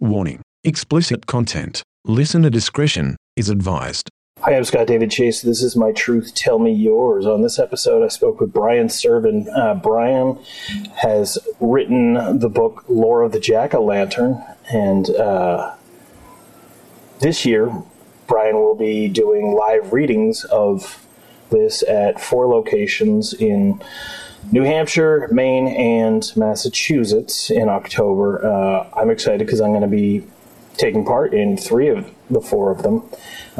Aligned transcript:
Warning 0.00 0.40
explicit 0.64 1.26
content. 1.26 1.82
Listener 2.06 2.48
discretion 2.48 3.18
is 3.36 3.50
advised. 3.50 4.08
Hi, 4.40 4.56
I'm 4.56 4.64
Scott 4.64 4.86
David 4.86 5.10
Chase. 5.10 5.42
This 5.42 5.62
is 5.62 5.76
My 5.76 5.92
Truth 5.92 6.34
Tell 6.34 6.58
Me 6.58 6.72
Yours. 6.72 7.26
On 7.26 7.42
this 7.42 7.58
episode, 7.58 8.02
I 8.02 8.08
spoke 8.08 8.40
with 8.40 8.50
Brian 8.50 8.88
Serven. 8.88 9.46
Uh, 9.54 9.74
Brian 9.74 10.38
has 11.02 11.36
written 11.60 12.38
the 12.38 12.48
book 12.48 12.86
Lore 12.88 13.20
of 13.20 13.32
the 13.32 13.40
Jack 13.40 13.74
o' 13.74 13.84
Lantern, 13.84 14.42
and 14.72 15.10
uh, 15.10 15.74
this 17.18 17.44
year, 17.44 17.70
Brian 18.26 18.54
will 18.54 18.76
be 18.76 19.06
doing 19.06 19.52
live 19.52 19.92
readings 19.92 20.44
of 20.44 21.04
this 21.50 21.82
at 21.82 22.18
four 22.18 22.46
locations 22.46 23.34
in 23.34 23.82
New 24.52 24.62
Hampshire, 24.62 25.28
Maine, 25.30 25.68
and 25.68 26.32
Massachusetts 26.36 27.50
in 27.50 27.68
October. 27.68 28.44
Uh, 28.44 28.88
I'm 28.96 29.10
excited 29.10 29.46
because 29.46 29.60
I'm 29.60 29.70
going 29.70 29.82
to 29.82 29.88
be 29.88 30.26
taking 30.76 31.04
part 31.04 31.34
in 31.34 31.56
three 31.56 31.88
of 31.88 32.10
the 32.30 32.40
four 32.40 32.70
of 32.70 32.82
them. 32.82 33.04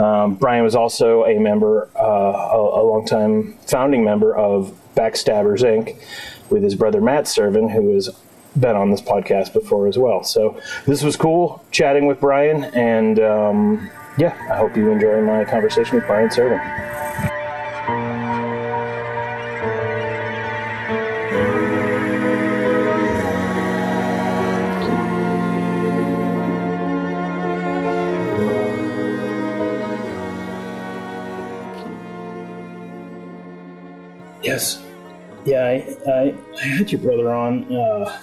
Um, 0.03 0.34
Brian 0.37 0.65
was 0.65 0.75
also 0.75 1.25
a 1.25 1.39
member, 1.39 1.89
uh, 1.97 2.03
a, 2.03 2.56
a 2.56 2.83
longtime 2.83 3.59
founding 3.66 4.05
member 4.05 4.34
of 4.34 4.73
Backstabbers 4.95 5.62
Inc. 5.62 5.97
with 6.51 6.62
his 6.62 6.75
brother 6.75 7.01
Matt 7.01 7.25
Serven, 7.25 7.69
who 7.69 7.95
has 7.95 8.09
been 8.59 8.75
on 8.75 8.91
this 8.91 9.03
podcast 9.03 9.53
before 9.53 9.87
as 9.87 9.98
well. 9.98 10.25
So 10.25 10.61
this 10.87 11.03
was 11.03 11.17
cool 11.17 11.65
chatting 11.70 12.06
with 12.06 12.20
Brian, 12.20 12.65
and 12.65 13.20
um, 13.20 13.91
yeah, 14.19 14.37
I 14.51 14.56
hope 14.56 14.77
you 14.77 14.91
enjoy 14.91 15.20
my 15.23 15.45
conversation 15.45 15.97
with 15.97 16.06
Brian 16.06 16.31
Serven. 16.31 16.59
Yeah, 35.51 35.65
I, 35.65 35.97
I, 36.09 36.34
I 36.62 36.65
had 36.65 36.93
your 36.93 37.01
brother 37.01 37.34
on. 37.34 37.75
Uh, 37.75 38.20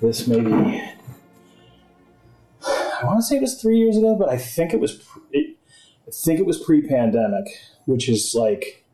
this 0.00 0.28
maybe. 0.28 0.52
I 2.64 3.04
want 3.04 3.18
to 3.18 3.22
say 3.22 3.38
it 3.38 3.42
was 3.42 3.60
three 3.60 3.76
years 3.78 3.96
ago, 3.96 4.14
but 4.14 4.28
I 4.28 4.38
think 4.38 4.72
it 4.72 4.78
was. 4.78 4.92
Pre, 4.92 5.56
I 6.06 6.10
think 6.12 6.38
it 6.38 6.46
was 6.46 6.62
pre-pandemic, 6.62 7.48
which 7.86 8.08
is 8.08 8.36
like 8.36 8.84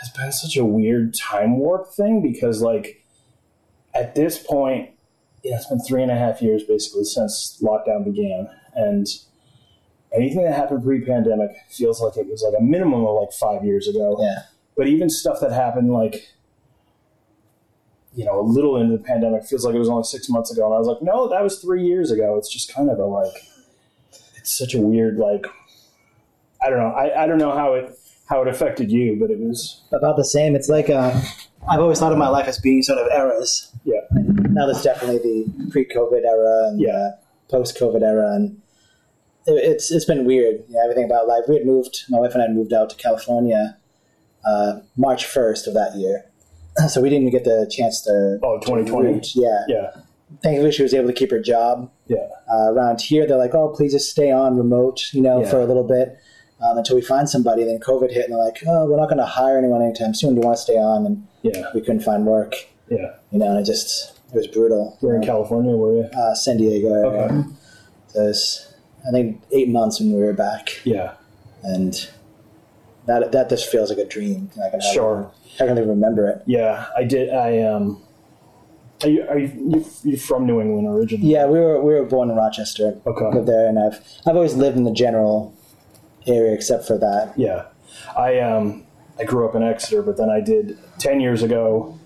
has 0.00 0.10
been 0.10 0.32
such 0.32 0.54
a 0.54 0.66
weird 0.66 1.14
time 1.14 1.58
warp 1.58 1.90
thing 1.94 2.20
because 2.20 2.60
like 2.60 3.02
at 3.94 4.14
this 4.14 4.36
point, 4.36 4.90
yeah, 5.42 5.56
it's 5.56 5.66
been 5.66 5.80
three 5.80 6.02
and 6.02 6.10
a 6.10 6.16
half 6.16 6.42
years 6.42 6.62
basically 6.62 7.04
since 7.04 7.58
lockdown 7.62 8.04
began, 8.04 8.50
and 8.74 9.06
anything 10.14 10.44
that 10.44 10.52
happened 10.52 10.84
pre-pandemic 10.84 11.52
feels 11.70 12.02
like 12.02 12.18
it 12.18 12.26
was 12.26 12.42
like 12.42 12.60
a 12.60 12.62
minimum 12.62 13.06
of 13.06 13.14
like 13.18 13.32
five 13.32 13.64
years 13.64 13.88
ago. 13.88 14.18
Yeah. 14.20 14.42
But 14.76 14.86
even 14.88 15.10
stuff 15.10 15.40
that 15.40 15.52
happened 15.52 15.92
like 15.92 16.28
you 18.14 18.24
know, 18.24 18.40
a 18.40 18.42
little 18.42 18.76
into 18.76 18.96
the 18.96 19.02
pandemic 19.02 19.44
feels 19.44 19.64
like 19.64 19.74
it 19.74 19.78
was 19.78 19.88
only 19.88 20.04
six 20.04 20.28
months 20.28 20.50
ago. 20.52 20.66
And 20.66 20.74
I 20.74 20.78
was 20.78 20.86
like, 20.86 21.00
no, 21.02 21.28
that 21.30 21.42
was 21.42 21.60
three 21.60 21.84
years 21.86 22.10
ago. 22.10 22.36
It's 22.36 22.52
just 22.52 22.72
kind 22.72 22.90
of 22.90 22.98
a 22.98 23.04
like, 23.06 23.32
it's 24.36 24.56
such 24.56 24.74
a 24.74 24.78
weird, 24.78 25.16
like, 25.16 25.46
I 26.62 26.68
don't 26.68 26.78
know. 26.78 26.90
I, 26.94 27.24
I 27.24 27.26
don't 27.26 27.38
know 27.38 27.52
how 27.52 27.74
it, 27.74 27.98
how 28.28 28.42
it 28.42 28.48
affected 28.48 28.90
you, 28.92 29.16
but 29.18 29.30
it 29.30 29.38
was 29.38 29.80
about 29.92 30.16
the 30.16 30.24
same. 30.24 30.54
It's 30.54 30.68
like 30.68 30.90
uh, 30.90 31.18
I've 31.68 31.80
always 31.80 31.98
thought 31.98 32.12
of 32.12 32.18
my 32.18 32.28
life 32.28 32.46
as 32.46 32.58
being 32.58 32.82
sort 32.82 32.98
of 32.98 33.10
eras. 33.10 33.72
Yeah. 33.84 34.00
Now 34.12 34.66
there's 34.66 34.82
definitely 34.82 35.18
the 35.18 35.70
pre-COVID 35.70 36.24
era 36.24 36.68
and 36.68 36.80
Yeah. 36.80 36.90
uh, 36.92 37.10
post-COVID 37.50 38.02
era, 38.02 38.34
and 38.34 38.60
it, 39.46 39.52
it's 39.52 39.90
it's 39.90 40.04
been 40.04 40.24
weird. 40.24 40.62
You 40.68 40.74
know, 40.74 40.82
everything 40.84 41.04
about 41.04 41.26
life. 41.26 41.44
We 41.48 41.56
had 41.56 41.66
moved. 41.66 42.04
My 42.08 42.18
wife 42.18 42.32
and 42.34 42.42
I 42.42 42.46
had 42.46 42.54
moved 42.54 42.72
out 42.72 42.90
to 42.90 42.96
California 42.96 43.76
uh, 44.44 44.80
March 44.96 45.24
first 45.26 45.66
of 45.66 45.74
that 45.74 45.94
year, 45.96 46.24
so 46.88 47.00
we 47.00 47.08
didn't 47.08 47.28
even 47.28 47.32
get 47.32 47.44
the 47.44 47.66
chance 47.70 48.00
to. 48.02 48.38
Oh, 48.42 48.58
to 48.58 48.66
2020. 48.66 49.08
root. 49.12 49.26
Yeah. 49.34 49.64
yeah, 49.68 49.90
Thankfully, 50.42 50.72
she 50.72 50.82
was 50.82 50.94
able 50.94 51.08
to 51.08 51.12
keep 51.14 51.30
her 51.30 51.40
job. 51.40 51.90
yeah, 52.08 52.26
Uh, 52.52 52.72
around 52.72 53.00
here, 53.00 53.26
they're 53.26 53.36
like, 53.38 53.54
"Oh, 53.54 53.68
please 53.68 53.92
just 53.92 54.10
stay 54.10 54.30
on 54.30 54.56
remote," 54.56 55.12
you 55.12 55.20
know, 55.22 55.40
Yeah. 55.42 55.50
for 55.50 55.60
a 55.60 55.64
little 55.66 55.84
bit 55.84 56.16
um, 56.60 56.78
until 56.78 56.96
we 56.96 57.02
find 57.02 57.28
somebody. 57.28 57.64
Then 57.64 57.78
COVID 57.80 58.10
hit, 58.12 58.24
and 58.24 58.32
they're 58.32 58.44
like, 58.44 58.62
"Oh, 58.66 58.86
we're 58.86 58.96
not 58.96 59.06
going 59.08 59.18
to 59.18 59.26
hire 59.26 59.58
anyone 59.58 59.82
anytime 59.82 60.14
soon. 60.14 60.34
Do 60.34 60.40
you 60.40 60.46
want 60.46 60.56
to 60.56 60.62
stay 60.62 60.76
on?" 60.78 61.06
And 61.06 61.26
yeah, 61.42 61.66
we 61.74 61.80
couldn't 61.80 62.00
find 62.00 62.24
work. 62.26 62.54
yeah. 62.88 63.12
You 63.30 63.38
know, 63.38 63.50
and 63.50 63.58
it 63.60 63.64
just 63.64 64.18
it 64.32 64.36
was 64.36 64.46
brutal. 64.46 64.96
We're 65.02 65.16
in 65.16 65.22
You 65.22 65.28
know, 65.28 65.32
California, 65.34 65.76
were 65.76 65.94
you? 65.96 66.04
uh, 66.04 66.34
San 66.34 66.56
Diego. 66.56 66.88
Okay. 66.94 67.48
So 68.08 68.20
it 68.22 68.26
was, 68.28 68.74
I 69.06 69.10
think 69.10 69.42
eight 69.52 69.68
months 69.68 70.00
when 70.00 70.12
we 70.12 70.20
were 70.20 70.32
back, 70.34 70.80
Yeah, 70.84 71.12
and 71.62 72.08
that 73.06 73.32
that 73.32 73.48
just 73.48 73.68
feels 73.70 73.90
like 73.90 73.98
a 73.98 74.04
dream. 74.04 74.50
I 74.64 74.70
can 74.70 74.80
Sure. 74.80 75.30
I 75.60 75.66
can 75.66 75.76
even 75.76 75.88
remember 75.88 76.28
it. 76.28 76.42
yeah. 76.46 76.86
I 76.96 77.04
did. 77.04 77.30
I 77.30 77.62
um. 77.62 78.02
Are 79.02 79.08
you 79.08 79.26
are 79.28 79.38
you 79.38 79.48
you 79.56 79.84
you 80.04 80.16
from 80.16 80.46
New 80.46 80.60
England 80.60 80.86
originally? 80.86 81.26
Yeah, 81.28 81.46
we 81.46 81.58
were 81.58 81.80
we 81.82 81.92
were 81.94 82.04
born 82.04 82.30
in 82.30 82.36
Rochester. 82.36 82.96
Okay. 83.04 83.24
Lived 83.36 83.48
there, 83.48 83.66
and 83.68 83.78
I've 83.78 84.00
I've 84.26 84.36
always 84.36 84.54
lived 84.54 84.76
in 84.76 84.84
the 84.84 84.92
general 84.92 85.52
area 86.26 86.52
except 86.54 86.86
for 86.86 86.96
that. 86.98 87.32
Yeah, 87.36 87.64
I 88.16 88.38
um 88.38 88.84
I 89.18 89.24
grew 89.24 89.48
up 89.48 89.56
in 89.56 89.62
Exeter, 89.64 90.02
but 90.02 90.16
then 90.18 90.30
I 90.30 90.40
did 90.40 90.78
ten 90.98 91.20
years 91.20 91.42
ago. 91.42 91.98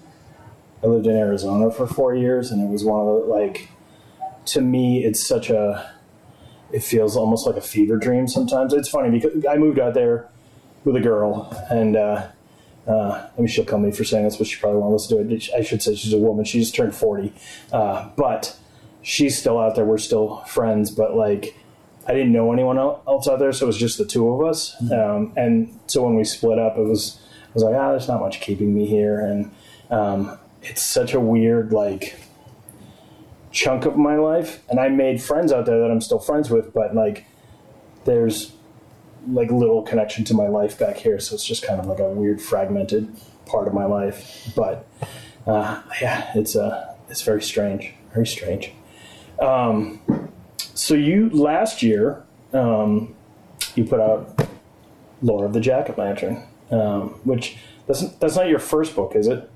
I 0.82 0.86
lived 0.86 1.06
in 1.06 1.16
Arizona 1.16 1.70
for 1.70 1.86
four 1.86 2.14
years, 2.14 2.50
and 2.50 2.62
it 2.66 2.70
was 2.70 2.82
one 2.84 3.00
of 3.00 3.06
the 3.06 3.12
like. 3.26 3.68
To 4.46 4.60
me, 4.62 5.04
it's 5.04 5.20
such 5.26 5.50
a. 5.50 5.90
It 6.72 6.82
feels 6.82 7.16
almost 7.16 7.46
like 7.46 7.56
a 7.56 7.60
fever 7.60 7.96
dream 7.98 8.26
sometimes. 8.26 8.72
It's 8.72 8.88
funny 8.88 9.10
because 9.10 9.44
I 9.44 9.56
moved 9.56 9.78
out 9.78 9.92
there 9.94 10.28
with 10.86 10.96
a 10.96 11.00
girl, 11.00 11.52
and 11.68 11.96
uh, 11.96 12.28
uh, 12.86 13.28
I 13.36 13.38
mean 13.38 13.48
she'll 13.48 13.66
kill 13.66 13.78
me 13.78 13.90
for 13.90 14.04
saying 14.04 14.24
this, 14.24 14.36
but 14.36 14.46
she 14.46 14.58
probably 14.58 14.80
won't 14.80 14.92
listen 14.92 15.18
to 15.18 15.34
it. 15.34 15.50
I 15.54 15.62
should 15.62 15.82
say 15.82 15.96
she's 15.96 16.12
a 16.12 16.18
woman. 16.18 16.46
She 16.46 16.60
just 16.60 16.74
turned 16.74 16.94
forty, 16.94 17.34
uh, 17.72 18.08
but 18.16 18.56
she's 19.02 19.36
still 19.36 19.58
out 19.58 19.74
there. 19.74 19.84
We're 19.84 19.98
still 19.98 20.38
friends, 20.46 20.90
but 20.90 21.16
like 21.16 21.54
I 22.06 22.14
didn't 22.14 22.32
know 22.32 22.52
anyone 22.52 22.78
else 22.78 23.28
out 23.28 23.40
there, 23.40 23.52
so 23.52 23.66
it 23.66 23.68
was 23.68 23.76
just 23.76 23.98
the 23.98 24.06
two 24.06 24.28
of 24.28 24.48
us. 24.48 24.80
Um, 24.92 25.32
and 25.36 25.78
so 25.88 26.04
when 26.04 26.14
we 26.14 26.24
split 26.24 26.58
up, 26.58 26.78
it 26.78 26.84
was 26.84 27.20
I 27.42 27.50
was 27.52 27.62
like, 27.64 27.74
ah, 27.74 27.90
there's 27.90 28.08
not 28.08 28.20
much 28.20 28.40
keeping 28.40 28.72
me 28.72 28.86
here, 28.86 29.18
and 29.18 29.50
um, 29.90 30.38
it's 30.62 30.82
such 30.82 31.14
a 31.14 31.20
weird 31.20 31.72
like 31.72 32.14
chunk 33.50 33.86
of 33.86 33.96
my 33.96 34.16
life. 34.16 34.62
And 34.70 34.78
I 34.78 34.88
made 34.88 35.20
friends 35.20 35.50
out 35.50 35.66
there 35.66 35.80
that 35.80 35.90
I'm 35.90 36.00
still 36.00 36.20
friends 36.20 36.48
with, 36.48 36.72
but 36.72 36.94
like 36.94 37.26
there's 38.04 38.52
like 39.26 39.50
little 39.50 39.82
connection 39.82 40.24
to 40.24 40.34
my 40.34 40.48
life 40.48 40.78
back 40.78 40.96
here, 40.96 41.18
so 41.18 41.34
it's 41.34 41.44
just 41.44 41.64
kind 41.64 41.80
of 41.80 41.86
like 41.86 41.98
a 41.98 42.08
weird 42.08 42.40
fragmented 42.40 43.08
part 43.46 43.68
of 43.68 43.74
my 43.74 43.84
life. 43.84 44.52
But 44.54 44.86
uh, 45.46 45.82
yeah, 46.00 46.30
it's 46.34 46.56
uh, 46.56 46.94
it's 47.08 47.22
very 47.22 47.42
strange, 47.42 47.94
very 48.12 48.26
strange. 48.26 48.72
Um, 49.40 50.00
so 50.74 50.94
you 50.94 51.30
last 51.30 51.82
year, 51.82 52.24
um, 52.52 53.14
you 53.74 53.84
put 53.84 54.00
out 54.00 54.48
Lore 55.22 55.44
of 55.44 55.52
the 55.52 55.60
Jack 55.60 55.90
o' 55.90 55.94
Lantern, 56.00 56.42
um, 56.70 57.20
which 57.24 57.56
that's 57.86 58.08
that's 58.16 58.36
not 58.36 58.48
your 58.48 58.58
first 58.58 58.94
book, 58.94 59.14
is 59.14 59.26
it? 59.26 59.50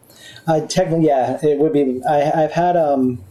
I 0.47 0.61
technically, 0.61 1.07
yeah, 1.07 1.39
it 1.43 1.59
would 1.59 1.73
be. 1.73 2.03
I, 2.09 2.45
I've 2.45 2.53
had 2.53 2.77
um, 2.77 3.25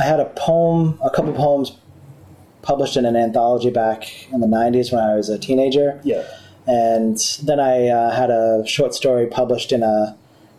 I 0.00 0.04
had 0.04 0.20
a 0.20 0.26
poem, 0.36 0.98
a 1.02 1.10
couple 1.10 1.32
poems 1.32 1.76
published 2.62 2.96
in 2.96 3.04
an 3.04 3.16
anthology 3.16 3.70
back 3.70 4.04
in 4.32 4.40
the 4.40 4.46
'90s 4.46 4.92
when 4.92 5.02
I 5.02 5.14
was 5.14 5.28
a 5.28 5.38
teenager, 5.38 6.00
Yeah. 6.04 6.24
and 6.66 7.18
then 7.42 7.60
I 7.60 7.88
uh, 7.88 8.10
had 8.10 8.30
a 8.30 8.62
short 8.66 8.94
story 8.94 9.26
published 9.26 9.72
in 9.72 9.82
a 9.82 10.16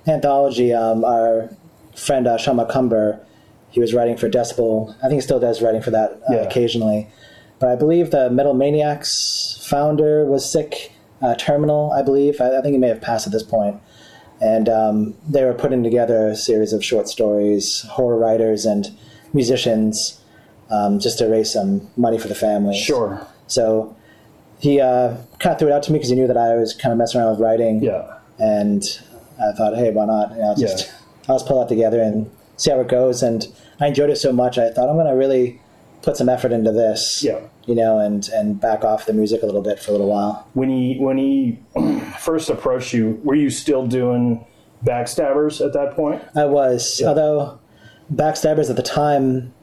anthology. 0.07 0.73
Um, 0.73 1.03
our 1.05 1.49
friend 1.95 2.27
uh, 2.27 2.37
Shawn 2.37 2.57
Macomber, 2.57 3.19
he 3.69 3.79
was 3.79 3.93
writing 3.93 4.17
for 4.17 4.29
Decibel. 4.29 4.95
I 4.97 5.01
think 5.07 5.13
he 5.13 5.21
still 5.21 5.39
does 5.39 5.61
writing 5.61 5.81
for 5.81 5.91
that 5.91 6.11
uh, 6.29 6.33
Yeah. 6.33 6.35
occasionally. 6.41 7.07
But 7.59 7.69
I 7.69 7.75
believe 7.75 8.11
the 8.11 8.29
Metal 8.29 8.53
Maniacs 8.53 9.65
founder 9.69 10.25
was 10.25 10.49
sick, 10.49 10.91
uh, 11.21 11.35
terminal. 11.35 11.91
I 11.93 12.01
believe. 12.01 12.41
I, 12.41 12.57
I 12.57 12.61
think 12.61 12.73
he 12.73 12.77
may 12.77 12.89
have 12.89 13.01
passed 13.01 13.25
at 13.25 13.31
this 13.31 13.43
point. 13.43 13.79
And 14.41 14.67
um, 14.67 15.13
they 15.29 15.45
were 15.45 15.53
putting 15.53 15.83
together 15.83 16.27
a 16.27 16.35
series 16.35 16.73
of 16.73 16.83
short 16.83 17.07
stories, 17.07 17.83
horror 17.91 18.17
writers 18.17 18.65
and 18.65 18.91
musicians, 19.31 20.19
um, 20.69 20.99
just 20.99 21.17
to 21.19 21.27
raise 21.27 21.51
some 21.53 21.89
money 21.97 22.17
for 22.17 22.27
the 22.27 22.35
family. 22.35 22.77
Sure. 22.77 23.25
So 23.47 23.95
he 24.59 24.79
uh, 24.79 25.17
kind 25.39 25.53
of 25.53 25.59
threw 25.59 25.67
it 25.69 25.71
out 25.73 25.83
to 25.83 25.91
me 25.91 25.99
because 25.99 26.09
he 26.09 26.15
knew 26.15 26.27
that 26.27 26.37
I 26.37 26.55
was 26.55 26.73
kind 26.73 26.91
of 26.91 26.97
messing 26.97 27.19
around 27.21 27.31
with 27.31 27.39
writing. 27.39 27.83
Yeah. 27.83 28.17
And 28.39 28.83
I 29.39 29.51
thought, 29.57 29.75
hey, 29.75 29.91
why 29.91 30.05
not? 30.05 30.31
You 30.31 30.37
know, 30.37 30.55
just 30.57 30.87
Yeah. 30.87 30.93
I'll 31.29 31.35
just 31.37 31.47
pull 31.47 31.59
that 31.61 31.69
together 31.69 32.01
and 32.01 32.29
see 32.57 32.69
how 32.71 32.79
it 32.79 32.87
goes. 32.87 33.23
And 33.23 33.47
I 33.79 33.87
enjoyed 33.87 34.09
it 34.09 34.17
so 34.17 34.31
much, 34.33 34.57
I 34.57 34.69
thought 34.71 34.89
I'm 34.89 34.95
going 34.95 35.07
to 35.07 35.13
really 35.13 35.59
put 36.01 36.17
some 36.17 36.27
effort 36.29 36.51
into 36.51 36.71
this. 36.71 37.23
Yeah. 37.23 37.39
You 37.65 37.75
know, 37.75 37.97
and 37.97 38.27
and 38.33 38.59
back 38.59 38.83
off 38.83 39.05
the 39.05 39.13
music 39.13 39.41
a 39.41 39.45
little 39.45 39.61
bit 39.61 39.79
for 39.79 39.91
a 39.91 39.93
little 39.93 40.09
while. 40.09 40.45
When 40.53 40.69
he 40.69 40.97
when 40.99 41.17
he 41.17 41.59
first 42.19 42.49
approached 42.49 42.91
you, 42.91 43.21
were 43.23 43.35
you 43.35 43.49
still 43.49 43.87
doing 43.87 44.45
backstabbers 44.83 45.65
at 45.65 45.71
that 45.73 45.95
point? 45.95 46.21
I 46.35 46.43
was, 46.45 46.99
Yeah. 46.99 47.07
although 47.07 47.59
Backstabbers 48.13 48.69
at 48.69 48.75
the 48.75 48.83
time 48.83 49.53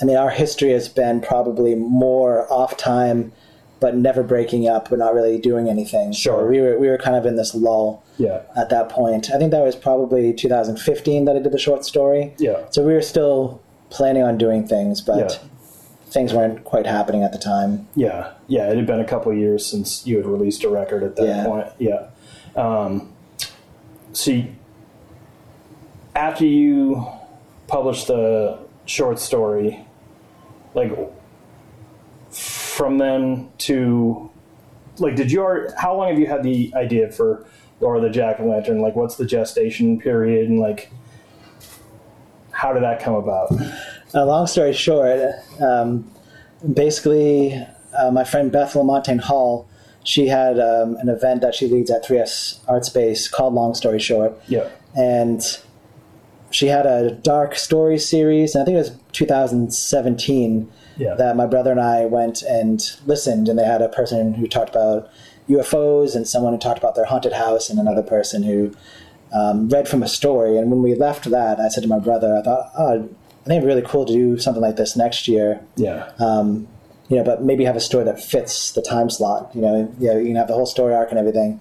I 0.00 0.04
mean, 0.04 0.16
our 0.16 0.30
history 0.30 0.70
has 0.72 0.88
been 0.88 1.20
probably 1.20 1.74
more 1.74 2.50
off 2.52 2.76
time, 2.76 3.32
but 3.80 3.96
never 3.96 4.22
breaking 4.22 4.68
up, 4.68 4.90
but 4.90 4.98
not 4.98 5.14
really 5.14 5.38
doing 5.38 5.68
anything. 5.68 6.12
Sure. 6.12 6.40
So 6.42 6.46
we 6.46 6.60
were 6.60 6.78
we 6.78 6.88
were 6.88 6.98
kind 6.98 7.16
of 7.16 7.26
in 7.26 7.36
this 7.36 7.54
lull 7.54 8.02
Yeah. 8.16 8.40
at 8.56 8.70
that 8.70 8.88
point. 8.88 9.30
I 9.30 9.38
think 9.38 9.50
that 9.52 9.62
was 9.64 9.76
probably 9.76 10.32
2015 10.32 11.24
that 11.26 11.36
I 11.36 11.38
did 11.40 11.52
the 11.52 11.58
short 11.58 11.84
story. 11.84 12.34
Yeah. 12.38 12.58
So 12.70 12.84
we 12.86 12.92
were 12.92 13.02
still 13.02 13.60
planning 13.90 14.22
on 14.22 14.36
doing 14.38 14.66
things, 14.66 15.00
but 15.00 15.18
Yeah. 15.18 15.48
things 16.10 16.32
weren't 16.34 16.64
quite 16.64 16.86
happening 16.86 17.22
at 17.22 17.32
the 17.32 17.38
time. 17.38 17.86
Yeah, 17.94 18.30
yeah. 18.46 18.68
It 18.70 18.76
had 18.76 18.86
been 18.86 19.00
a 19.00 19.04
couple 19.04 19.30
of 19.32 19.38
years 19.38 19.64
since 19.66 20.06
you 20.06 20.16
had 20.16 20.26
released 20.26 20.64
a 20.64 20.68
record 20.68 21.02
at 21.02 21.16
that 21.16 21.26
Yeah. 21.26 21.44
point. 21.44 21.66
Yeah. 21.78 22.02
Um, 22.56 23.12
see, 24.12 24.52
after 26.14 26.44
you 26.44 27.06
published 27.66 28.08
the 28.08 28.58
short 28.86 29.18
story, 29.18 29.84
like 30.74 30.92
from 32.30 32.98
then 32.98 33.50
to 33.58 34.30
like, 34.98 35.14
did 35.16 35.30
you? 35.30 35.68
How 35.76 35.96
long 35.96 36.08
have 36.08 36.18
you 36.18 36.26
had 36.26 36.42
the 36.42 36.72
idea 36.74 37.10
for 37.12 37.46
Lore 37.80 37.96
of 37.96 38.02
the 38.02 38.10
Jack 38.10 38.40
o' 38.40 38.44
Lantern? 38.46 38.80
Like, 38.80 38.96
what's 38.96 39.16
the 39.16 39.24
gestation 39.24 39.98
period, 40.00 40.48
and 40.48 40.58
like, 40.60 40.90
how 42.50 42.72
did 42.72 42.82
that 42.82 43.00
come 43.00 43.14
about? 43.14 43.52
Uh, 44.14 44.24
long 44.26 44.46
story 44.46 44.72
short, 44.72 45.20
um, 45.60 46.10
basically, 46.72 47.54
uh, 47.96 48.10
my 48.10 48.24
friend 48.24 48.50
Beth 48.50 48.72
Lamontagne 48.72 49.20
Hall, 49.20 49.68
she 50.02 50.26
had 50.28 50.58
um, 50.58 50.96
an 50.96 51.08
event 51.08 51.42
that 51.42 51.54
she 51.54 51.66
leads 51.68 51.90
at 51.90 52.04
3S 52.04 52.58
Art 52.66 52.84
Space 52.84 53.28
called 53.28 53.54
Long 53.54 53.74
Story 53.74 54.00
Short, 54.00 54.32
Yeah. 54.48 54.68
and 54.96 55.42
she 56.50 56.66
had 56.68 56.86
a 56.86 57.10
dark 57.12 57.54
story 57.56 57.98
series, 57.98 58.54
and 58.54 58.62
I 58.62 58.64
think 58.64 58.74
it 58.76 58.78
was 58.78 58.92
2017 59.12 60.70
Yeah. 60.96 61.14
that 61.14 61.36
my 61.36 61.46
brother 61.46 61.70
and 61.70 61.80
I 61.80 62.06
went 62.06 62.42
and 62.42 62.80
listened, 63.06 63.48
and 63.48 63.58
they 63.58 63.64
had 63.64 63.82
a 63.82 63.88
person 63.88 64.34
who 64.34 64.46
talked 64.46 64.70
about 64.70 65.08
UFOs, 65.48 66.14
and 66.14 66.26
someone 66.26 66.52
who 66.52 66.58
talked 66.58 66.78
about 66.78 66.94
their 66.94 67.04
haunted 67.04 67.32
house, 67.32 67.70
and 67.70 67.78
another 67.78 68.02
person 68.02 68.42
who 68.42 68.72
um, 69.32 69.68
read 69.68 69.88
from 69.88 70.02
a 70.02 70.08
story. 70.08 70.56
And 70.56 70.70
when 70.70 70.82
we 70.82 70.94
left 70.94 71.30
that, 71.30 71.60
I 71.60 71.68
said 71.68 71.82
to 71.82 71.88
my 71.88 71.98
brother, 71.98 72.36
I 72.36 72.42
thought, 72.42 72.70
oh, 72.78 72.94
I 72.94 72.98
think 73.48 73.58
it'd 73.58 73.62
be 73.62 73.66
really 73.66 73.82
cool 73.82 74.04
to 74.06 74.12
do 74.12 74.38
something 74.38 74.62
like 74.62 74.76
this 74.76 74.96
next 74.96 75.28
year. 75.28 75.60
yeah. 75.76 76.10
Um, 76.18 76.66
you 77.08 77.16
know, 77.16 77.24
but 77.24 77.42
maybe 77.42 77.64
have 77.64 77.76
a 77.76 77.80
story 77.80 78.04
that 78.04 78.22
fits 78.22 78.72
the 78.72 78.82
time 78.82 79.08
slot. 79.08 79.50
You 79.54 79.62
know, 79.62 79.94
you 79.98 80.08
know, 80.08 80.18
you 80.18 80.26
can 80.26 80.36
have 80.36 80.48
the 80.48 80.52
whole 80.52 80.66
story 80.66 80.92
arc 80.94 81.08
and 81.08 81.18
everything. 81.18 81.58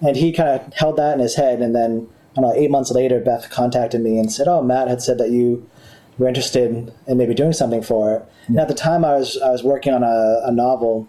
And 0.00 0.16
he 0.16 0.32
kind 0.32 0.48
of 0.48 0.72
held 0.72 0.96
that 0.96 1.12
in 1.12 1.18
his 1.20 1.34
head, 1.34 1.60
and 1.60 1.74
then 1.76 2.08
I 2.38 2.40
don't 2.40 2.50
know, 2.50 2.56
eight 2.56 2.70
months 2.70 2.92
later, 2.92 3.18
Beth 3.18 3.50
contacted 3.50 4.00
me 4.00 4.16
and 4.16 4.32
said, 4.32 4.46
"Oh, 4.46 4.62
Matt 4.62 4.86
had 4.86 5.02
said 5.02 5.18
that 5.18 5.30
you 5.30 5.68
were 6.18 6.28
interested 6.28 6.92
in 7.08 7.16
maybe 7.18 7.34
doing 7.34 7.52
something 7.52 7.82
for 7.82 8.14
it." 8.14 8.22
And 8.46 8.60
at 8.60 8.68
the 8.68 8.74
time, 8.74 9.04
I 9.04 9.16
was 9.16 9.36
I 9.38 9.50
was 9.50 9.64
working 9.64 9.92
on 9.92 10.04
a, 10.04 10.42
a 10.44 10.52
novel, 10.52 11.08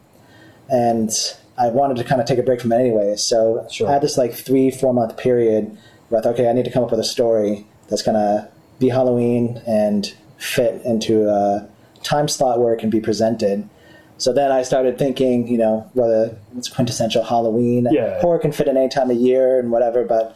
and 0.70 1.12
I 1.56 1.68
wanted 1.68 1.98
to 1.98 2.04
kind 2.04 2.20
of 2.20 2.26
take 2.26 2.40
a 2.40 2.44
break 2.44 2.62
from 2.62 2.72
it 2.72 2.78
anyway. 2.80 3.16
So 3.16 3.68
Sure. 3.70 3.88
I 3.88 3.94
had 3.94 4.02
this 4.02 4.18
like 4.18 4.34
three 4.34 4.72
four 4.72 4.92
month 4.92 5.18
period 5.18 5.78
where 6.10 6.20
I 6.20 6.24
thought, 6.24 6.34
okay, 6.34 6.50
I 6.50 6.54
need 6.54 6.66
to 6.66 6.72
come 6.72 6.84
up 6.84 6.90
with 6.90 7.00
a 7.00 7.04
story 7.04 7.68
that's 7.90 8.02
gonna 8.02 8.50
be 8.80 8.90
Halloween 8.90 9.62
and 9.68 10.12
fit 10.38 10.82
into 10.84 11.30
a 11.30 11.68
time 12.02 12.28
slot 12.28 12.60
where 12.60 12.74
it 12.74 12.80
can 12.80 12.90
be 12.90 13.00
presented. 13.00 13.70
So 14.18 14.34
then 14.34 14.52
I 14.52 14.64
started 14.64 14.98
thinking, 14.98 15.48
you 15.48 15.58
know, 15.60 15.90
whether 15.94 16.36
it's 16.58 16.70
quintessential 16.70 17.24
Halloween. 17.24 17.88
Yeah. 17.92 18.20
Horror 18.20 18.40
can 18.40 18.52
fit 18.52 18.68
in 18.68 18.78
any 18.78 18.90
time 18.90 19.12
of 19.12 19.18
year 19.18 19.60
and 19.60 19.72
whatever, 19.72 20.04
but 20.04 20.36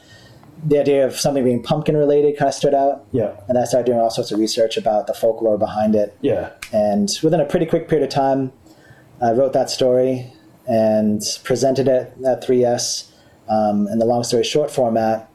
the 0.66 0.80
idea 0.80 1.06
of 1.06 1.20
something 1.20 1.44
being 1.44 1.62
pumpkin 1.62 1.98
related 1.98 2.38
kind 2.38 2.50
of 2.50 2.56
stood 2.56 2.74
out. 2.74 3.06
Yeah. 3.12 3.36
And 3.48 3.58
I 3.58 3.66
started 3.66 3.86
doing 3.86 4.00
all 4.00 4.10
sorts 4.10 4.32
of 4.32 4.40
research 4.40 4.78
about 4.78 5.08
the 5.08 5.14
folklore 5.14 5.58
behind 5.58 5.96
it. 5.96 6.18
Yeah. 6.22 6.52
And 6.72 7.10
within 7.24 7.40
a 7.42 7.46
pretty 7.46 7.66
quick 7.66 7.88
period 7.90 8.06
of 8.08 8.14
time, 8.14 8.52
I 9.22 9.32
wrote 9.32 9.54
that 9.54 9.70
story 9.70 10.32
and 10.68 11.22
presented 11.44 11.88
it 11.88 12.14
at 12.26 12.42
3S 12.44 13.12
um, 13.50 13.88
in 13.90 14.00
the 14.00 14.06
long 14.06 14.24
story 14.24 14.44
short 14.44 14.72
format. 14.72 15.30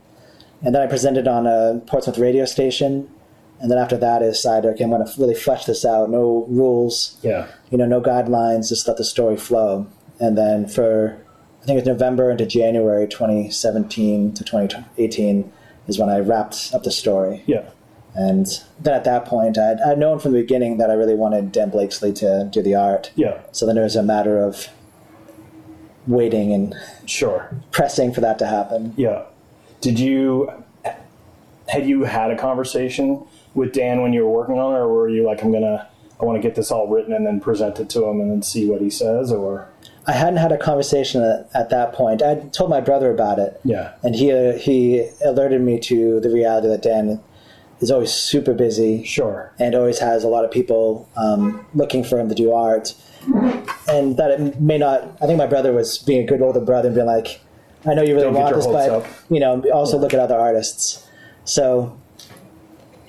And 0.63 0.75
then 0.75 0.83
I 0.83 0.87
presented 0.87 1.29
on 1.29 1.47
a 1.47 1.81
Portsmouth 1.87 2.19
radio 2.19 2.45
station. 2.45 3.09
And 3.61 3.71
then 3.71 3.79
after 3.79 3.97
that, 3.99 4.23
I 4.23 4.27
decided, 4.27 4.71
okay, 4.73 4.85
I'm 4.85 4.91
going 4.91 5.05
to 5.05 5.13
really 5.21 5.35
flesh 5.35 5.65
this 5.67 5.85
out. 5.85 6.11
No 6.11 6.47
rules, 6.49 7.19
Yeah. 7.23 7.49
you 7.71 7.77
know, 7.79 7.87
no 7.87 8.01
guidelines, 8.01 8.69
just 8.69 8.89
let 8.89 8.97
the 8.97 9.05
story 9.05 9.37
flow. 9.37 9.87
And 10.21 10.37
then 10.39 10.67
for, 10.69 11.19
I 11.69 11.73
think 11.73 11.81
it's 11.81 11.87
November 11.87 12.31
into 12.31 12.47
January 12.47 13.07
2017 13.07 14.33
to 14.33 14.43
2018 14.43 15.53
is 15.87 15.99
when 15.99 16.09
I 16.09 16.19
wrapped 16.21 16.71
up 16.73 16.83
the 16.83 16.91
story. 16.91 17.43
Yeah. 17.45 17.69
And 18.15 18.47
then 18.81 18.95
at 18.95 19.05
that 19.05 19.27
point, 19.27 19.59
I'd, 19.59 19.79
I'd 19.83 19.99
known 19.99 20.19
from 20.19 20.33
the 20.33 20.41
beginning 20.41 20.79
that 20.79 20.89
I 20.89 20.95
really 20.95 21.15
wanted 21.15 21.53
Dan 21.53 21.69
Blakeslee 21.69 22.15
to 22.15 22.49
do 22.51 22.63
the 22.63 22.75
art. 22.75 23.11
Yeah. 23.17 23.43
So 23.53 23.67
then 23.67 23.77
it 23.77 23.83
was 23.83 23.97
a 23.97 24.03
matter 24.03 24.43
of 24.43 24.69
waiting 26.07 26.55
and 26.55 26.75
Sure. 27.05 27.55
pressing 27.71 28.15
for 28.15 28.23
that 28.23 28.39
to 28.39 28.47
happen. 28.47 28.95
Yeah. 28.97 29.25
Did 29.83 29.99
you 30.01 30.51
had 31.69 31.87
you 31.87 32.05
had 32.05 32.31
a 32.31 32.37
conversation 32.39 33.27
with 33.53 33.75
Dan 33.75 34.01
when 34.01 34.15
you 34.15 34.25
were 34.25 34.31
working 34.31 34.59
on 34.59 34.73
it, 34.75 34.79
or 34.79 34.89
were 34.89 35.09
you 35.11 35.23
like, 35.23 35.43
I'm 35.45 35.53
gonna, 35.53 35.87
I 36.19 36.25
want 36.25 36.41
to 36.41 36.49
get 36.49 36.55
this 36.57 36.71
all 36.71 36.89
written 36.89 37.13
and 37.13 37.27
then 37.27 37.41
present 37.41 37.79
it 37.79 37.91
to 37.91 38.07
him 38.07 38.23
and 38.23 38.31
then 38.31 38.41
see 38.43 38.65
what 38.65 38.81
he 38.81 38.89
says, 38.89 39.31
or 39.31 39.69
I 40.09 40.13
hadn't 40.13 40.39
had 40.39 40.53
a 40.53 40.57
conversation 40.57 41.23
at, 41.23 41.51
at 41.55 41.69
that 41.69 41.93
point. 41.93 42.23
I 42.23 42.37
told 42.53 42.71
my 42.71 42.81
brother 42.81 43.11
about 43.11 43.39
it, 43.39 43.61
yeah, 43.63 43.93
and 44.03 44.15
he 44.15 44.33
uh, 44.33 44.55
he 44.55 45.07
alerted 45.23 45.61
me 45.61 45.79
to 45.81 46.19
the 46.21 46.31
reality 46.31 46.67
that 46.67 46.83
Dan 46.83 47.21
is 47.81 47.91
always 47.91 48.13
super 48.13 48.55
busy 48.55 49.05
sure, 49.05 49.53
and 49.59 49.75
always 49.75 49.99
has 49.99 50.25
a 50.25 50.29
lot 50.29 50.47
of 50.47 50.51
people 50.51 51.07
um, 51.17 51.65
looking 51.75 52.03
for 52.03 52.19
him 52.19 52.31
to 52.31 52.35
do 52.35 52.53
art, 52.53 52.95
and 53.87 54.17
that 54.17 54.31
it 54.31 54.59
may 54.59 54.79
not. 54.79 55.03
I 55.21 55.27
think 55.27 55.37
my 55.37 55.47
brother 55.47 55.75
was 55.75 55.99
being 55.99 56.25
a 56.25 56.27
good 56.27 56.41
older 56.41 56.61
brother 56.61 56.89
and 56.89 56.95
being 56.95 57.07
like, 57.07 57.41
"I 57.85 57.93
know 57.93 58.03
you 58.03 58.15
really 58.15 58.25
Don't 58.25 58.35
want 58.35 58.57
this, 58.57 58.67
but 58.67 58.89
up." 58.89 59.07
you 59.29 59.41
know, 59.41 59.63
also 59.75 59.99
look 59.99 60.15
at 60.15 60.21
other 60.21 60.39
artists." 60.39 61.07
So 61.45 61.99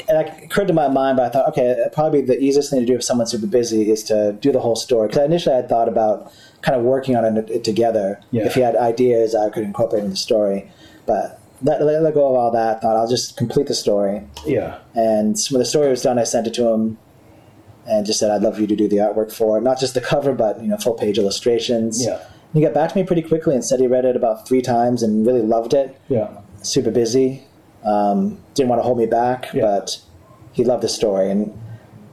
it 0.10 0.44
occurred 0.44 0.68
to 0.68 0.74
my 0.74 0.88
mind, 0.88 1.18
but 1.18 1.28
I 1.28 1.30
thought, 1.30 1.48
okay, 1.50 1.86
probably 1.94 2.22
the 2.22 2.40
easiest 2.40 2.72
thing 2.72 2.80
to 2.80 2.86
do 2.86 2.96
if 2.96 3.04
someone's 3.04 3.32
super 3.32 3.48
busy 3.48 3.90
is 3.90 4.04
to 4.06 4.34
do 4.34 4.52
the 4.52 4.60
whole 4.60 4.76
story. 4.76 5.08
Because 5.08 5.24
initially 5.24 5.54
I 5.54 5.58
had 5.58 5.70
thought 5.70 5.88
about 5.88 6.32
kind 6.62 6.78
of 6.78 6.84
working 6.84 7.16
on 7.16 7.38
it, 7.38 7.50
it 7.50 7.64
together. 7.64 8.20
Yeah. 8.32 8.46
If 8.46 8.56
he 8.56 8.62
had 8.62 8.76
ideas, 8.76 9.34
I 9.36 9.50
could 9.50 9.64
incorporate 9.64 10.04
in 10.04 10.10
the 10.12 10.16
story. 10.16 10.72
But 11.06 11.40
let, 11.62 11.82
let, 11.82 12.02
let 12.02 12.14
go 12.14 12.28
of 12.30 12.36
all 12.36 12.52
that. 12.52 12.82
Thought 12.82 12.96
I'll 12.98 13.08
just 13.10 13.38
complete 13.38 13.68
the 13.68 13.74
story. 13.74 14.22
yeah, 14.46 14.80
And 14.96 15.36
when 15.52 15.60
the 15.60 15.66
story 15.66 15.90
was 15.90 16.02
done, 16.02 16.20
I 16.20 16.24
sent 16.24 16.48
it 16.48 16.54
to 16.56 16.68
him 16.68 16.98
and 17.88 18.06
just 18.06 18.20
said, 18.20 18.30
I'd 18.32 18.42
love 18.42 18.60
you 18.60 18.68
to 18.68 18.76
do 18.76 18.88
the 18.88 18.98
artwork 18.98 19.32
for 19.32 19.58
it. 19.58 19.62
Not 19.62 19.80
just 19.80 19.94
the 19.94 20.02
cover, 20.02 20.34
but, 20.34 20.62
you 20.62 20.68
know, 20.68 20.78
full 20.78 20.94
page 20.94 21.18
illustrations. 21.18 22.06
yeah, 22.06 22.24
He 22.54 22.62
got 22.62 22.74
back 22.74 22.92
to 22.92 22.98
me 22.98 23.04
pretty 23.04 23.24
quickly 23.24 23.56
and 23.56 23.66
said 23.66 23.80
he 23.80 23.88
read 23.88 24.06
it 24.06 24.16
about 24.16 24.48
three 24.48 24.62
times 24.62 25.02
and 25.04 25.26
really 25.26 25.42
loved 25.42 25.74
it. 25.74 26.00
yeah, 26.08 26.30
Super 26.62 26.92
busy. 26.92 27.44
Um, 27.84 28.38
didn't 28.54 28.70
want 28.70 28.80
to 28.80 28.84
hold 28.84 28.98
me 28.98 29.06
back, 29.06 29.50
Yeah. 29.54 29.62
but 29.62 29.98
he 30.52 30.64
loved 30.64 30.84
the 30.84 30.90
story. 30.90 31.32
And 31.32 31.58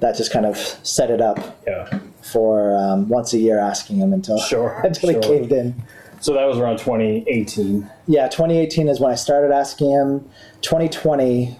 that 0.01 0.17
just 0.17 0.33
kind 0.33 0.47
of 0.47 0.57
set 0.83 1.11
it 1.11 1.21
up 1.21 1.59
yeah. 1.67 1.99
For 2.33 2.77
um, 2.77 3.09
once 3.09 3.33
a 3.33 3.39
year 3.39 3.59
asking 3.59 3.97
him 3.97 4.13
until, 4.13 4.39
Sure, 4.39 4.81
until 4.85 5.11
sure. 5.11 5.21
he 5.23 5.27
caved 5.29 5.53
in. 5.53 5.75
So 6.21 6.33
that 6.35 6.45
was 6.45 6.59
around 6.59 6.79
2018. 6.79 7.89
Yeah, 8.07 8.29
2018 8.29 8.89
is 8.89 8.99
when 9.01 9.13
I 9.13 9.15
started 9.17 9.53
asking 9.53 9.91
him. 9.91 10.29
2020 10.63 11.57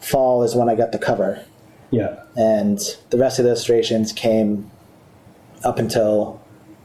fall 0.00 0.42
is 0.42 0.54
when 0.54 0.68
I 0.68 0.74
got 0.74 0.92
the 0.92 0.98
cover. 0.98 1.44
Yeah, 1.90 2.22
and 2.36 2.78
the 3.10 3.18
rest 3.18 3.38
of 3.38 3.44
the 3.44 3.50
illustrations 3.50 4.12
came 4.12 4.70
up 5.64 5.78
until 5.78 6.40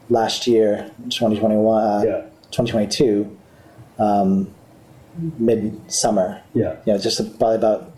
last 0.10 0.48
year 0.48 0.92
2021 1.10 1.84
uh, 1.84 2.02
yeah, 2.04 2.22
2022 2.52 3.38
um, 3.98 4.54
mid-summer 5.38 6.42
yeah, 6.54 6.76
you 6.86 6.94
know 6.94 7.00
just 7.00 7.18
probably 7.40 7.56
about 7.56 7.92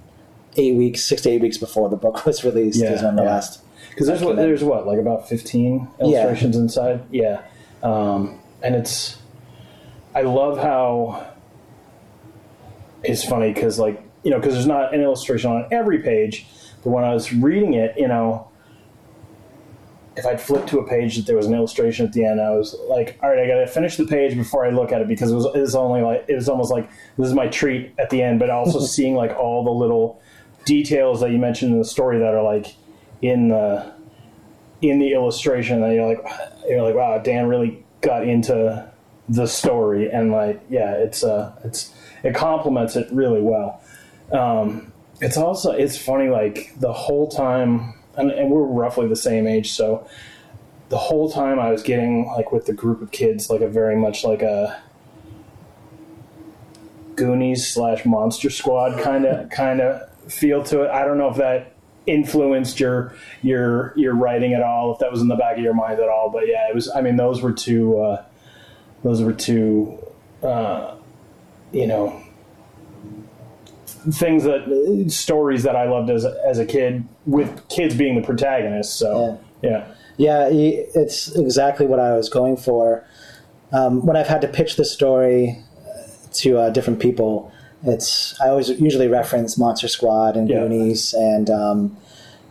eight 0.58 0.75
weeks 0.75 1.03
six 1.03 1.22
to 1.24 1.29
eight 1.29 1.41
weeks 1.41 1.58
before 1.58 1.89
the 1.89 1.96
book 1.98 2.25
was 2.25 2.44
released 2.44 2.79
Yeah, 2.82 2.94
is 2.94 3.01
when 3.03 3.15
the 3.15 3.24
yeah. 3.24 3.29
last 3.29 3.62
Because 3.98 4.06
there's 4.06 4.22
what 4.22 4.36
there's 4.36 4.63
what 4.63 4.86
like 4.86 5.00
about 5.00 5.27
15 5.27 5.88
illustrations 6.00 6.56
inside. 6.56 7.01
Yeah, 7.10 7.42
um, 7.82 8.39
and 8.62 8.75
it's 8.75 9.18
I 10.13 10.22
love 10.22 10.60
how 10.60 11.34
it's 13.04 13.25
funny 13.25 13.51
because 13.51 13.80
like 13.80 14.00
you 14.22 14.30
know 14.30 14.38
because 14.38 14.54
there's 14.54 14.68
not 14.68 14.94
an 14.94 15.01
illustration 15.01 15.50
on 15.50 15.66
every 15.72 16.04
page, 16.04 16.46
but 16.84 16.92
when 16.92 17.04
I 17.04 17.12
was 17.12 17.34
reading 17.34 17.74
it, 17.74 17.98
you 17.98 18.08
know. 18.08 18.51
If 20.16 20.25
I'd 20.25 20.42
flip 20.42 20.66
to 20.68 20.80
a 20.80 20.88
page 20.88 21.16
that 21.18 21.27
there 21.27 21.36
was 21.36 21.46
an 21.46 21.54
illustration 21.54 22.04
at 22.08 22.13
the 22.13 22.25
end, 22.25 22.42
I 22.42 22.50
was 22.50 22.75
like, 22.88 23.20
"All 23.22 23.30
right, 23.30 23.38
I 23.38 23.48
got 23.48 23.60
to 23.60 23.68
finish 23.68 23.98
the 23.98 24.06
page 24.06 24.36
before 24.36 24.66
I 24.66 24.72
look 24.72 24.92
at 24.92 25.00
it 25.00 25.08
because 25.08 25.32
it 25.32 25.36
was, 25.36 25.46
it 25.46 25.60
was 25.60 25.75
only 25.75 26.01
like 26.01 26.25
it 26.27 26.34
was 26.34 26.50
almost 26.50 26.72
like 26.72 26.89
this 27.18 27.27
is 27.27 27.36
my 27.36 27.48
treat 27.48 27.94
at 28.00 28.10
the 28.12 28.22
end." 28.24 28.39
But 28.39 28.50
also 28.51 28.80
seeing 28.96 29.16
like 29.16 29.36
all 29.38 29.63
the 29.63 29.72
little 29.72 30.20
details 30.66 31.22
that 31.22 31.32
you 31.32 31.38
mentioned 31.38 31.72
in 31.72 31.77
the 31.77 31.86
story 31.86 32.18
that 32.18 32.34
are 32.34 32.44
like 32.44 32.75
in 33.21 33.50
the 33.50 33.93
in 34.81 35.00
the 35.00 35.13
illustration 35.13 35.81
that 35.81 35.93
you're 35.93 36.07
like 36.07 36.24
you're 36.67 36.81
like 36.81 36.95
wow 36.95 37.17
Dan 37.17 37.47
really 37.47 37.83
got 38.01 38.27
into 38.27 38.91
the 39.29 39.47
story 39.47 40.09
and 40.09 40.31
like 40.31 40.62
yeah 40.69 40.93
it's 40.93 41.24
uh 41.24 41.53
it's 41.63 41.93
it 42.24 42.36
complements 42.36 42.95
it 42.95 43.07
really 43.12 43.41
well 43.41 43.81
um 44.31 44.91
it's 45.19 45.36
also 45.36 45.71
it's 45.71 45.97
funny 45.97 46.29
like 46.29 46.74
the 46.79 46.93
whole 46.93 47.27
time 47.27 47.93
and, 48.17 48.31
and 48.31 48.50
we're 48.50 48.63
roughly 48.63 49.07
the 49.07 49.15
same 49.15 49.47
age, 49.47 49.71
so 49.71 50.07
the 50.89 50.97
whole 50.97 51.31
time 51.31 51.59
I 51.59 51.71
was 51.71 51.83
getting 51.83 52.25
like 52.25 52.51
with 52.51 52.65
the 52.65 52.74
group 52.74 53.01
of 53.01 53.12
kids, 53.12 53.50
like 53.50 53.62
a 53.62 53.69
very 53.69 53.95
much 53.95 54.24
like 54.24 54.41
a 54.41 54.81
Goonies 57.15 57.67
slash 57.67 58.05
Monster 58.05 58.50
Squad 58.50 59.01
kind 59.01 59.25
of 59.25 59.50
kind 59.50 59.81
of 59.81 60.09
feel 60.31 60.63
to 60.65 60.83
it. 60.83 60.89
I 60.89 61.05
don't 61.05 61.17
know 61.17 61.29
if 61.29 61.38
that 61.38 61.74
influenced 62.08 62.80
your 62.80 63.14
your 63.44 63.94
your 63.96 64.16
writing 64.16 64.54
at 64.54 64.64
all, 64.64 64.94
if 64.94 65.00
that 65.00 65.12
was 65.12 65.22
in 65.22 65.28
the 65.28 65.36
back 65.36 65.58
of 65.58 65.64
your 65.64 65.74
mind 65.74 66.00
at 66.00 66.10
all. 66.10 66.30
But 66.30 66.48
yeah, 66.48 66.68
it 66.70 66.76
was. 66.76 66.90
I 66.90 67.02
mean, 67.02 67.18
those 67.18 67.42
were 67.42 67.54
two. 67.54 68.00
Uh, 68.00 68.26
those 69.04 69.22
were 69.22 69.34
two. 69.34 70.00
Uh, 70.42 70.96
you 71.72 71.86
know, 71.86 72.22
things 74.12 74.44
that 74.44 75.06
stories 75.10 75.64
that 75.64 75.76
I 75.76 75.90
loved 75.90 76.10
as 76.10 76.24
a, 76.24 76.40
as 76.46 76.60
a 76.60 76.66
kid, 76.66 77.08
with 77.26 77.68
kids 77.70 77.96
being 77.96 78.20
the 78.20 78.26
protagonists. 78.26 78.96
So 78.96 79.40
yeah. 79.62 79.88
Yeah, 80.20 80.48
it's 80.50 81.36
exactly 81.36 81.86
what 81.86 82.00
I 82.00 82.16
was 82.16 82.28
going 82.28 82.58
for. 82.58 83.06
Um, 83.72 84.04
when 84.04 84.18
I've 84.18 84.28
had 84.28 84.42
to 84.42 84.48
pitch 84.48 84.76
the 84.76 84.86
story 84.86 85.62
to 86.34 86.58
uh, 86.58 86.70
different 86.72 87.00
people, 87.00 87.52
it's 87.84 88.39
I 88.41 88.50
always 88.50 88.69
usually 88.69 89.07
reference 89.07 89.57
Monster 89.57 89.88
Squad 89.88 90.36
and 90.36 90.50
Yeah. 90.50 90.62
Goonies 90.62 91.13
and 91.13 91.50
um, 91.50 91.98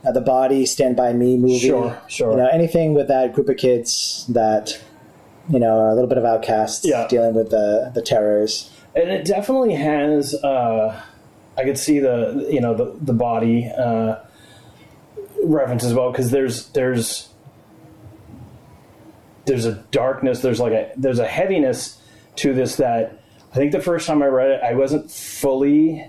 uh, 0.05 0.11
the 0.11 0.21
Body 0.21 0.65
Stand 0.65 0.95
by 0.95 1.11
Me 1.13 1.37
movie. 1.37 1.59
Sure, 1.59 1.99
sure. 2.07 2.31
You 2.31 2.37
know 2.37 2.47
anything 2.47 2.93
with 2.93 3.07
that 3.09 3.33
group 3.33 3.49
of 3.49 3.57
kids 3.57 4.25
that 4.29 4.79
you 5.49 5.59
know 5.59 5.79
are 5.79 5.89
a 5.89 5.93
little 5.95 6.09
bit 6.09 6.17
of 6.17 6.25
outcasts 6.25 6.85
Yeah. 6.85 7.07
dealing 7.07 7.33
with 7.33 7.49
the 7.49 7.91
the 7.93 8.01
terrors. 8.01 8.69
and 8.95 9.09
it 9.09 9.25
definitely 9.25 9.73
has 9.75 10.33
uh, 10.43 10.99
i 11.57 11.63
could 11.63 11.77
see 11.77 11.99
the 11.99 12.47
you 12.49 12.59
know 12.61 12.73
the, 12.73 12.95
the 13.01 13.13
body 13.13 13.69
uh, 13.77 14.15
reference 15.43 15.83
as 15.83 15.93
well 15.93 16.11
because 16.11 16.31
there's 16.31 16.69
there's 16.69 17.29
there's 19.45 19.65
a 19.65 19.73
darkness 19.91 20.41
there's 20.41 20.59
like 20.59 20.73
a 20.73 20.91
there's 20.97 21.19
a 21.19 21.27
heaviness 21.27 22.01
to 22.35 22.53
this 22.53 22.75
that 22.77 23.21
i 23.51 23.55
think 23.55 23.71
the 23.71 23.81
first 23.81 24.07
time 24.07 24.21
i 24.21 24.25
read 24.25 24.49
it 24.49 24.61
i 24.63 24.73
wasn't 24.73 25.09
fully 25.09 26.05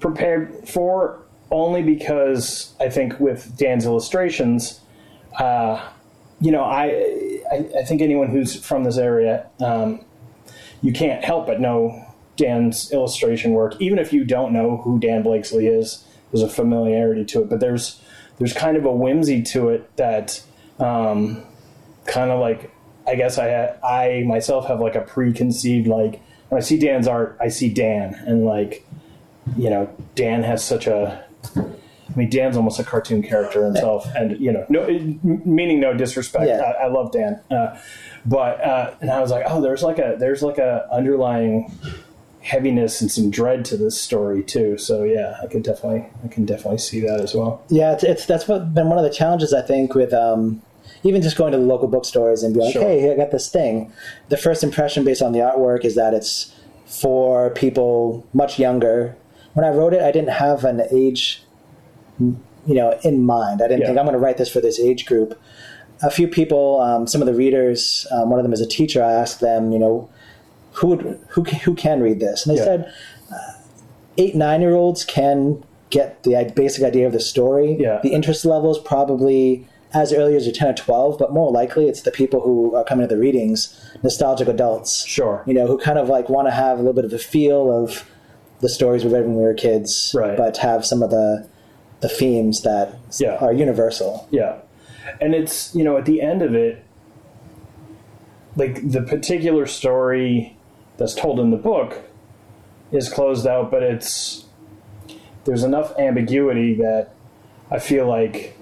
prepared 0.00 0.68
for 0.68 1.22
only 1.50 1.82
because 1.82 2.74
i 2.80 2.88
think 2.88 3.18
with 3.20 3.56
dan's 3.56 3.84
illustrations 3.84 4.80
uh, 5.38 5.88
you 6.40 6.50
know 6.50 6.62
I, 6.62 6.84
I 7.50 7.68
i 7.80 7.84
think 7.84 8.02
anyone 8.02 8.28
who's 8.28 8.54
from 8.54 8.84
this 8.84 8.98
area 8.98 9.48
um, 9.60 10.04
you 10.82 10.92
can't 10.92 11.24
help 11.24 11.46
but 11.46 11.60
know 11.60 12.12
Dan's 12.36 12.90
illustration 12.92 13.52
work, 13.52 13.80
even 13.80 13.98
if 13.98 14.12
you 14.12 14.24
don't 14.24 14.52
know 14.52 14.78
who 14.78 14.98
Dan 14.98 15.22
Blakeslee 15.22 15.66
is. 15.66 16.04
There's 16.30 16.42
a 16.42 16.48
familiarity 16.48 17.24
to 17.26 17.42
it, 17.42 17.50
but 17.50 17.60
there's 17.60 18.00
there's 18.38 18.54
kind 18.54 18.76
of 18.76 18.84
a 18.84 18.92
whimsy 18.92 19.42
to 19.42 19.68
it 19.68 19.94
that 19.96 20.42
um, 20.78 21.44
kind 22.06 22.30
of 22.30 22.40
like 22.40 22.74
I 23.06 23.16
guess 23.16 23.38
I 23.38 23.76
I 23.84 24.24
myself 24.26 24.66
have 24.66 24.80
like 24.80 24.94
a 24.94 25.02
preconceived 25.02 25.86
like 25.86 26.22
when 26.52 26.60
I 26.60 26.62
see 26.62 26.78
Dan's 26.78 27.08
art, 27.08 27.38
I 27.40 27.48
see 27.48 27.72
Dan, 27.72 28.14
and 28.26 28.44
like 28.44 28.86
you 29.56 29.70
know 29.70 29.88
Dan 30.14 30.42
has 30.42 30.62
such 30.62 30.86
a 30.86 31.24
I 31.56 32.14
mean, 32.14 32.28
Dan's 32.28 32.58
almost 32.58 32.78
a 32.78 32.84
cartoon 32.84 33.22
character 33.22 33.64
himself, 33.64 34.06
and 34.14 34.38
you 34.38 34.52
know, 34.52 34.66
no, 34.68 34.86
meaning 35.46 35.80
no 35.80 35.94
disrespect. 35.94 36.48
Yeah. 36.48 36.60
I, 36.60 36.84
I 36.84 36.86
love 36.88 37.10
Dan, 37.10 37.40
uh, 37.50 37.78
but 38.26 38.60
uh, 38.62 38.94
and 39.00 39.10
I 39.10 39.20
was 39.20 39.30
like, 39.30 39.44
oh, 39.48 39.62
there's 39.62 39.82
like 39.82 39.98
a 39.98 40.16
there's 40.18 40.42
like 40.42 40.58
a 40.58 40.86
underlying 40.92 41.72
heaviness 42.42 43.00
and 43.00 43.10
some 43.10 43.30
dread 43.30 43.64
to 43.64 43.78
this 43.78 43.98
story 43.98 44.42
too. 44.42 44.76
So 44.76 45.04
yeah, 45.04 45.38
I 45.42 45.46
could 45.46 45.62
definitely 45.62 46.06
I 46.22 46.28
can 46.28 46.44
definitely 46.44 46.78
see 46.78 47.00
that 47.00 47.20
as 47.20 47.34
well. 47.34 47.64
Yeah, 47.70 47.94
it's, 47.94 48.04
it's 48.04 48.26
that's 48.26 48.46
what 48.46 48.74
been 48.74 48.90
one 48.90 48.98
of 48.98 49.04
the 49.04 49.10
challenges 49.10 49.54
I 49.54 49.62
think 49.62 49.94
with 49.94 50.12
um, 50.12 50.60
even 51.04 51.20
just 51.22 51.36
going 51.36 51.52
to 51.52 51.58
the 51.58 51.64
local 51.64 51.88
bookstores 51.88 52.42
and 52.42 52.54
being 52.54 52.66
like, 52.66 52.72
Sure. 52.72 52.82
"Hey, 52.82 53.10
I 53.12 53.16
got 53.16 53.30
this 53.30 53.48
thing." 53.48 53.90
The 54.28 54.36
first 54.36 54.62
impression 54.62 55.04
based 55.04 55.22
on 55.22 55.32
the 55.32 55.40
artwork 55.40 55.84
is 55.84 55.94
that 55.96 56.14
it's 56.14 56.52
for 56.86 57.50
people 57.50 58.24
much 58.32 58.58
younger. 58.58 59.16
When 59.54 59.64
I 59.64 59.70
wrote 59.70 59.94
it, 59.94 60.02
I 60.02 60.12
didn't 60.12 60.30
have 60.30 60.64
an 60.64 60.82
age, 60.90 61.42
you 62.20 62.34
know, 62.66 62.98
in 63.02 63.22
mind. 63.24 63.60
I 63.62 63.68
didn't 63.68 63.80
Yeah. 63.80 63.86
think 63.88 63.98
I'm 63.98 64.04
going 64.04 64.12
to 64.14 64.18
write 64.18 64.36
this 64.36 64.48
for 64.48 64.60
this 64.60 64.78
age 64.78 65.06
group. 65.06 65.38
A 66.02 66.10
few 66.10 66.26
people, 66.28 66.80
um, 66.80 67.06
some 67.06 67.20
of 67.22 67.26
the 67.26 67.34
readers, 67.34 68.06
um, 68.10 68.30
one 68.30 68.38
of 68.38 68.42
them 68.44 68.52
is 68.52 68.60
a 68.60 68.66
teacher. 68.66 69.02
I 69.02 69.12
asked 69.12 69.40
them, 69.40 69.72
you 69.72 69.78
know, 69.78 70.08
who 70.72 70.88
would, 70.88 71.18
who 71.28 71.42
who 71.44 71.74
can 71.74 72.00
read 72.00 72.18
this, 72.20 72.46
and 72.46 72.54
they 72.56 72.60
Yeah. 72.60 72.64
said 72.64 72.86
eight 74.18 74.34
nine 74.34 74.60
year 74.60 74.74
olds 74.74 75.04
can 75.04 75.62
get 75.90 76.22
the 76.22 76.50
basic 76.54 76.82
idea 76.84 77.06
of 77.06 77.12
the 77.12 77.20
story 77.20 77.76
Yeah. 77.78 78.00
the 78.02 78.12
interest 78.12 78.44
levels 78.46 78.78
probably 78.78 79.66
as 79.94 80.12
early 80.12 80.34
as 80.36 80.46
you're 80.46 80.54
10 80.54 80.68
or 80.68 80.74
12 80.74 81.18
but 81.18 81.32
more 81.32 81.50
likely 81.52 81.88
it's 81.88 82.02
the 82.02 82.10
people 82.10 82.40
who 82.40 82.74
are 82.74 82.84
coming 82.84 83.06
to 83.06 83.14
the 83.14 83.20
readings 83.20 83.78
nostalgic 84.02 84.48
adults 84.48 85.04
Sure. 85.06 85.42
you 85.46 85.54
know 85.54 85.66
who 85.66 85.78
kind 85.78 85.98
of 85.98 86.08
like 86.08 86.28
want 86.28 86.46
to 86.48 86.52
have 86.52 86.78
a 86.78 86.80
little 86.80 86.92
bit 86.94 87.04
of 87.04 87.10
the 87.10 87.18
feel 87.18 87.70
of 87.72 88.04
the 88.60 88.68
stories 88.68 89.04
we 89.04 89.12
read 89.12 89.24
when 89.24 89.36
we 89.36 89.42
were 89.42 89.54
kids 89.54 90.14
Right. 90.16 90.36
but 90.36 90.56
have 90.58 90.84
some 90.86 91.02
of 91.02 91.10
the 91.10 91.46
the 92.00 92.08
themes 92.08 92.62
that 92.62 92.94
Yeah. 93.18 93.36
are 93.36 93.52
universal 93.52 94.26
Yeah. 94.30 94.56
And 95.20 95.34
it's, 95.34 95.74
you 95.74 95.82
know, 95.84 95.96
at 95.96 96.04
the 96.04 96.20
end 96.20 96.42
of 96.42 96.54
it, 96.54 96.82
like 98.56 98.88
the 98.90 99.02
particular 99.02 99.66
story 99.66 100.56
that's 100.96 101.14
told 101.14 101.40
in 101.40 101.50
the 101.50 101.56
book 101.56 102.00
is 102.90 103.08
closed 103.08 103.46
out, 103.46 103.70
but 103.70 103.82
it's, 103.82 104.44
there's 105.44 105.64
enough 105.64 105.92
ambiguity 105.98 106.74
that 106.74 107.10
I 107.70 107.78
feel 107.78 108.06
like 108.06 108.56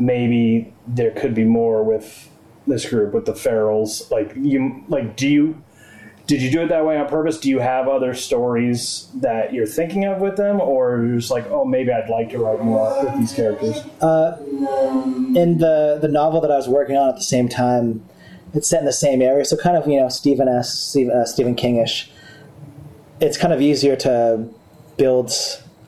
maybe 0.00 0.72
there 0.86 1.10
could 1.10 1.34
be 1.34 1.44
more 1.44 1.84
with 1.84 2.28
this 2.66 2.88
group, 2.88 3.14
with 3.14 3.26
the 3.26 3.32
ferals. 3.32 4.10
Like, 4.10 4.32
you, 4.36 4.84
like, 4.88 5.16
do 5.16 5.28
you, 5.28 5.62
did 6.26 6.42
you 6.42 6.50
do 6.50 6.62
it 6.62 6.68
that 6.68 6.84
way 6.84 6.96
on 6.96 7.08
purpose? 7.08 7.38
Do 7.38 7.48
you 7.48 7.58
have 7.58 7.88
other 7.88 8.14
stories 8.14 9.08
that 9.16 9.52
you're 9.52 9.66
thinking 9.66 10.04
of 10.04 10.20
with 10.20 10.36
them, 10.36 10.60
or 10.60 11.04
you're 11.04 11.16
just 11.16 11.30
like, 11.30 11.46
oh, 11.50 11.64
maybe 11.64 11.92
I'd 11.92 12.08
like 12.08 12.30
to 12.30 12.38
write 12.38 12.62
more 12.62 13.04
with 13.04 13.18
these 13.18 13.32
characters? 13.32 13.82
in 15.36 15.58
the 15.58 15.98
the 16.00 16.08
novel 16.08 16.40
that 16.40 16.50
I 16.50 16.56
was 16.56 16.68
working 16.68 16.96
on 16.96 17.08
at 17.08 17.16
the 17.16 17.22
same 17.22 17.48
time, 17.48 18.04
it's 18.54 18.68
set 18.68 18.80
in 18.80 18.86
the 18.86 18.92
same 18.92 19.22
area, 19.22 19.44
so 19.44 19.56
kind 19.56 19.76
of 19.76 19.86
you 19.88 19.98
know 19.98 20.08
Stephen 20.08 20.48
S. 20.48 20.72
Steve, 20.72 21.08
uh, 21.08 21.24
Stephen 21.24 21.56
Kingish. 21.56 22.08
It's 23.20 23.36
kind 23.36 23.52
of 23.52 23.60
easier 23.60 23.96
to 23.96 24.48
build 24.96 25.32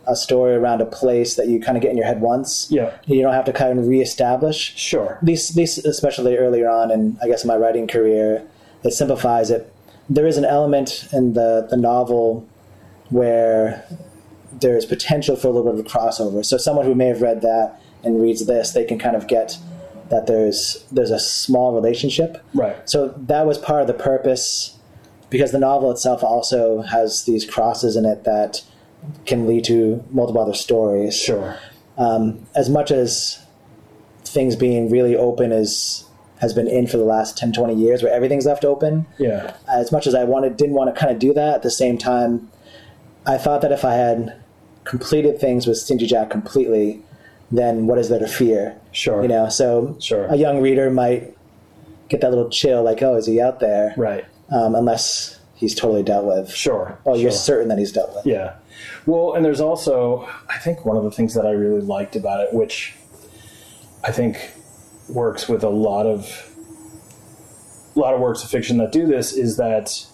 a 0.06 0.16
story 0.16 0.54
around 0.54 0.80
a 0.80 0.86
place 0.86 1.36
that 1.36 1.48
you 1.48 1.60
kind 1.60 1.76
of 1.76 1.82
get 1.82 1.90
in 1.90 1.96
your 1.96 2.06
head 2.06 2.20
once. 2.20 2.66
Yeah. 2.70 2.96
you 3.06 3.22
don't 3.22 3.32
have 3.32 3.44
to 3.44 3.52
kind 3.52 3.78
of 3.78 3.86
reestablish. 3.86 4.76
Sure. 4.76 5.18
These, 5.22 5.50
these, 5.50 5.78
especially 5.78 6.36
earlier 6.36 6.68
on, 6.68 6.90
in 6.90 7.18
I 7.22 7.28
guess 7.28 7.44
in 7.44 7.48
my 7.48 7.56
writing 7.56 7.86
career, 7.86 8.42
it 8.82 8.92
simplifies 8.92 9.50
it. 9.50 9.72
There 10.10 10.26
is 10.26 10.36
an 10.36 10.44
element 10.44 11.08
in 11.12 11.34
the 11.34 11.66
the 11.70 11.76
novel 11.76 12.48
where 13.10 13.84
there's 14.60 14.84
potential 14.84 15.36
for 15.36 15.48
a 15.48 15.50
little 15.50 15.72
bit 15.72 15.80
of 15.80 15.86
a 15.86 15.88
crossover. 15.88 16.44
So 16.44 16.56
someone 16.56 16.86
who 16.86 16.94
may 16.94 17.06
have 17.06 17.22
read 17.22 17.40
that 17.42 17.80
and 18.02 18.20
reads 18.20 18.46
this, 18.46 18.72
they 18.72 18.84
can 18.84 18.98
kind 18.98 19.14
of 19.14 19.26
get 19.28 19.58
that 20.10 20.26
there's 20.26 20.84
there's 20.90 21.10
a 21.10 21.18
small 21.18 21.74
relationship. 21.74 22.44
Right. 22.52 22.76
So 22.88 23.14
that 23.16 23.46
was 23.46 23.58
part 23.58 23.82
of 23.82 23.86
the 23.86 23.94
purpose, 23.94 24.76
because 25.30 25.52
the 25.52 25.58
novel 25.60 25.90
itself 25.90 26.22
also 26.24 26.82
has 26.82 27.24
these 27.24 27.46
crosses 27.48 27.96
in 27.96 28.04
it 28.04 28.24
that 28.24 28.62
can 29.26 29.46
lead 29.46 29.64
to 29.64 30.02
multiple 30.10 30.40
other 30.42 30.54
stories. 30.54 31.16
Sure. 31.16 31.56
Um, 31.98 32.46
as 32.54 32.68
much 32.68 32.90
as 32.90 33.38
things 34.24 34.56
being 34.56 34.90
really 34.90 35.16
open 35.16 35.52
is 35.52 36.04
has 36.38 36.52
been 36.52 36.66
in 36.66 36.88
for 36.88 36.96
the 36.96 37.04
last 37.04 37.38
10, 37.38 37.52
20 37.52 37.74
years, 37.74 38.02
where 38.02 38.12
everything's 38.12 38.46
left 38.46 38.64
open, 38.64 39.06
Yeah. 39.16 39.54
as 39.72 39.92
much 39.92 40.08
as 40.08 40.14
I 40.16 40.24
wanted, 40.24 40.56
didn't 40.56 40.74
want 40.74 40.92
to 40.92 40.98
kind 41.00 41.12
of 41.12 41.20
do 41.20 41.32
that. 41.34 41.54
At 41.54 41.62
the 41.62 41.70
same 41.70 41.98
time, 41.98 42.50
I 43.24 43.38
thought 43.38 43.60
that 43.62 43.70
if 43.70 43.84
I 43.84 43.94
had 43.94 44.34
completed 44.82 45.38
things 45.38 45.68
with 45.68 45.76
Stingy 45.78 46.04
Jack 46.06 46.30
completely, 46.30 47.00
then 47.52 47.86
what 47.86 47.96
is 47.98 48.08
there 48.08 48.18
to 48.18 48.26
fear? 48.26 48.74
Sure. 48.90 49.22
You 49.22 49.28
know, 49.28 49.48
so 49.50 49.94
Sure. 50.00 50.24
a 50.24 50.34
young 50.34 50.60
reader 50.60 50.90
might 50.90 51.36
get 52.08 52.20
that 52.22 52.30
little 52.30 52.48
chill, 52.50 52.82
like, 52.82 53.00
oh, 53.04 53.14
is 53.14 53.26
he 53.26 53.40
out 53.40 53.60
there? 53.60 53.94
Right. 53.96 54.24
Um, 54.50 54.74
unless 54.74 55.38
he's 55.54 55.76
totally 55.76 56.02
dealt 56.02 56.24
with. 56.24 56.50
Sure. 56.50 56.98
Oh, 57.06 57.14
you're 57.14 57.30
certain 57.30 57.68
that 57.68 57.78
he's 57.78 57.92
dealt 57.92 58.16
with. 58.16 58.26
Yeah. 58.26 58.54
Well, 59.06 59.34
and 59.34 59.44
there's 59.44 59.60
also, 59.60 60.28
I 60.48 60.58
think 60.58 60.84
one 60.84 60.96
of 60.96 61.04
the 61.04 61.10
things 61.10 61.34
that 61.34 61.46
I 61.46 61.50
really 61.50 61.80
liked 61.80 62.16
about 62.16 62.40
it, 62.40 62.52
which 62.52 62.94
I 64.04 64.12
think 64.12 64.52
works 65.08 65.48
with 65.48 65.62
a 65.62 65.68
lot 65.68 66.06
of 66.06 66.48
a 67.94 67.98
lot 67.98 68.14
of 68.14 68.20
works 68.20 68.42
of 68.42 68.48
fiction 68.48 68.78
that 68.78 68.90
do 68.90 69.06
this, 69.06 69.32
is 69.32 69.58
that 69.58 70.06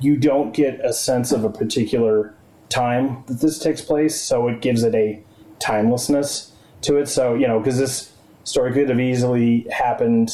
you 0.00 0.16
don't 0.16 0.52
get 0.52 0.78
a 0.84 0.92
sense 0.92 1.32
of 1.32 1.42
a 1.44 1.50
particular 1.50 2.34
time 2.68 3.24
that 3.26 3.40
this 3.40 3.58
takes 3.58 3.80
place, 3.80 4.20
so 4.20 4.48
it 4.48 4.60
gives 4.60 4.82
it 4.82 4.94
a 4.94 5.22
timelessness 5.58 6.52
to 6.82 6.98
it. 6.98 7.08
So 7.08 7.34
you 7.34 7.48
know, 7.48 7.58
because 7.58 7.78
this 7.78 8.12
story 8.44 8.72
could 8.72 8.88
have 8.90 9.00
easily 9.00 9.66
happened 9.70 10.30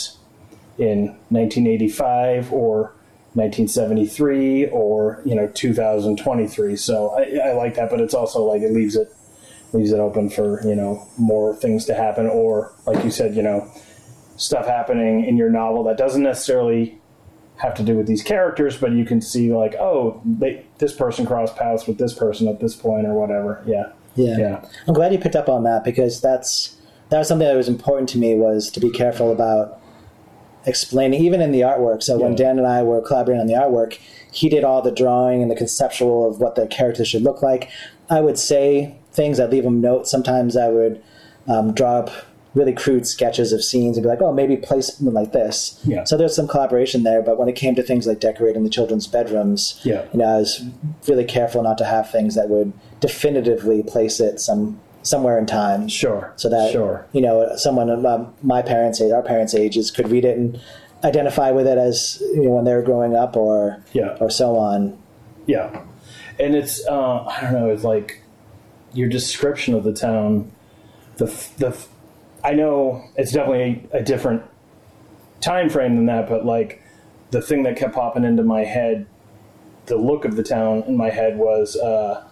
in 0.78 1.08
1985 1.28 2.52
or 2.52 2.92
1973 3.34 4.66
or 4.66 5.22
you 5.24 5.34
know 5.34 5.46
2023 5.54 6.76
so 6.76 7.10
I, 7.10 7.50
I 7.50 7.52
like 7.52 7.76
that 7.76 7.88
but 7.88 8.00
it's 8.00 8.14
also 8.14 8.42
like 8.42 8.62
it 8.62 8.72
leaves 8.72 8.96
it 8.96 9.12
leaves 9.72 9.92
it 9.92 9.98
open 9.98 10.28
for 10.30 10.66
you 10.66 10.74
know 10.74 11.06
more 11.18 11.54
things 11.54 11.84
to 11.86 11.94
happen, 11.94 12.26
or 12.26 12.72
like 12.86 13.02
you 13.04 13.10
said, 13.10 13.34
you 13.34 13.42
know, 13.42 13.70
stuff 14.36 14.66
happening 14.66 15.24
in 15.24 15.36
your 15.36 15.50
novel 15.50 15.84
that 15.84 15.96
doesn't 15.96 16.22
necessarily 16.22 16.98
have 17.56 17.74
to 17.74 17.82
do 17.82 17.96
with 17.96 18.06
these 18.06 18.22
characters, 18.22 18.78
but 18.78 18.92
you 18.92 19.04
can 19.04 19.20
see 19.20 19.52
like, 19.52 19.74
oh, 19.74 20.20
they, 20.24 20.64
this 20.78 20.94
person 20.94 21.26
crossed 21.26 21.56
paths 21.56 21.86
with 21.86 21.98
this 21.98 22.14
person 22.14 22.48
at 22.48 22.58
this 22.58 22.74
point 22.74 23.06
or 23.06 23.12
whatever. 23.12 23.62
Yeah. 23.66 23.92
Yeah. 24.16 24.38
Yeah. 24.38 24.68
I'm 24.88 24.94
glad 24.94 25.12
you 25.12 25.18
picked 25.18 25.36
up 25.36 25.48
on 25.48 25.64
that 25.64 25.84
because 25.84 26.20
that's 26.20 26.76
that 27.10 27.18
was 27.18 27.28
something 27.28 27.46
that 27.46 27.56
was 27.56 27.68
important 27.68 28.08
to 28.10 28.18
me 28.18 28.34
was 28.34 28.70
to 28.70 28.80
be 28.80 28.90
careful 28.90 29.30
about 29.30 29.80
explaining 30.66 31.22
even 31.22 31.40
in 31.40 31.52
the 31.52 31.60
artwork. 31.60 32.02
So 32.02 32.18
when 32.18 32.34
Dan 32.34 32.58
and 32.58 32.66
I 32.66 32.82
were 32.82 33.00
collaborating 33.00 33.40
on 33.40 33.46
the 33.46 33.54
artwork, 33.54 33.98
he 34.32 34.48
did 34.48 34.64
all 34.64 34.82
the 34.82 34.92
drawing 34.92 35.42
and 35.42 35.50
the 35.50 35.56
conceptual 35.56 36.28
of 36.28 36.40
what 36.40 36.54
the 36.54 36.66
characters 36.66 37.08
should 37.08 37.22
look 37.22 37.42
like. 37.42 37.70
I 38.08 38.20
would 38.20 38.38
say 38.38 38.94
things, 39.12 39.40
I'd 39.40 39.50
leave 39.50 39.64
him 39.64 39.80
notes. 39.80 40.10
Sometimes 40.10 40.56
I 40.56 40.68
would 40.68 41.02
um, 41.48 41.72
draw 41.74 41.98
up 42.00 42.10
really 42.54 42.72
crude 42.72 43.06
sketches 43.06 43.52
of 43.52 43.62
scenes 43.62 43.96
and 43.96 44.02
be 44.02 44.08
like, 44.08 44.20
oh, 44.20 44.32
maybe 44.32 44.56
place 44.56 44.96
them 44.96 45.14
like 45.14 45.32
this. 45.32 45.80
Yeah. 45.84 46.02
So 46.04 46.16
there's 46.16 46.34
some 46.34 46.48
collaboration 46.48 47.04
there. 47.04 47.22
But 47.22 47.38
when 47.38 47.48
it 47.48 47.54
came 47.54 47.76
to 47.76 47.82
things 47.82 48.06
like 48.08 48.18
decorating 48.18 48.64
the 48.64 48.70
children's 48.70 49.06
bedrooms, 49.06 49.80
Yeah. 49.84 50.04
you 50.12 50.18
know, 50.18 50.24
I 50.26 50.36
was 50.38 50.64
really 51.06 51.24
careful 51.24 51.62
not 51.62 51.78
to 51.78 51.84
have 51.84 52.10
things 52.10 52.34
that 52.34 52.48
would 52.48 52.72
definitively 52.98 53.82
place 53.84 54.18
it 54.18 54.40
some 54.40 54.80
somewhere 55.02 55.38
in 55.38 55.46
time. 55.46 55.88
Sure. 55.88 56.32
So 56.36 56.48
that 56.48 56.72
sure. 56.72 57.06
you 57.12 57.20
know, 57.20 57.56
someone 57.56 57.90
of 57.90 58.04
um, 58.04 58.34
my 58.42 58.62
parents' 58.62 59.00
age, 59.00 59.12
our 59.12 59.22
parents' 59.22 59.54
ages, 59.54 59.90
could 59.90 60.10
read 60.10 60.24
it 60.24 60.36
and 60.36 60.60
identify 61.04 61.50
with 61.50 61.66
it 61.66 61.78
as 61.78 62.18
you 62.34 62.42
know 62.42 62.50
when 62.50 62.64
they 62.64 62.74
were 62.74 62.82
growing 62.82 63.14
up, 63.14 63.36
or 63.36 63.82
Yeah. 63.92 64.16
or 64.20 64.30
so 64.30 64.56
on. 64.56 64.98
Yeah, 65.46 65.82
and 66.38 66.54
it's 66.54 66.86
uh, 66.86 67.24
I 67.24 67.40
don't 67.42 67.52
know. 67.54 67.70
It's 67.70 67.84
like 67.84 68.22
your 68.92 69.08
description 69.08 69.74
of 69.74 69.84
the 69.84 69.92
town. 69.92 70.50
The 71.16 71.26
the 71.58 71.76
I 72.44 72.52
know 72.54 73.04
it's 73.16 73.32
definitely 73.32 73.88
a, 73.92 73.98
a 73.98 74.02
different 74.02 74.42
time 75.40 75.68
frame 75.70 75.96
than 75.96 76.06
that, 76.06 76.28
but 76.28 76.44
like 76.44 76.82
the 77.30 77.40
thing 77.40 77.62
that 77.62 77.76
kept 77.76 77.94
popping 77.94 78.24
into 78.24 78.42
my 78.42 78.64
head, 78.64 79.06
the 79.86 79.96
look 79.96 80.24
of 80.24 80.36
the 80.36 80.42
town 80.42 80.82
in 80.86 80.96
my 80.96 81.10
head 81.10 81.38
was 81.38 81.76
uh, 81.76 82.26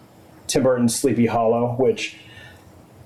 Tim 0.47 0.63
Burton's 0.63 0.95
Sleepy 0.99 1.27
Hollow, 1.27 1.75
which 1.79 2.17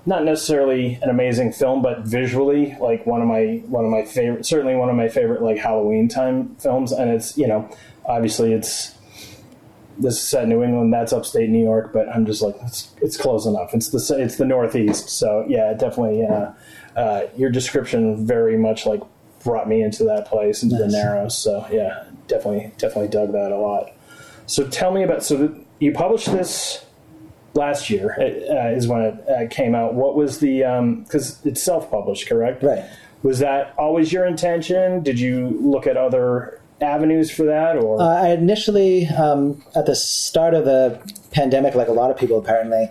not 0.05 0.25
necessarily 0.25 0.99
an 1.01 1.09
amazing 1.09 1.53
film, 1.53 1.81
but 1.81 2.01
visually 2.01 2.75
like 2.79 3.05
one 3.05 3.21
of 3.21 3.27
my 3.27 3.61
one 3.67 3.85
of 3.85 3.91
my 3.91 4.03
favorite, 4.03 4.45
certainly 4.45 4.75
one 4.75 4.89
of 4.89 4.95
my 4.95 5.07
favorite 5.07 5.41
like 5.41 5.57
Halloween 5.57 6.07
time 6.07 6.55
films. 6.55 6.91
And 6.91 7.09
it's 7.09 7.37
you 7.37 7.47
know 7.47 7.69
obviously 8.05 8.53
it's 8.53 8.97
this 9.97 10.15
is 10.15 10.21
set 10.21 10.43
in 10.43 10.49
New 10.49 10.63
England. 10.63 10.93
That's 10.93 11.13
upstate 11.13 11.49
New 11.49 11.63
York, 11.63 11.93
but 11.93 12.09
I'm 12.09 12.25
just 12.25 12.41
like 12.41 12.55
it's, 12.63 12.93
it's 13.01 13.17
close 13.17 13.45
enough. 13.45 13.73
It's 13.73 13.89
the 13.89 14.21
it's 14.21 14.37
the 14.37 14.45
Northeast, 14.45 15.09
so 15.09 15.45
yeah, 15.47 15.73
definitely. 15.73 16.25
Uh, 16.25 16.51
uh, 16.95 17.27
your 17.35 17.49
description 17.49 18.25
very 18.25 18.55
much 18.57 18.85
like 18.85 19.01
brought 19.43 19.67
me 19.67 19.81
into 19.81 20.03
that 20.03 20.27
place 20.27 20.63
into 20.63 20.75
the 20.75 20.85
Nice. 20.85 20.93
Narrows. 20.93 21.37
So 21.37 21.65
yeah, 21.71 22.03
definitely 22.27 22.71
definitely 22.77 23.09
dug 23.09 23.31
that 23.31 23.51
a 23.51 23.57
lot. 23.57 23.91
So 24.45 24.67
tell 24.67 24.91
me 24.91 25.03
about 25.03 25.23
so 25.23 25.55
you 25.79 25.91
published 25.91 26.31
this 26.31 26.85
last 27.53 27.89
year 27.89 28.15
uh, 28.19 28.75
is 28.75 28.87
when 28.87 29.01
it 29.01 29.29
uh, 29.29 29.47
came 29.49 29.75
out. 29.75 29.93
What 29.93 30.15
was 30.15 30.39
the 30.39 30.59
because 31.03 31.43
it's 31.45 31.61
self 31.61 31.89
published, 31.89 32.27
correct? 32.27 32.63
Right. 32.63 32.83
Was 33.21 33.39
that 33.39 33.73
always 33.77 34.11
your 34.11 34.25
intention? 34.25 35.01
Did 35.01 35.19
you 35.19 35.57
look 35.61 35.87
at 35.87 35.95
other 35.95 36.59
avenues 36.81 37.31
for 37.31 37.43
that, 37.43 37.77
or 37.77 38.01
Uh, 38.01 38.23
I 38.23 38.29
initially, 38.29 39.07
um, 39.07 39.63
at 39.75 39.85
the 39.85 39.95
start 39.95 40.53
of 40.53 40.65
the 40.65 40.99
pandemic, 41.31 41.75
like 41.75 41.87
a 41.87 41.93
lot 41.93 42.11
of 42.11 42.17
people 42.17 42.37
apparently, 42.37 42.89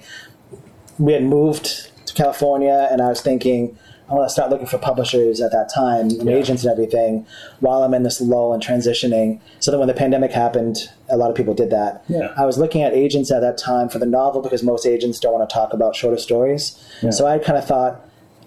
we 0.99 1.13
had 1.13 1.23
moved 1.23 1.91
to 2.07 2.15
California, 2.15 2.89
and 2.91 3.03
I 3.03 3.09
was 3.09 3.21
thinking, 3.21 3.77
want 4.15 4.29
to 4.29 4.33
start 4.33 4.51
looking 4.51 4.67
for 4.67 4.79
publishers 4.79 5.41
at 5.41 5.53
that 5.53 5.71
time 5.75 6.09
and 6.11 6.29
Yeah. 6.29 6.37
agents 6.37 6.65
and 6.65 6.73
everything 6.73 7.27
while 7.61 7.83
I'm 7.83 7.95
in 7.95 8.03
this 8.03 8.21
lull 8.21 8.53
and 8.53 8.63
transitioning. 8.63 9.41
So 9.61 9.71
then 9.71 9.79
when 9.81 9.89
the 9.89 9.95
pandemic 9.95 10.33
happened, 10.33 10.89
a 11.09 11.17
lot 11.17 11.31
of 11.31 11.37
people 11.37 11.55
did 11.55 11.71
that. 11.71 12.03
Yeah. 12.09 12.29
I 12.37 12.45
was 12.47 12.59
looking 12.59 12.83
at 12.83 12.93
agents 12.95 13.31
at 13.31 13.41
that 13.41 13.59
time 13.59 13.89
for 13.89 13.99
the 13.99 14.07
novel 14.07 14.43
because 14.43 14.63
most 14.63 14.87
agents 14.87 15.19
don't 15.21 15.33
want 15.33 15.49
to 15.49 15.53
talk 15.53 15.73
about 15.73 15.97
shorter 15.97 16.19
stories. 16.19 16.77
So 17.11 17.27
I 17.27 17.39
kind 17.39 17.59
of 17.59 17.65
thought, 17.65 18.01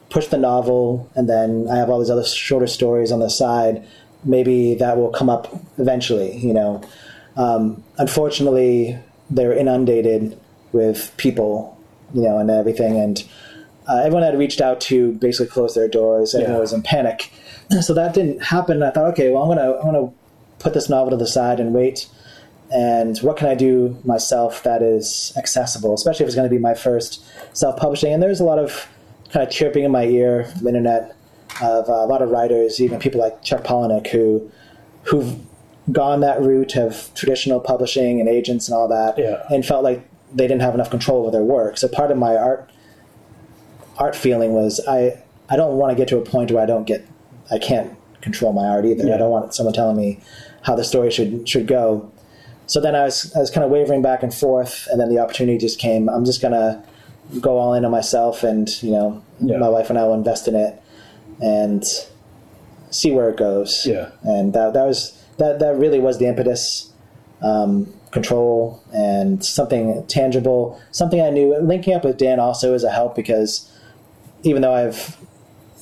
push 0.09 0.27
the 0.27 0.37
novel, 0.37 1.09
and 1.15 1.27
then 1.27 1.67
I 1.69 1.77
have 1.77 1.89
all 1.89 1.99
these 1.99 2.11
other 2.11 2.23
shorter 2.23 2.67
stories 2.67 3.11
on 3.11 3.19
the 3.19 3.29
side. 3.29 3.83
Maybe 4.23 4.75
that 4.75 4.97
will 4.97 5.09
come 5.09 5.29
up 5.29 5.47
eventually, 5.77 6.37
you 6.37 6.53
know. 6.53 6.81
Um, 7.37 7.83
unfortunately, 7.97 8.97
they're 9.29 9.53
inundated 9.53 10.37
with 10.71 11.11
people, 11.17 11.77
you 12.13 12.21
know, 12.21 12.37
and 12.37 12.49
everything, 12.49 12.97
and 12.97 13.23
uh, 13.87 13.97
everyone 13.99 14.23
had 14.23 14.37
reached 14.37 14.61
out 14.61 14.79
to 14.81 15.13
basically 15.13 15.47
close 15.47 15.75
their 15.75 15.87
doors. 15.87 16.33
Everyone 16.33 16.55
Yeah. 16.55 16.59
was 16.61 16.73
in 16.73 16.81
panic, 16.81 17.31
so 17.81 17.93
that 17.93 18.13
didn't 18.13 18.43
happen. 18.43 18.81
I 18.83 18.91
thought, 18.91 19.05
okay, 19.13 19.31
well, 19.31 19.43
I'm 19.43 19.49
gonna 19.49 19.73
I'm 19.77 19.85
gonna 19.85 20.11
put 20.59 20.73
this 20.73 20.89
novel 20.89 21.11
to 21.11 21.17
the 21.17 21.27
side 21.27 21.59
and 21.59 21.73
wait. 21.73 22.07
And 22.71 23.17
what 23.19 23.37
can 23.37 23.47
I 23.47 23.53
do 23.53 23.95
myself 24.03 24.63
that 24.63 24.81
is 24.81 25.31
accessible, 25.37 25.93
especially 25.93 26.23
if 26.23 26.29
it's 26.29 26.35
going 26.35 26.49
to 26.49 26.53
be 26.55 26.59
my 26.59 26.73
first 26.73 27.23
self-publishing? 27.53 28.11
And 28.11 28.23
there's 28.23 28.39
a 28.39 28.43
lot 28.43 28.57
of 28.57 28.87
kind 29.31 29.45
of 29.45 29.51
chirping 29.53 29.83
in 29.83 29.91
my 29.91 30.05
ear 30.05 30.45
from 30.45 30.61
the 30.63 30.69
internet 30.69 31.15
of 31.61 31.87
uh, 31.87 31.93
a 31.93 32.07
lot 32.07 32.23
of 32.23 32.29
writers, 32.31 32.81
even 32.81 32.97
people 32.99 33.21
like 33.21 33.43
Chuck 33.43 33.63
Palahniuk, 33.63 34.07
who 34.07 34.49
who've 35.03 35.35
gone 35.91 36.21
that 36.21 36.41
route 36.41 36.75
of 36.75 37.11
traditional 37.13 37.59
publishing 37.59 38.19
and 38.19 38.27
agents 38.27 38.67
and 38.67 38.75
all 38.75 38.87
that, 38.87 39.19
Yeah. 39.19 39.43
and 39.51 39.63
felt 39.63 39.83
like 39.83 40.01
they 40.33 40.47
didn't 40.47 40.61
have 40.63 40.73
enough 40.73 40.89
control 40.89 41.21
over 41.21 41.31
their 41.31 41.43
work. 41.43 41.77
So 41.77 41.87
part 41.87 42.09
of 42.09 42.17
my 42.17 42.35
art 42.35 42.67
art 43.97 44.15
feeling 44.15 44.53
was 44.53 44.79
I 44.87 45.21
I 45.49 45.55
don't 45.55 45.77
want 45.77 45.91
to 45.91 45.95
get 45.95 46.07
to 46.09 46.17
a 46.17 46.21
point 46.21 46.51
where 46.51 46.61
I 46.63 46.65
don't 46.65 46.85
get 46.85 47.05
I 47.51 47.59
can't 47.59 47.95
control 48.21 48.53
my 48.53 48.65
art 48.65 48.85
either. 48.85 49.05
Yeah. 49.07 49.15
I 49.15 49.17
don't 49.17 49.31
want 49.31 49.53
someone 49.53 49.73
telling 49.73 49.97
me 49.97 50.19
how 50.63 50.75
the 50.75 50.83
story 50.83 51.11
should 51.11 51.47
should 51.47 51.67
go. 51.67 52.11
So 52.67 52.81
then 52.81 52.95
I 52.95 53.03
was 53.03 53.31
I 53.35 53.39
was 53.39 53.51
kind 53.51 53.63
of 53.63 53.69
wavering 53.71 54.01
back 54.01 54.23
and 54.23 54.33
forth, 54.33 54.87
and 54.91 54.99
then 54.99 55.09
the 55.09 55.19
opportunity 55.19 55.57
just 55.57 55.77
came. 55.79 56.09
I'm 56.09 56.25
just 56.25 56.41
gonna 56.41 56.83
go 57.39 57.57
all 57.59 57.73
in 57.73 57.85
on 57.85 57.91
myself, 57.91 58.43
and 58.43 58.67
you 58.83 58.91
know, 58.91 59.21
Yeah. 59.39 59.57
my 59.57 59.69
wife 59.69 59.89
and 59.89 59.99
I 59.99 60.03
will 60.05 60.15
invest 60.15 60.47
in 60.47 60.55
it 60.55 60.81
and 61.41 61.83
see 62.89 63.11
where 63.11 63.29
it 63.29 63.37
goes. 63.37 63.85
Yeah. 63.85 64.09
and 64.23 64.53
that 64.53 64.73
that 64.73 64.85
was 64.85 65.13
that 65.37 65.59
that 65.59 65.77
really 65.77 65.99
was 65.99 66.17
the 66.17 66.25
impetus. 66.27 66.91
Um, 67.41 67.93
control 68.11 68.81
and 68.93 69.43
something 69.43 70.03
tangible, 70.07 70.81
something 70.91 71.19
I 71.21 71.29
knew. 71.31 71.53
Linking 71.59 71.93
up 71.93 72.05
with 72.05 72.17
Dan 72.17 72.39
also 72.39 72.73
is 72.73 72.83
a 72.85 72.89
help 72.89 73.13
because 73.13 73.69
even 74.45 74.61
though 74.61 74.73
I've 74.73 75.17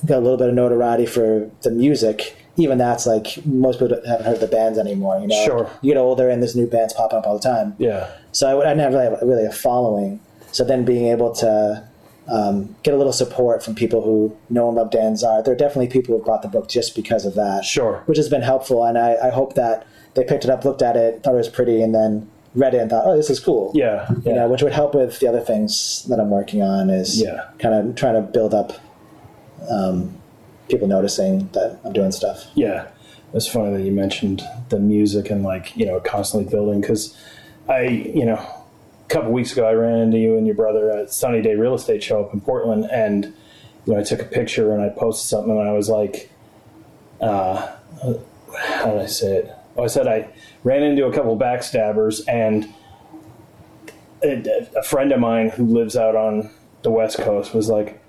got 0.06 0.18
a 0.18 0.20
little 0.20 0.38
bit 0.38 0.50
of 0.50 0.56
notoriety 0.56 1.06
for 1.06 1.50
the 1.62 1.72
music, 1.72 2.36
even 2.58 2.78
that's 2.78 3.06
like 3.06 3.46
most 3.46 3.80
people 3.80 4.00
haven't 4.06 4.26
heard 4.26 4.40
the 4.40 4.48
bands 4.48 4.78
anymore. 4.80 5.20
You 5.20 5.28
know, 5.28 5.46
Sure. 5.46 5.70
You 5.82 5.94
get 5.94 6.00
older 6.00 6.30
and 6.30 6.42
there's 6.42 6.56
new 6.56 6.68
bands 6.68 6.94
popping 6.94 7.20
up 7.20 7.26
all 7.28 7.38
the 7.38 7.44
time. 7.44 7.76
yeah, 7.78 8.10
So 8.32 8.62
I, 8.62 8.72
I 8.72 8.76
have 8.76 8.94
really, 8.94 9.16
really 9.22 9.46
a 9.46 9.52
following. 9.52 10.20
So 10.52 10.64
then 10.64 10.86
being 10.86 11.08
able 11.08 11.34
to 11.36 11.88
um, 12.28 12.76
get 12.84 12.94
a 12.94 12.98
little 12.98 13.12
support 13.14 13.64
from 13.64 13.76
people 13.76 14.02
who 14.02 14.38
know 14.50 14.68
and 14.68 14.78
love 14.78 14.92
Dan's 14.92 15.24
art, 15.24 15.46
there 15.46 15.54
are 15.54 15.58
definitely 15.58 15.88
people 15.88 16.18
who 16.18 16.24
bought 16.24 16.42
the 16.42 16.48
book 16.48 16.70
just 16.70 16.96
because 16.96 17.26
of 17.26 17.34
that. 17.36 17.66
Sure. 17.66 18.04
Which 18.06 18.18
has 18.18 18.30
been 18.30 18.44
helpful, 18.44 18.86
and 18.86 18.98
I, 18.98 19.16
I 19.28 19.30
hope 19.30 19.56
that 19.56 19.86
they 20.14 20.24
picked 20.24 20.44
it 20.44 20.50
up, 20.52 20.64
looked 20.64 20.82
at 20.84 20.96
it, 20.96 21.24
thought 21.24 21.34
it 21.34 21.38
was 21.38 21.50
pretty, 21.50 21.82
and 21.82 21.94
then 21.94 22.30
read 22.56 22.74
it 22.76 22.78
and 22.82 22.90
thought, 22.90 23.04
oh, 23.06 23.16
this 23.18 23.30
is 23.30 23.40
cool. 23.40 23.72
yeah, 23.74 24.06
yeah. 24.24 24.30
You 24.32 24.36
know, 24.40 24.48
which 24.48 24.62
would 24.62 24.74
help 24.74 24.94
with 24.96 25.20
the 25.20 25.28
other 25.28 25.40
things 25.42 26.06
that 26.10 26.20
I'm 26.20 26.30
working 26.30 26.62
on 26.62 26.90
is 26.90 27.20
Yeah. 27.22 27.46
kind 27.60 27.74
of 27.74 27.96
trying 27.96 28.14
to 28.16 28.22
build 28.22 28.54
up 28.54 28.74
um, 29.70 30.14
people 30.70 30.88
noticing 30.88 31.48
that 31.54 31.80
I'm 31.84 31.94
doing 31.94 32.12
stuff. 32.12 32.46
Yeah, 32.54 32.88
it's 33.34 33.48
funny 33.48 33.76
that 33.78 33.84
you 33.84 33.92
mentioned 33.92 34.44
the 34.70 34.80
music 34.80 35.30
and 35.30 35.44
like 35.44 35.76
you 35.76 35.86
know 35.86 36.00
constantly 36.00 36.50
building 36.50 36.82
because 36.82 37.18
I 37.68 37.82
you 37.88 38.26
know 38.26 38.36
a 38.36 39.10
couple 39.10 39.32
weeks 39.32 39.52
ago 39.54 39.66
I 39.68 39.74
ran 39.74 39.98
into 40.00 40.18
you 40.18 40.38
and 40.38 40.46
your 40.46 40.56
brother 40.56 40.92
at 40.92 41.12
Sunny 41.12 41.42
Day 41.42 41.56
Real 41.56 41.74
Estate 41.76 42.04
Show 42.04 42.24
up 42.24 42.34
in 42.34 42.42
Portland 42.42 42.86
and 42.92 43.26
you 43.86 43.94
know 43.94 44.00
I 44.00 44.04
took 44.04 44.22
a 44.22 44.26
picture 44.26 44.74
and 44.74 44.82
I 44.84 44.90
posted 44.90 45.28
something 45.30 45.58
and 45.58 45.68
I 45.68 45.72
was 45.74 45.90
like, 45.90 46.30
uh, 47.22 47.72
how 48.58 48.92
did 48.92 49.02
I 49.02 49.06
say 49.08 49.38
it? 49.38 49.52
Oh, 49.76 49.84
I 49.84 49.88
said 49.88 50.08
I 50.08 50.30
ran 50.64 50.84
into 50.84 51.06
a 51.06 51.14
couple 51.14 51.38
backstabbers 51.38 52.22
and 52.28 52.74
a, 54.24 54.68
a 54.78 54.84
friend 54.84 55.12
of 55.12 55.20
mine 55.20 55.50
who 55.50 55.66
lives 55.66 55.96
out 55.96 56.16
on 56.16 56.50
the 56.84 56.92
West 56.92 57.18
Coast 57.18 57.54
was 57.54 57.70
like, 57.70 58.02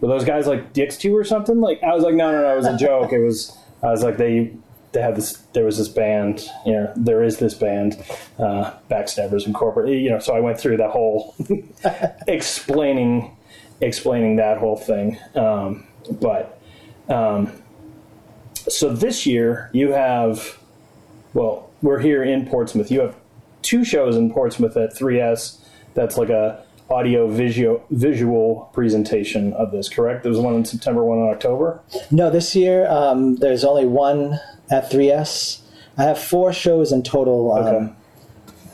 were 0.00 0.08
those 0.08 0.24
guys 0.24 0.46
like 0.46 0.72
dicks 0.72 0.96
to 0.98 1.08
you 1.08 1.16
or 1.16 1.24
something? 1.24 1.60
Like 1.60 1.82
I 1.82 1.94
was 1.94 2.02
like, 2.02 2.14
no, 2.14 2.32
no, 2.32 2.42
no, 2.42 2.52
it 2.52 2.56
was 2.56 2.66
a 2.66 2.76
joke. 2.76 3.12
It 3.12 3.18
was 3.18 3.56
I 3.82 3.90
was 3.90 4.02
like 4.02 4.16
they 4.16 4.54
they 4.92 5.02
have 5.02 5.14
this 5.14 5.36
there 5.52 5.64
was 5.64 5.78
this 5.78 5.88
band, 5.88 6.48
you 6.66 6.72
know, 6.72 6.92
there 6.96 7.22
is 7.22 7.38
this 7.38 7.54
band, 7.54 8.02
uh, 8.38 8.72
Backstabbers 8.90 9.46
Incorporated. 9.46 10.02
You 10.02 10.10
know, 10.10 10.18
so 10.18 10.34
I 10.34 10.40
went 10.40 10.58
through 10.58 10.78
that 10.78 10.90
whole 10.90 11.34
explaining 12.26 13.36
explaining 13.80 14.36
that 14.36 14.58
whole 14.58 14.76
thing. 14.76 15.18
Um, 15.34 15.86
but 16.12 16.60
um, 17.08 17.52
so 18.54 18.92
this 18.92 19.26
year 19.26 19.70
you 19.72 19.92
have 19.92 20.58
well, 21.34 21.70
we're 21.82 22.00
here 22.00 22.22
in 22.22 22.46
Portsmouth. 22.46 22.90
You 22.90 23.00
have 23.00 23.16
two 23.62 23.84
shows 23.84 24.16
in 24.16 24.32
Portsmouth 24.32 24.76
at 24.76 24.94
3S. 24.94 25.58
That's 25.94 26.16
like 26.16 26.28
a 26.30 26.62
audio 26.88 27.28
visual 27.28 27.84
visual 27.90 28.68
presentation 28.72 29.52
of 29.52 29.70
this. 29.70 29.88
Correct? 29.88 30.22
There 30.24 30.30
was 30.30 30.40
one 30.40 30.54
in 30.54 30.64
September, 30.64 31.04
one 31.04 31.18
in 31.18 31.28
October. 31.28 31.80
No, 32.10 32.30
this 32.30 32.56
year 32.56 32.88
um, 32.90 33.36
there's 33.36 33.64
only 33.64 33.86
one 33.86 34.40
at 34.70 34.90
3S. 34.90 35.60
I 35.98 36.04
have 36.04 36.18
four 36.18 36.52
shows 36.52 36.92
in 36.92 37.02
total. 37.02 37.52
Um, 37.52 37.66
Okay. 37.66 37.94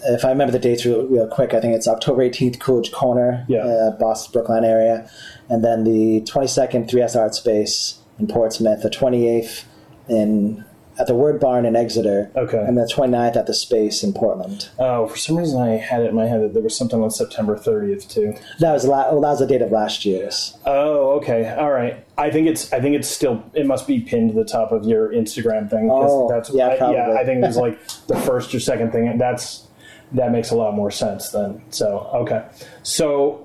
If 0.09 0.25
I 0.25 0.29
remember 0.29 0.53
the 0.53 0.61
dates 0.61 0.87
real, 0.87 1.05
real 1.07 1.27
quick, 1.27 1.53
I 1.53 1.59
think 1.61 1.75
it's 1.75 1.89
October 1.89 2.23
18th, 2.23 2.61
Coolidge 2.61 2.93
Corner, 2.93 3.45
Yeah. 3.49 3.65
uh, 3.65 3.91
Boston, 3.99 4.31
Brookline 4.33 4.63
area, 4.65 5.11
and 5.49 5.65
then 5.65 5.83
the 5.83 6.21
22nd, 6.21 6.89
3S 6.89 7.17
Art 7.19 7.35
Space 7.35 7.99
in 8.21 8.29
Portsmouth, 8.29 8.83
the 8.83 8.91
28th 8.91 9.65
in 10.09 10.65
at 10.99 11.07
the 11.07 11.15
Word 11.15 11.39
Barn 11.39 11.67
in 11.67 11.77
Exeter, 11.77 12.31
Okay. 12.37 12.59
and 12.59 12.77
the 12.79 12.91
29th 12.91 13.37
at 13.37 13.47
the 13.47 13.53
Space 13.55 14.03
in 14.03 14.13
Portland. 14.15 14.69
Oh, 14.79 15.07
for 15.09 15.17
some 15.19 15.37
reason 15.37 15.61
I 15.61 15.77
had 15.77 16.01
it 16.03 16.09
in 16.09 16.15
my 16.15 16.27
head 16.27 16.41
that 16.41 16.55
there 16.55 16.63
was 16.63 16.75
something 16.77 17.03
on 17.03 17.11
September 17.11 17.55
30th 17.57 18.09
too. 18.09 18.35
That 18.61 18.73
was 18.73 18.87
la- 18.87 19.11
well, 19.13 19.21
that 19.21 19.29
was 19.31 19.39
the 19.41 19.47
date 19.47 19.61
of 19.63 19.71
last 19.73 20.05
year's. 20.07 20.57
Oh, 20.65 21.11
okay, 21.19 21.55
all 21.59 21.71
right. 21.71 22.03
I 22.17 22.31
think 22.31 22.49
it's 22.49 22.73
I 22.73 22.81
think 22.81 22.97
it's 22.97 23.09
still 23.09 23.45
it 23.53 23.67
must 23.67 23.87
be 23.87 24.01
pinned 24.01 24.31
to 24.31 24.35
the 24.37 24.45
top 24.45 24.73
of 24.73 24.87
your 24.87 25.11
Instagram 25.13 25.69
thing 25.69 25.89
Oh, 25.93 26.29
that's 26.31 26.49
yeah, 26.51 26.69
I, 26.69 26.93
yeah. 26.93 27.13
I 27.13 27.25
think 27.25 27.43
it 27.45 27.47
was 27.47 27.57
like 27.67 27.79
the 28.07 28.17
first 28.21 28.55
or 28.55 28.61
second 28.61 28.91
thing, 28.93 29.07
and 29.07 29.21
that's 29.21 29.65
that 30.13 30.33
makes 30.33 30.51
a 30.51 30.55
lot 30.57 30.73
more 30.75 30.91
sense 30.91 31.29
then. 31.31 31.63
So 31.71 32.09
okay, 32.15 32.47
so 32.83 33.43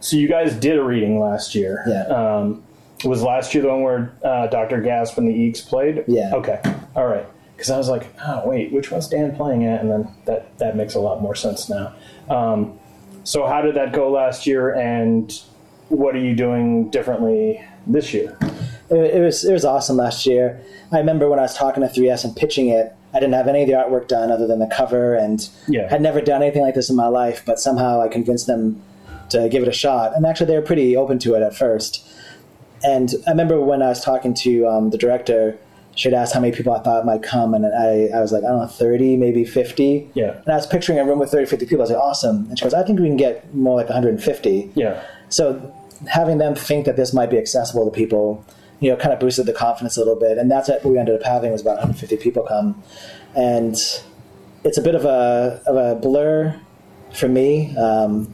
so 0.00 0.16
you 0.16 0.28
guys 0.28 0.54
did 0.54 0.78
a 0.78 0.82
reading 0.84 1.18
last 1.18 1.56
year. 1.56 1.82
Yeah. 1.88 2.04
Um, 2.04 2.62
was 3.04 3.22
last 3.22 3.54
year 3.54 3.62
the 3.62 3.68
one 3.68 3.82
where 3.82 4.12
uh, 4.24 4.46
Dr. 4.48 4.80
Gasp 4.80 5.18
and 5.18 5.28
the 5.28 5.32
Eeks 5.32 5.64
played? 5.66 6.04
Yeah. 6.08 6.32
Okay. 6.34 6.60
All 6.96 7.06
right. 7.06 7.26
Because 7.56 7.70
I 7.70 7.76
was 7.78 7.88
like, 7.88 8.06
oh 8.26 8.42
wait, 8.48 8.72
which 8.72 8.90
one's 8.90 9.08
Dan 9.08 9.34
playing 9.34 9.64
at? 9.64 9.80
And 9.80 9.90
then 9.90 10.08
that 10.26 10.56
that 10.58 10.76
makes 10.76 10.94
a 10.94 11.00
lot 11.00 11.20
more 11.20 11.34
sense 11.34 11.68
now. 11.68 11.92
Um, 12.30 12.78
so 13.24 13.46
how 13.46 13.60
did 13.62 13.74
that 13.74 13.92
go 13.92 14.10
last 14.10 14.46
year, 14.46 14.72
and 14.74 15.30
what 15.88 16.14
are 16.14 16.20
you 16.20 16.34
doing 16.34 16.88
differently 16.90 17.62
this 17.86 18.14
year? 18.14 18.36
It, 18.90 19.16
it 19.16 19.20
was 19.22 19.44
it 19.44 19.52
was 19.52 19.64
awesome 19.64 19.96
last 19.96 20.24
year. 20.24 20.60
I 20.92 20.98
remember 20.98 21.28
when 21.28 21.38
I 21.38 21.42
was 21.42 21.54
talking 21.56 21.82
to 21.82 21.88
3S 21.88 22.24
and 22.24 22.34
pitching 22.34 22.68
it. 22.68 22.94
I 23.12 23.20
didn't 23.20 23.34
have 23.34 23.48
any 23.48 23.62
of 23.62 23.68
the 23.68 23.74
artwork 23.74 24.06
done 24.08 24.30
other 24.30 24.46
than 24.46 24.58
the 24.60 24.66
cover, 24.74 25.14
and 25.14 25.46
Yeah. 25.66 25.88
had 25.90 26.00
never 26.00 26.20
done 26.20 26.42
anything 26.42 26.62
like 26.62 26.74
this 26.74 26.88
in 26.90 26.96
my 26.96 27.08
life. 27.08 27.42
But 27.44 27.58
somehow 27.58 28.00
I 28.00 28.08
convinced 28.08 28.46
them 28.46 28.80
to 29.30 29.48
give 29.48 29.62
it 29.62 29.68
a 29.68 29.72
shot, 29.72 30.14
and 30.16 30.24
actually 30.24 30.46
they 30.46 30.56
were 30.56 30.62
pretty 30.64 30.96
open 30.96 31.18
to 31.20 31.34
it 31.34 31.42
at 31.42 31.54
first. 31.56 32.04
And 32.84 33.12
I 33.26 33.30
remember 33.30 33.60
when 33.60 33.82
I 33.82 33.88
was 33.88 34.02
talking 34.02 34.34
to 34.34 34.66
um, 34.66 34.90
the 34.90 34.98
director, 34.98 35.58
she 35.94 36.08
had 36.08 36.14
asked 36.14 36.32
how 36.32 36.40
many 36.40 36.56
people 36.56 36.72
I 36.72 36.80
thought 36.80 37.04
might 37.04 37.24
come, 37.24 37.54
and 37.54 37.66
I, 37.66 38.16
I 38.16 38.20
was 38.20 38.30
like, 38.30 38.44
I 38.44 38.48
don't 38.48 38.60
know, 38.60 38.66
30, 38.68 39.16
maybe 39.16 39.44
50. 39.44 40.10
Yeah. 40.14 40.40
And 40.44 40.48
I 40.48 40.54
was 40.54 40.66
picturing 40.66 40.98
a 41.00 41.04
room 41.04 41.18
with 41.18 41.30
30, 41.30 41.46
50 41.46 41.66
people. 41.66 41.80
I 41.80 41.82
was 41.82 41.90
like, 41.90 42.00
awesome. 42.00 42.46
And 42.48 42.58
she 42.58 42.64
goes, 42.64 42.72
I 42.72 42.84
think 42.84 43.00
we 43.00 43.08
can 43.08 43.16
get 43.16 43.52
more 43.52 43.76
like 43.76 43.88
150. 43.88 44.70
Yeah. 44.76 45.02
So 45.28 45.74
having 46.06 46.38
them 46.38 46.54
think 46.54 46.86
that 46.86 46.96
this 46.96 47.12
might 47.12 47.30
be 47.30 47.38
accessible 47.38 47.84
to 47.84 47.90
people, 47.90 48.44
you 48.78 48.90
know, 48.90 48.96
kind 48.96 49.12
of 49.12 49.18
boosted 49.18 49.46
the 49.46 49.52
confidence 49.52 49.96
a 49.96 50.00
little 50.00 50.14
bit. 50.14 50.38
And 50.38 50.48
that's 50.48 50.68
what 50.68 50.84
we 50.84 50.98
ended 50.98 51.16
up 51.20 51.26
having 51.26 51.50
was 51.50 51.62
about 51.62 51.78
150 51.78 52.16
people 52.18 52.44
come. 52.44 52.80
And 53.34 53.74
it's 54.64 54.78
a 54.78 54.82
bit 54.82 54.94
of 54.94 55.04
a, 55.04 55.60
of 55.66 55.76
a 55.76 56.00
blur 56.00 56.60
for 57.12 57.28
me. 57.28 57.76
Um, 57.76 58.32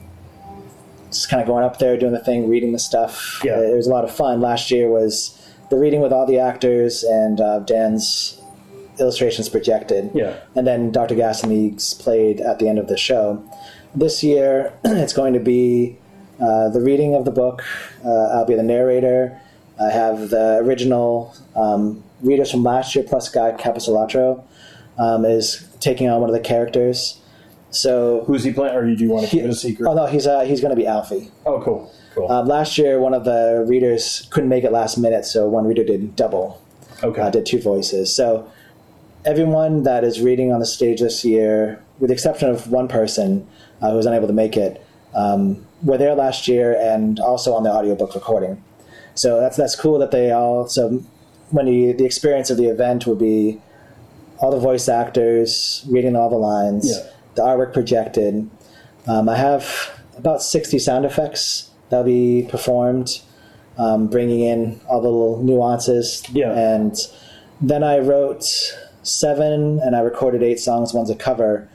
just 1.15 1.29
kind 1.29 1.41
of 1.41 1.47
going 1.47 1.63
up 1.63 1.79
there, 1.79 1.97
doing 1.97 2.13
the 2.13 2.23
thing, 2.23 2.49
reading 2.49 2.71
the 2.71 2.79
stuff. 2.79 3.41
Yeah. 3.43 3.59
It 3.59 3.75
was 3.75 3.87
a 3.87 3.89
lot 3.89 4.03
of 4.03 4.11
fun. 4.13 4.41
Last 4.41 4.71
year 4.71 4.89
was 4.89 5.39
the 5.69 5.77
reading 5.77 6.01
with 6.01 6.13
all 6.13 6.25
the 6.25 6.39
actors 6.39 7.03
and 7.03 7.41
uh, 7.41 7.59
Dan's 7.59 8.41
illustrations 8.99 9.49
projected. 9.49 10.11
Yeah. 10.13 10.37
And 10.55 10.65
then 10.65 10.91
Dr. 10.91 11.15
Gasp 11.15 11.45
and 11.45 11.95
played 11.99 12.41
at 12.41 12.59
the 12.59 12.67
end 12.67 12.79
of 12.79 12.87
the 12.87 12.97
show. 12.97 13.43
This 13.93 14.23
year, 14.23 14.73
it's 14.83 15.13
going 15.13 15.33
to 15.33 15.39
be 15.39 15.97
uh, 16.39 16.69
the 16.69 16.81
reading 16.81 17.15
of 17.15 17.25
the 17.25 17.31
book. 17.31 17.63
Uh, 18.03 18.27
I'll 18.33 18.45
be 18.45 18.55
the 18.55 18.63
narrator. 18.63 19.39
I 19.79 19.89
have 19.89 20.29
the 20.29 20.57
original 20.57 21.35
um, 21.55 22.03
readers 22.21 22.51
from 22.51 22.63
last 22.63 22.95
year, 22.95 23.03
plus 23.07 23.29
Guy 23.29 23.51
Capecelatro 23.51 24.43
um, 24.97 25.25
is 25.25 25.67
taking 25.79 26.09
on 26.09 26.21
one 26.21 26.29
of 26.29 26.35
the 26.35 26.41
characters. 26.41 27.19
So, 27.75 28.23
Who's 28.25 28.43
he 28.43 28.53
playing, 28.53 28.75
or 28.75 28.85
do 28.85 29.03
you 29.03 29.09
want 29.09 29.25
to 29.25 29.31
keep 29.31 29.43
it 29.43 29.49
a 29.49 29.55
secret? 29.55 29.89
oh 29.89 29.93
no, 29.93 30.05
he's 30.05 30.25
uh, 30.27 30.41
he's 30.41 30.61
going 30.61 30.71
to 30.71 30.75
be 30.75 30.87
Alfie. 30.87 31.31
Oh, 31.45 31.61
cool. 31.61 31.91
Cool. 32.13 32.31
Um, 32.31 32.47
last 32.47 32.77
year, 32.77 32.99
one 32.99 33.13
of 33.13 33.25
the 33.25 33.65
readers 33.67 34.27
couldn't 34.31 34.49
make 34.49 34.63
it 34.63 34.71
last 34.71 34.97
minute, 34.97 35.25
so 35.25 35.49
one 35.49 35.65
reader 35.65 35.83
did 35.83 36.15
double 36.15 36.61
okay. 37.03 37.21
uh, 37.21 37.29
did 37.29 37.45
two 37.45 37.61
voices. 37.61 38.15
So 38.15 38.49
everyone 39.25 39.83
that 39.83 40.03
is 40.03 40.21
reading 40.21 40.53
on 40.53 40.59
the 40.59 40.65
stage 40.65 41.01
this 41.01 41.25
year, 41.25 41.83
with 41.99 42.07
the 42.09 42.13
exception 42.13 42.49
of 42.49 42.69
one 42.71 42.87
person 42.87 43.47
uh, 43.81 43.91
who 43.91 43.97
was 43.97 44.05
unable 44.05 44.27
to 44.27 44.33
make 44.33 44.55
it, 44.55 44.81
um, 45.13 45.65
were 45.83 45.97
there 45.97 46.15
last 46.15 46.47
year 46.47 46.77
and 46.79 47.19
also 47.19 47.53
on 47.53 47.63
the 47.63 47.69
audiobook 47.69 48.15
recording. 48.15 48.63
So 49.15 49.39
that's 49.39 49.57
that's 49.57 49.75
cool 49.75 49.99
that 49.99 50.11
they 50.11 50.31
all. 50.31 50.67
So 50.67 51.03
when 51.51 51.67
you 51.67 51.93
the 51.93 52.05
experience 52.05 52.49
of 52.49 52.57
the 52.57 52.67
event 52.67 53.05
would 53.07 53.19
be 53.19 53.61
all 54.39 54.51
the 54.51 54.59
voice 54.59 54.89
actors 54.89 55.85
reading 55.89 56.15
all 56.15 56.29
the 56.29 56.35
lines, 56.37 56.89
Yeah. 56.89 57.09
The 57.35 57.41
artwork 57.41 57.73
projected. 57.73 58.49
Um, 59.07 59.29
I 59.29 59.37
have 59.37 59.91
about 60.17 60.41
sixty 60.41 60.79
sound 60.79 61.05
effects 61.05 61.69
that'll 61.89 62.05
be 62.05 62.47
performed, 62.49 63.21
um, 63.77 64.07
bringing 64.07 64.39
in 64.41 64.79
all 64.89 65.01
the 65.01 65.09
little 65.09 65.43
nuances. 65.43 66.23
Yeah. 66.31 66.51
And 66.51 66.95
then 67.61 67.83
I 67.83 67.99
wrote 67.99 68.43
seven, 69.03 69.79
and 69.83 69.95
I 69.95 69.99
recorded 69.99 70.41
eight 70.41 70.59
songs. 70.59 70.93
One's 70.93 71.09
a 71.09 71.15
cover 71.15 71.69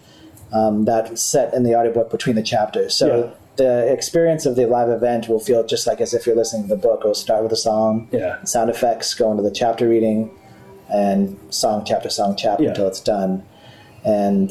um, 0.53 0.85
that 0.87 1.17
set 1.19 1.55
in 1.55 1.63
the 1.63 1.77
audiobook 1.77 2.11
between 2.11 2.35
the 2.35 2.43
chapters. 2.43 2.95
So 2.95 3.07
Yeah. 3.07 3.31
the 3.57 3.93
experience 3.93 4.47
of 4.47 4.57
the 4.57 4.67
live 4.67 4.89
event 4.89 5.29
will 5.29 5.39
feel 5.39 5.65
just 5.65 5.87
like 5.87 6.01
as 6.01 6.13
if 6.13 6.27
you're 6.27 6.35
listening 6.35 6.63
to 6.65 6.69
the 6.75 6.81
book. 6.81 7.01
It'll 7.03 7.15
start 7.15 7.45
with 7.45 7.53
a 7.53 7.57
song, 7.57 8.09
Yeah. 8.11 8.43
sound 8.45 8.69
effects, 8.71 9.15
go 9.15 9.31
into 9.31 9.45
the 9.45 9.53
chapter 9.53 9.89
reading, 9.89 10.31
and 10.93 11.39
song, 11.51 11.85
chapter, 11.85 12.11
song, 12.11 12.35
chapter 12.37 12.65
Yeah. 12.65 12.71
until 12.71 12.89
it's 12.89 12.99
done. 13.01 13.45
And 14.05 14.51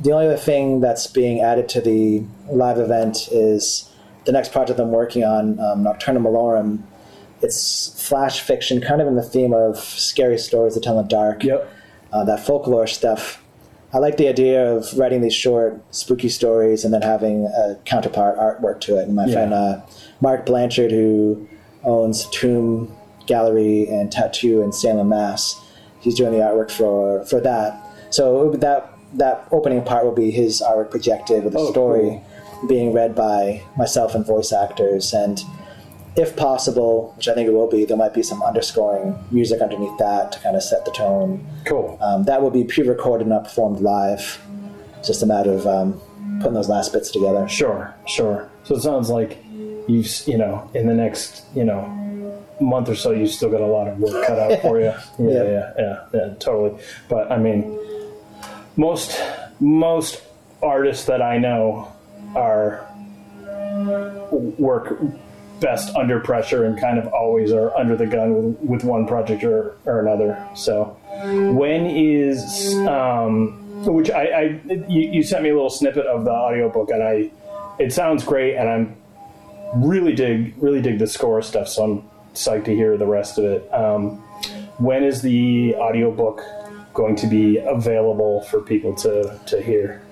the 0.00 0.12
only 0.12 0.26
other 0.26 0.36
thing 0.36 0.80
that's 0.80 1.06
being 1.06 1.40
added 1.40 1.68
to 1.70 1.80
the 1.80 2.24
live 2.50 2.78
event 2.78 3.28
is 3.30 3.88
the 4.24 4.32
next 4.32 4.52
project 4.52 4.78
I'm 4.80 4.90
working 4.90 5.24
on, 5.24 5.58
um, 5.60 5.84
Nocturna 5.84 6.18
Malorum. 6.18 6.80
It's 7.42 7.88
flash 8.08 8.40
fiction, 8.40 8.80
kind 8.80 9.00
of 9.02 9.06
in 9.08 9.16
the 9.16 9.22
theme 9.22 9.52
of 9.52 9.78
scary 9.78 10.38
stories 10.38 10.74
to 10.74 10.80
tell 10.80 10.98
in 10.98 11.04
the 11.06 11.08
dark 11.08 11.44
Yep. 11.44 11.68
uh, 12.12 12.24
that 12.24 12.40
folklore 12.40 12.86
stuff. 12.86 13.42
I 13.92 13.98
like 13.98 14.16
the 14.16 14.26
idea 14.28 14.74
of 14.74 14.96
writing 14.98 15.20
these 15.20 15.34
short, 15.34 15.80
spooky 15.90 16.28
stories 16.28 16.84
and 16.84 16.92
then 16.92 17.02
having 17.02 17.46
a 17.46 17.76
counterpart 17.84 18.38
artwork 18.38 18.80
to 18.82 18.98
it. 18.98 19.06
And 19.06 19.14
my 19.14 19.26
Yeah. 19.26 19.32
friend 19.34 19.54
uh, 19.54 19.80
Mark 20.20 20.46
Blanchard, 20.46 20.90
who 20.90 21.46
owns 21.84 22.26
Tomb 22.30 22.90
Gallery 23.26 23.86
and 23.88 24.10
Tattoo 24.10 24.62
in 24.62 24.72
Salem, 24.72 25.10
Mass, 25.10 25.60
he's 26.00 26.14
doing 26.14 26.32
the 26.32 26.38
artwork 26.38 26.70
for 26.70 27.24
for 27.26 27.40
that. 27.40 27.78
So 28.10 28.50
that 28.56 28.90
that 29.14 29.46
opening 29.52 29.82
part 29.82 30.04
will 30.04 30.12
be 30.12 30.30
his 30.30 30.60
artwork 30.60 30.90
projected 30.90 31.44
with 31.44 31.54
a 31.54 31.58
Oh, 31.58 31.70
story 31.70 32.20
being 32.68 32.92
read 32.92 33.14
by 33.14 33.62
myself 33.76 34.14
and 34.14 34.24
voice 34.26 34.52
actors 34.52 35.12
and 35.12 35.40
if 36.16 36.36
possible, 36.36 37.12
which 37.16 37.26
I 37.26 37.34
think 37.34 37.48
it 37.48 37.52
will 37.52 37.68
be, 37.68 37.84
there 37.84 37.96
might 37.96 38.14
be 38.14 38.22
some 38.22 38.40
underscoring 38.42 39.18
music 39.32 39.60
underneath 39.60 39.98
that 39.98 40.30
to 40.32 40.38
kind 40.38 40.54
of 40.54 40.62
set 40.62 40.84
the 40.84 40.92
tone. 40.92 41.44
Cool. 41.64 41.98
Um, 42.00 42.22
that 42.24 42.40
will 42.40 42.52
be 42.52 42.62
pre-recorded 42.62 43.22
and 43.26 43.30
not 43.30 43.44
performed 43.44 43.80
live. 43.80 44.40
It's 44.98 45.08
just 45.08 45.24
a 45.24 45.26
matter 45.26 45.52
of 45.52 45.66
um, 45.66 46.00
putting 46.38 46.54
those 46.54 46.68
last 46.68 46.92
bits 46.92 47.10
together. 47.10 47.48
Sure, 47.48 47.92
sure. 48.06 48.48
So 48.62 48.76
it 48.76 48.82
sounds 48.82 49.10
like 49.10 49.38
you've, 49.88 50.08
you 50.28 50.38
know, 50.38 50.70
in 50.72 50.86
the 50.86 50.94
next, 50.94 51.42
you 51.52 51.64
know, 51.64 51.82
month 52.60 52.88
or 52.88 52.94
so, 52.94 53.10
you've 53.10 53.30
still 53.32 53.50
got 53.50 53.60
a 53.60 53.66
lot 53.66 53.88
of 53.88 53.98
work 53.98 54.24
cut 54.24 54.38
out 54.38 54.60
for 54.62 54.78
you. 54.78 54.86
Yeah, 54.86 54.96
Yeah. 55.18 55.42
yeah, 55.42 55.72
yeah, 55.78 56.04
yeah, 56.14 56.34
totally. 56.38 56.80
But 57.08 57.32
I 57.32 57.38
mean, 57.38 57.76
most 58.76 59.20
most 59.60 60.22
artists 60.62 61.06
that 61.06 61.22
I 61.22 61.38
know 61.38 61.92
are 62.34 62.86
work 64.30 64.98
best 65.60 65.94
under 65.96 66.20
pressure 66.20 66.64
and 66.64 66.78
kind 66.78 66.98
of 66.98 67.06
always 67.12 67.52
are 67.52 67.74
under 67.76 67.96
the 67.96 68.06
gun 68.06 68.34
with, 68.34 68.60
with 68.60 68.84
one 68.84 69.06
project 69.06 69.44
or, 69.44 69.76
or 69.84 70.00
another. 70.00 70.48
So 70.54 70.96
when 71.52 71.86
is 71.86 72.74
um, 72.86 73.60
which 73.86 74.10
I, 74.10 74.24
I 74.24 74.42
you, 74.88 75.10
you 75.12 75.22
sent 75.22 75.42
me 75.42 75.50
a 75.50 75.54
little 75.54 75.70
snippet 75.70 76.06
of 76.06 76.24
the 76.24 76.30
audiobook 76.30 76.90
and 76.90 77.02
I 77.02 77.30
it 77.78 77.92
sounds 77.92 78.24
great 78.24 78.56
and 78.56 78.68
I'm 78.68 78.96
really 79.74 80.14
dig 80.14 80.54
really 80.58 80.80
dig 80.80 80.98
the 80.98 81.06
score 81.06 81.42
stuff 81.42 81.68
so 81.68 81.84
I'm 81.84 82.10
psyched 82.34 82.64
to 82.66 82.74
hear 82.74 82.96
the 82.96 83.06
rest 83.06 83.38
of 83.38 83.44
it. 83.44 83.72
Um, 83.72 84.18
when 84.78 85.04
is 85.04 85.22
the 85.22 85.76
audiobook 85.76 86.42
going 86.94 87.16
to 87.16 87.26
be 87.26 87.58
available 87.58 88.42
for 88.42 88.60
people 88.60 88.94
to, 88.94 89.38
to 89.46 89.62
hear? 89.62 90.02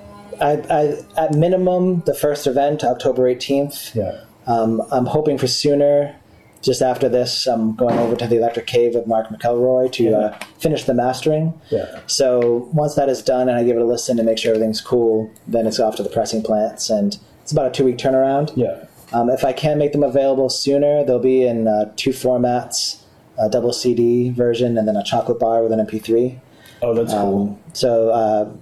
I, 0.40 0.52
I, 0.68 1.22
at 1.24 1.34
minimum, 1.34 2.00
the 2.00 2.14
first 2.14 2.46
event, 2.46 2.84
October 2.84 3.32
18th. 3.32 3.94
Yeah. 3.94 4.24
Um, 4.46 4.82
I'm 4.90 5.06
hoping 5.06 5.38
for 5.38 5.46
sooner. 5.46 6.16
Just 6.62 6.80
after 6.80 7.08
this, 7.08 7.46
I'm 7.46 7.74
going 7.74 7.98
over 7.98 8.14
to 8.14 8.26
the 8.26 8.36
Electric 8.36 8.68
Cave 8.68 8.94
with 8.94 9.06
Mark 9.06 9.28
McElroy 9.28 9.90
to 9.92 10.16
uh, 10.16 10.38
finish 10.58 10.84
the 10.84 10.94
mastering. 10.94 11.60
Yeah. 11.70 12.00
So 12.06 12.68
once 12.72 12.94
that 12.94 13.08
is 13.08 13.20
done 13.20 13.48
and 13.48 13.58
I 13.58 13.64
give 13.64 13.76
it 13.76 13.82
a 13.82 13.84
listen 13.84 14.16
to 14.18 14.22
make 14.22 14.38
sure 14.38 14.54
everything's 14.54 14.80
cool, 14.80 15.32
then 15.48 15.66
it's 15.66 15.80
off 15.80 15.96
to 15.96 16.04
the 16.04 16.08
pressing 16.08 16.42
plants 16.42 16.88
and 16.88 17.18
it's 17.40 17.50
about 17.50 17.66
a 17.66 17.70
two 17.70 17.84
week 17.84 17.96
turnaround. 17.96 18.52
Yeah. 18.56 18.84
Um, 19.12 19.28
if 19.28 19.44
I 19.44 19.52
can 19.52 19.76
make 19.76 19.92
them 19.92 20.04
available 20.04 20.48
sooner, 20.48 21.04
they'll 21.04 21.18
be 21.18 21.44
in 21.44 21.66
uh, 21.66 21.92
two 21.96 22.10
formats: 22.10 23.02
a 23.38 23.48
double 23.48 23.72
CD 23.72 24.30
version 24.30 24.78
and 24.78 24.86
then 24.86 24.96
a 24.96 25.02
chocolate 25.02 25.40
bar 25.40 25.62
with 25.62 25.72
an 25.72 25.84
MP3. 25.84 26.38
Oh, 26.82 26.94
that's 26.94 27.12
cool. 27.12 27.50
Um, 27.50 27.72
so 27.74 28.10
uh, 28.10 28.52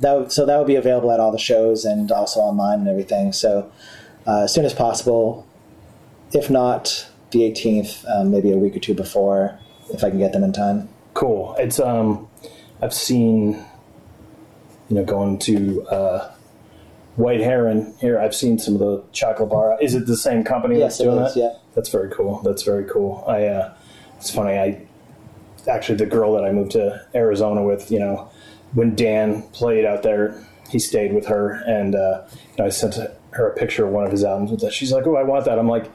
that 0.00 0.32
so 0.32 0.46
that 0.46 0.58
would 0.58 0.66
be 0.66 0.76
available 0.76 1.12
at 1.12 1.20
all 1.20 1.30
the 1.30 1.38
shows 1.38 1.84
and 1.84 2.10
also 2.10 2.40
online 2.40 2.80
and 2.80 2.88
everything. 2.88 3.32
So 3.32 3.70
uh, 4.26 4.42
as 4.44 4.54
soon 4.54 4.64
as 4.64 4.74
possible. 4.74 5.46
If 6.34 6.48
not 6.48 7.06
the 7.30 7.40
18th, 7.40 8.06
um, 8.10 8.30
maybe 8.30 8.52
a 8.52 8.56
week 8.56 8.74
or 8.74 8.78
two 8.78 8.94
before, 8.94 9.58
if 9.92 10.02
I 10.02 10.08
can 10.08 10.18
get 10.18 10.32
them 10.32 10.42
in 10.42 10.52
time. 10.54 10.88
Cool. 11.12 11.54
It's 11.58 11.78
um, 11.78 12.26
I've 12.80 12.94
seen, 12.94 13.62
you 14.88 14.96
know, 14.96 15.04
going 15.04 15.38
to 15.40 15.82
uh, 15.88 16.32
White 17.16 17.40
Heron 17.40 17.94
here. 18.00 18.18
I've 18.18 18.34
seen 18.34 18.58
some 18.58 18.74
of 18.74 18.80
the 18.80 19.04
chocolate 19.12 19.50
bar. 19.50 19.76
Is 19.82 19.94
it 19.94 20.06
the 20.06 20.16
same 20.16 20.42
company 20.42 20.78
Yes, 20.78 20.96
that's 20.96 21.00
it 21.00 21.04
doing 21.04 21.18
is, 21.22 21.34
that? 21.34 21.40
yeah. 21.40 21.52
That's 21.74 21.90
very 21.90 22.10
cool. 22.10 22.40
That's 22.42 22.62
very 22.62 22.84
cool. 22.84 23.24
I. 23.28 23.44
Uh, 23.46 23.74
it's 24.16 24.30
funny. 24.30 24.56
I 24.58 24.86
actually 25.68 25.96
the 25.96 26.06
girl 26.06 26.32
that 26.34 26.44
I 26.44 26.52
moved 26.52 26.72
to 26.72 27.06
Arizona 27.14 27.62
with. 27.62 27.90
You 27.90 28.00
know, 28.00 28.30
when 28.74 28.94
Dan 28.94 29.42
played 29.52 29.84
out 29.84 30.02
there, 30.02 30.42
he 30.70 30.78
stayed 30.78 31.12
with 31.12 31.26
her, 31.26 31.62
and 31.66 31.94
uh, 31.94 32.24
you 32.30 32.56
know, 32.58 32.66
I 32.66 32.68
sent 32.68 32.96
her 33.30 33.48
a 33.48 33.54
picture 33.54 33.86
of 33.86 33.92
one 33.92 34.04
of 34.04 34.12
his 34.12 34.24
albums 34.24 34.50
with 34.50 34.60
that. 34.60 34.72
She's 34.72 34.92
like, 34.92 35.06
"Oh, 35.06 35.16
I 35.16 35.22
want 35.22 35.44
that." 35.46 35.58
I'm 35.58 35.68
like. 35.68 35.90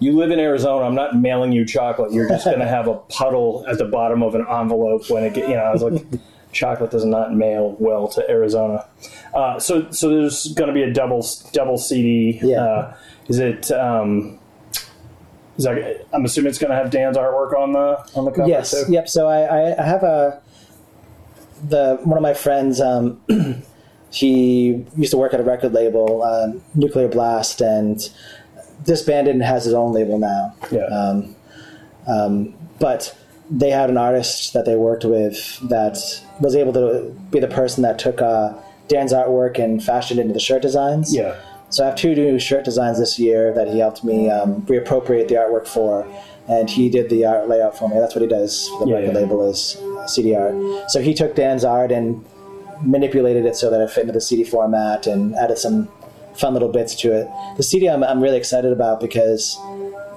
You 0.00 0.16
live 0.16 0.30
in 0.30 0.38
Arizona. 0.38 0.86
I'm 0.86 0.94
not 0.94 1.16
mailing 1.16 1.50
you 1.50 1.64
chocolate. 1.64 2.12
You're 2.12 2.28
just 2.28 2.44
going 2.44 2.60
to 2.60 2.68
have 2.68 2.86
a 2.86 2.94
puddle 2.94 3.64
at 3.66 3.78
the 3.78 3.84
bottom 3.84 4.22
of 4.22 4.36
an 4.36 4.46
envelope 4.48 5.10
when 5.10 5.24
it 5.24 5.34
get. 5.34 5.48
You 5.48 5.56
know, 5.56 5.62
I 5.62 5.72
was 5.72 5.82
like, 5.82 6.00
chocolate 6.52 6.92
does 6.92 7.04
not 7.04 7.34
mail 7.34 7.76
well 7.80 8.06
to 8.08 8.30
Arizona. 8.30 8.86
Uh, 9.34 9.58
so, 9.58 9.90
so 9.90 10.08
there's 10.08 10.52
going 10.54 10.68
to 10.68 10.74
be 10.74 10.82
a 10.82 10.92
double 10.92 11.26
double 11.52 11.78
CD. 11.78 12.38
Yeah. 12.40 12.62
Uh, 12.62 12.96
is 13.26 13.40
it? 13.40 13.72
Um, 13.72 14.38
is 15.58 15.64
that, 15.64 16.06
I'm 16.12 16.24
assuming 16.24 16.50
it's 16.50 16.58
going 16.58 16.70
to 16.70 16.76
have 16.76 16.90
Dan's 16.90 17.16
artwork 17.16 17.52
on 17.58 17.72
the 17.72 18.08
on 18.14 18.24
the 18.24 18.30
cover 18.30 18.48
Yes. 18.48 18.70
too. 18.70 18.90
Yep. 18.92 19.08
So 19.08 19.26
I, 19.26 19.76
I, 19.78 19.82
have 19.84 20.02
a 20.04 20.40
the 21.68 21.98
one 22.04 22.16
of 22.16 22.22
my 22.22 22.34
friends. 22.34 22.80
Um, 22.80 23.20
he 24.10 24.84
used 24.96 25.10
to 25.10 25.18
work 25.18 25.34
at 25.34 25.40
a 25.40 25.42
record 25.42 25.72
label, 25.72 26.22
uh, 26.22 26.52
Nuclear 26.74 27.08
Blast, 27.08 27.60
and 27.60 28.00
disbanded 28.84 29.34
and 29.34 29.42
has 29.42 29.64
his 29.64 29.74
own 29.74 29.92
label 29.92 30.18
now. 30.18 30.54
Yeah. 30.70 30.84
Um, 30.84 31.36
um, 32.06 32.54
but 32.78 33.16
they 33.50 33.70
had 33.70 33.90
an 33.90 33.98
artist 33.98 34.52
that 34.52 34.64
they 34.64 34.76
worked 34.76 35.04
with 35.04 35.58
that 35.68 35.98
was 36.40 36.54
able 36.54 36.72
to 36.74 37.14
be 37.30 37.40
the 37.40 37.48
person 37.48 37.82
that 37.82 37.98
took 37.98 38.22
uh, 38.22 38.54
Dan's 38.86 39.12
artwork 39.12 39.58
and 39.62 39.82
fashioned 39.82 40.20
it 40.20 40.22
into 40.22 40.34
the 40.34 40.40
shirt 40.40 40.62
designs. 40.62 41.14
yeah. 41.14 41.34
So 41.70 41.84
I 41.84 41.86
have 41.88 41.96
two 41.96 42.14
new 42.14 42.38
shirt 42.38 42.64
designs 42.64 42.98
this 42.98 43.18
year 43.18 43.52
that 43.54 43.68
he 43.68 43.78
helped 43.78 44.02
me 44.02 44.30
um, 44.30 44.62
reappropriate 44.62 45.28
the 45.28 45.34
artwork 45.34 45.66
for, 45.66 46.06
and 46.48 46.68
he 46.70 46.88
did 46.88 47.10
the 47.10 47.26
art 47.26 47.48
layout 47.48 47.78
for 47.78 47.88
me. 47.88 47.98
That's 47.98 48.14
what 48.14 48.22
he 48.22 48.28
does 48.28 48.68
the 48.80 48.86
Yeah, 48.86 48.94
record 48.96 49.14
yeah. 49.14 49.20
label 49.20 49.48
is 49.50 49.76
CD 50.06 50.34
art. 50.34 50.54
So 50.90 51.02
he 51.02 51.12
took 51.12 51.34
Dan's 51.34 51.64
art 51.64 51.92
and 51.92 52.24
manipulated 52.82 53.44
it 53.44 53.54
so 53.56 53.70
that 53.70 53.80
it 53.80 53.90
fit 53.90 54.02
into 54.02 54.12
the 54.12 54.20
CD 54.20 54.44
format 54.44 55.06
and 55.06 55.34
added 55.36 55.58
some 55.58 55.88
fun 56.34 56.54
little 56.54 56.70
bits 56.70 56.94
to 56.94 57.12
it. 57.12 57.28
The 57.56 57.62
CD 57.62 57.88
I'm, 57.90 58.02
I'm 58.02 58.22
really 58.22 58.36
excited 58.38 58.72
about 58.72 59.00
because 59.00 59.58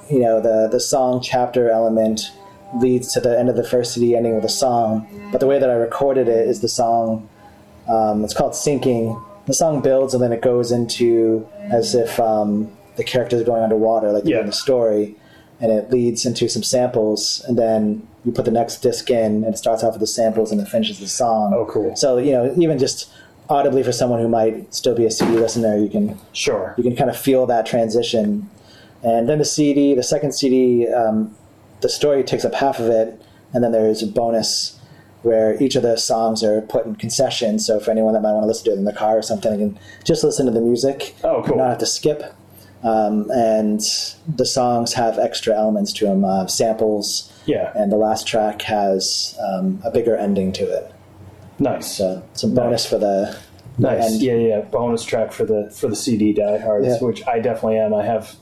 you 0.10 0.20
know 0.20 0.40
the 0.40 0.70
the 0.72 0.80
song 0.80 1.22
chapter 1.22 1.70
element 1.70 2.32
leads 2.80 3.12
to 3.14 3.20
the 3.20 3.38
end 3.38 3.50
of 3.50 3.56
the 3.58 3.64
first 3.68 3.94
CD 3.94 4.16
ending 4.16 4.36
with 4.36 4.46
a 4.46 4.50
song, 4.50 5.06
but 5.32 5.42
the 5.42 5.48
way 5.48 5.60
that 5.60 5.70
I 5.70 5.74
recorded 5.74 6.30
it 6.30 6.48
is 6.48 6.62
the 6.62 6.70
song. 6.70 7.28
Um, 7.90 8.24
it's 8.24 8.34
called 8.34 8.56
Sinking. 8.56 9.20
The 9.52 9.56
song 9.56 9.82
builds 9.82 10.14
and 10.14 10.24
then 10.24 10.32
it 10.32 10.42
goes 10.42 10.72
into 10.72 11.46
as 11.74 11.94
if 11.94 12.18
um, 12.22 12.72
the 12.96 13.04
characters 13.04 13.42
are 13.42 13.44
going 13.44 13.62
underwater, 13.62 14.14
like 14.14 14.24
Yeah. 14.24 14.40
in 14.40 14.46
the 14.46 14.54
story, 14.54 15.18
and 15.60 15.70
it 15.74 15.92
leads 15.92 16.26
into 16.26 16.48
some 16.48 16.64
samples, 16.64 17.44
and 17.50 17.60
then 17.60 18.08
you 18.24 18.32
put 18.32 18.46
the 18.46 18.52
next 18.52 18.78
disc 18.78 19.10
in, 19.12 19.44
and 19.44 19.54
it 19.54 19.58
starts 19.58 19.84
off 19.84 19.92
with 19.92 20.00
the 20.00 20.08
samples 20.08 20.54
and 20.54 20.62
it 20.62 20.70
finishes 20.70 21.00
the 21.02 21.08
song. 21.08 21.54
Oh, 21.54 21.66
cool. 21.66 21.94
So 21.98 22.18
you 22.18 22.32
know, 22.32 22.54
even 22.58 22.78
just 22.80 23.10
audibly 23.50 23.84
for 23.84 23.92
someone 23.92 24.22
who 24.22 24.30
might 24.30 24.74
still 24.74 24.96
be 24.96 25.06
a 25.06 25.12
CD 25.12 25.34
listener, 25.34 25.76
you 25.78 25.90
can 25.90 26.18
Sure. 26.32 26.74
you 26.78 26.84
can 26.86 26.96
kind 26.96 27.10
of 27.10 27.18
feel 27.18 27.46
that 27.48 27.66
transition. 27.66 28.50
And 29.04 29.28
then 29.28 29.38
the 29.40 29.44
CD, 29.58 29.94
the 29.96 30.02
second 30.04 30.32
CD, 30.34 30.88
um, 30.88 31.36
the 31.82 31.90
story 31.90 32.24
takes 32.24 32.46
up 32.46 32.54
half 32.54 32.80
of 32.80 32.88
it, 32.88 33.20
and 33.54 33.62
then 33.62 33.74
there's 33.74 34.02
a 34.02 34.08
bonus 34.08 34.80
where 35.24 35.62
each 35.62 35.76
of 35.76 35.84
the 35.84 35.98
songs 35.98 36.44
are 36.44 36.62
put 36.62 36.86
in 36.86 36.96
concessions. 36.96 37.66
So 37.66 37.80
for 37.80 37.92
anyone 37.92 38.14
that 38.14 38.22
might 38.22 38.32
want 38.34 38.44
to 38.44 38.48
listen 38.48 38.66
to 38.66 38.72
it 38.72 38.78
in 38.78 38.86
the 38.86 38.94
car 38.94 39.18
or 39.18 39.22
something, 39.22 39.52
they 39.52 39.58
can 39.58 39.80
just 40.04 40.24
listen 40.24 40.46
to 40.48 40.52
the 40.52 40.62
music. 40.62 41.16
Oh, 41.24 41.44
cool. 41.46 41.58
Not 41.58 41.70
have 41.70 41.78
to 41.80 41.86
skip. 41.86 42.34
Um, 42.84 43.30
and 43.32 43.80
the 44.28 44.46
songs 44.46 44.94
have 44.94 45.20
extra 45.20 45.56
elements 45.56 45.94
to 45.94 46.06
them, 46.06 46.26
uh, 46.26 46.48
samples, 46.48 47.32
Yeah. 47.46 47.72
and 47.76 47.92
the 47.92 47.96
last 47.98 48.26
track 48.26 48.64
has 48.64 49.38
um, 49.40 49.80
a 49.86 49.92
bigger 49.92 50.16
ending 50.16 50.52
to 50.54 50.64
it. 50.64 50.92
Nice. 51.60 51.96
So 51.98 52.24
some 52.34 52.56
bonus 52.56 52.86
for 52.88 52.98
the 52.98 53.38
Nice. 53.78 54.20
Yeah, 54.20 54.34
yeah. 54.34 54.62
Bonus 54.62 55.04
track 55.04 55.32
for 55.32 55.46
the 55.46 55.72
for 55.76 55.88
the 55.88 55.96
CD 55.96 56.34
diehards, 56.34 56.88
Yeah. 56.88 56.98
which 57.00 57.26
I 57.28 57.40
definitely 57.40 57.78
am. 57.78 57.94
I 57.94 58.04
have, 58.04 58.36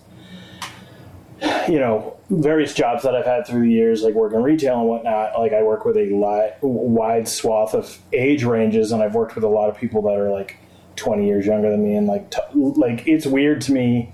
you 1.70 1.80
know, 1.80 2.18
various 2.30 2.74
jobs 2.74 3.04
that 3.04 3.16
I've 3.16 3.26
had 3.26 3.46
through 3.46 3.62
the 3.62 3.72
years, 3.72 4.02
like 4.02 4.16
working 4.16 4.42
retail 4.42 4.80
and 4.80 4.88
whatnot. 4.90 5.40
Like 5.40 5.54
I 5.54 5.62
work 5.64 5.86
with 5.86 5.98
a 5.98 6.06
li- 6.10 6.52
wide 6.62 7.28
swath 7.28 7.74
of 7.76 7.98
age 8.12 8.44
ranges, 8.44 8.92
and 8.92 9.04
I've 9.04 9.14
worked 9.16 9.36
with 9.36 9.44
a 9.44 9.48
lot 9.50 9.70
of 9.70 9.78
people 9.78 10.02
that 10.04 10.16
are 10.18 10.32
like 10.32 10.58
twenty 10.96 11.28
years 11.28 11.46
younger 11.46 11.70
than 11.70 11.84
me, 11.84 11.96
and 11.96 12.08
like 12.08 12.32
t- 12.32 12.40
like 12.54 13.08
it's 13.08 13.26
weird 13.26 13.62
to 13.62 13.72
me 13.72 14.14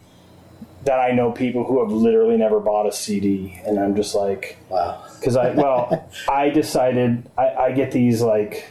that 0.83 0.99
I 0.99 1.11
know 1.13 1.31
people 1.31 1.63
who 1.65 1.81
have 1.81 1.91
literally 1.91 2.37
never 2.37 2.59
bought 2.59 2.85
a 2.87 2.91
CD, 2.91 3.59
and 3.65 3.79
I'm 3.79 3.95
just 3.95 4.13
like, 4.13 4.57
Wow. 4.69 5.03
because 5.19 5.35
I 5.35 5.49
well, 5.51 6.07
I 6.29 6.49
decided 6.49 7.27
I, 7.37 7.49
I 7.55 7.71
get 7.71 7.91
these 7.91 8.21
like, 8.21 8.67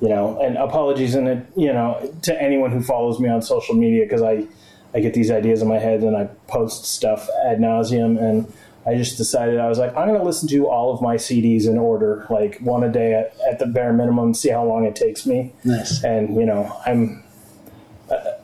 you 0.00 0.08
know, 0.08 0.40
and 0.40 0.56
apologies 0.56 1.14
and 1.14 1.28
it, 1.28 1.46
you 1.56 1.72
know, 1.72 2.12
to 2.22 2.42
anyone 2.42 2.72
who 2.72 2.82
follows 2.82 3.20
me 3.20 3.28
on 3.28 3.40
social 3.42 3.74
media 3.76 4.04
because 4.04 4.22
I 4.22 4.46
I 4.94 5.00
get 5.00 5.14
these 5.14 5.30
ideas 5.30 5.62
in 5.62 5.68
my 5.68 5.78
head 5.78 6.02
and 6.02 6.16
I 6.16 6.24
post 6.46 6.84
stuff 6.84 7.28
ad 7.46 7.58
nauseum 7.58 8.20
and. 8.20 8.52
I 8.86 8.96
just 8.96 9.16
decided 9.16 9.58
I 9.58 9.66
was 9.66 9.78
like, 9.78 9.96
I'm 9.96 10.08
going 10.08 10.20
to 10.20 10.26
listen 10.26 10.46
to 10.50 10.68
all 10.68 10.92
of 10.92 11.00
my 11.00 11.16
CDs 11.16 11.66
in 11.66 11.78
order, 11.78 12.26
like 12.28 12.58
one 12.58 12.84
a 12.84 12.92
day 12.92 13.14
at, 13.14 13.34
at 13.50 13.58
the 13.58 13.64
bare 13.64 13.94
minimum, 13.94 14.34
see 14.34 14.50
how 14.50 14.62
long 14.62 14.84
it 14.84 14.94
takes 14.94 15.24
me. 15.24 15.54
Nice. 15.64 16.04
And 16.04 16.36
you 16.36 16.44
know, 16.44 16.70
I'm 16.84 17.24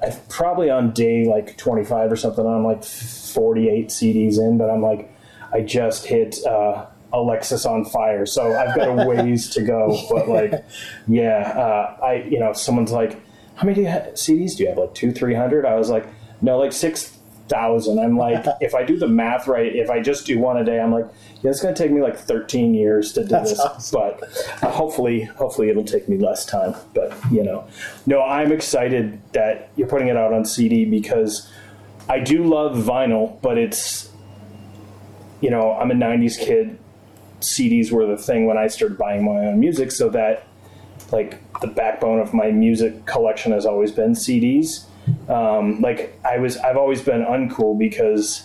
I, 0.02 0.18
probably 0.28 0.70
on 0.70 0.92
day 0.92 1.26
like 1.26 1.56
25 1.56 2.12
or 2.12 2.16
something. 2.16 2.46
I'm 2.46 2.64
like 2.64 2.84
48 2.84 3.88
CDs 3.88 4.38
in, 4.38 4.58
but 4.58 4.70
I'm 4.70 4.82
like, 4.82 5.14
I 5.52 5.60
just 5.60 6.06
hit 6.06 6.38
uh, 6.46 6.86
Alexisonfire, 7.12 8.26
so 8.26 8.56
I've 8.56 8.74
got 8.74 8.88
a 8.88 9.06
ways 9.08 9.50
to 9.50 9.62
go. 9.62 9.98
But 10.10 10.28
like, 10.28 10.64
yeah, 11.06 11.52
uh, 11.56 12.04
I 12.04 12.14
you 12.30 12.38
know, 12.38 12.52
someone's 12.52 12.92
like, 12.92 13.20
how 13.56 13.64
many 13.64 13.74
do 13.74 13.80
you 13.82 13.88
have, 13.88 14.04
CDs 14.14 14.56
do 14.56 14.62
you 14.62 14.68
have? 14.70 14.78
Like 14.78 14.94
two, 14.94 15.12
three 15.12 15.34
hundred? 15.34 15.66
I 15.66 15.74
was 15.74 15.90
like, 15.90 16.06
no, 16.42 16.58
like 16.58 16.72
six 16.72 17.16
thousand. 17.50 17.98
I'm 17.98 18.16
like, 18.16 18.46
if 18.60 18.74
I 18.74 18.84
do 18.84 18.96
the 18.96 19.08
math 19.08 19.46
right, 19.46 19.74
if 19.74 19.90
I 19.90 20.00
just 20.00 20.26
do 20.26 20.38
one 20.38 20.56
a 20.56 20.64
day, 20.64 20.80
I'm 20.80 20.92
like, 20.92 21.06
yeah, 21.42 21.50
it's 21.50 21.60
going 21.60 21.74
to 21.74 21.82
take 21.82 21.90
me 21.90 22.00
like 22.00 22.16
13 22.16 22.74
years 22.74 23.12
to 23.14 23.22
do 23.22 23.28
That's 23.28 23.50
this. 23.50 23.60
awesome. 23.60 24.00
But 24.00 24.62
uh, 24.62 24.70
hopefully, 24.70 25.22
hopefully 25.24 25.68
it'll 25.68 25.84
take 25.84 26.08
me 26.08 26.18
less 26.18 26.46
time. 26.46 26.74
But 26.94 27.16
you 27.30 27.42
know, 27.42 27.66
no, 28.06 28.22
I'm 28.22 28.52
excited 28.52 29.20
that 29.32 29.70
you're 29.76 29.88
putting 29.88 30.08
it 30.08 30.16
out 30.16 30.32
on 30.32 30.44
CD 30.44 30.84
because 30.84 31.50
I 32.08 32.20
do 32.20 32.44
love 32.44 32.76
vinyl, 32.76 33.40
but 33.42 33.58
it's 33.58 34.10
you 35.40 35.50
know, 35.50 35.72
I'm 35.72 35.90
a 35.90 35.94
'90s 35.94 36.38
kid. 36.38 36.78
CDs 37.40 37.90
were 37.90 38.04
the 38.04 38.18
thing 38.18 38.46
when 38.46 38.58
I 38.58 38.66
started 38.66 38.98
buying 38.98 39.24
my 39.24 39.46
own 39.46 39.58
music, 39.58 39.92
so 39.92 40.10
that 40.10 40.46
like 41.10 41.40
the 41.60 41.66
backbone 41.66 42.20
of 42.20 42.34
my 42.34 42.50
music 42.50 43.06
collection 43.06 43.52
has 43.52 43.64
always 43.64 43.90
been 43.90 44.12
CDs. 44.12 44.84
Um, 45.28 45.80
like 45.80 46.18
I 46.24 46.38
was, 46.38 46.56
I've 46.58 46.76
always 46.76 47.02
been 47.02 47.22
uncool 47.22 47.78
because 47.78 48.44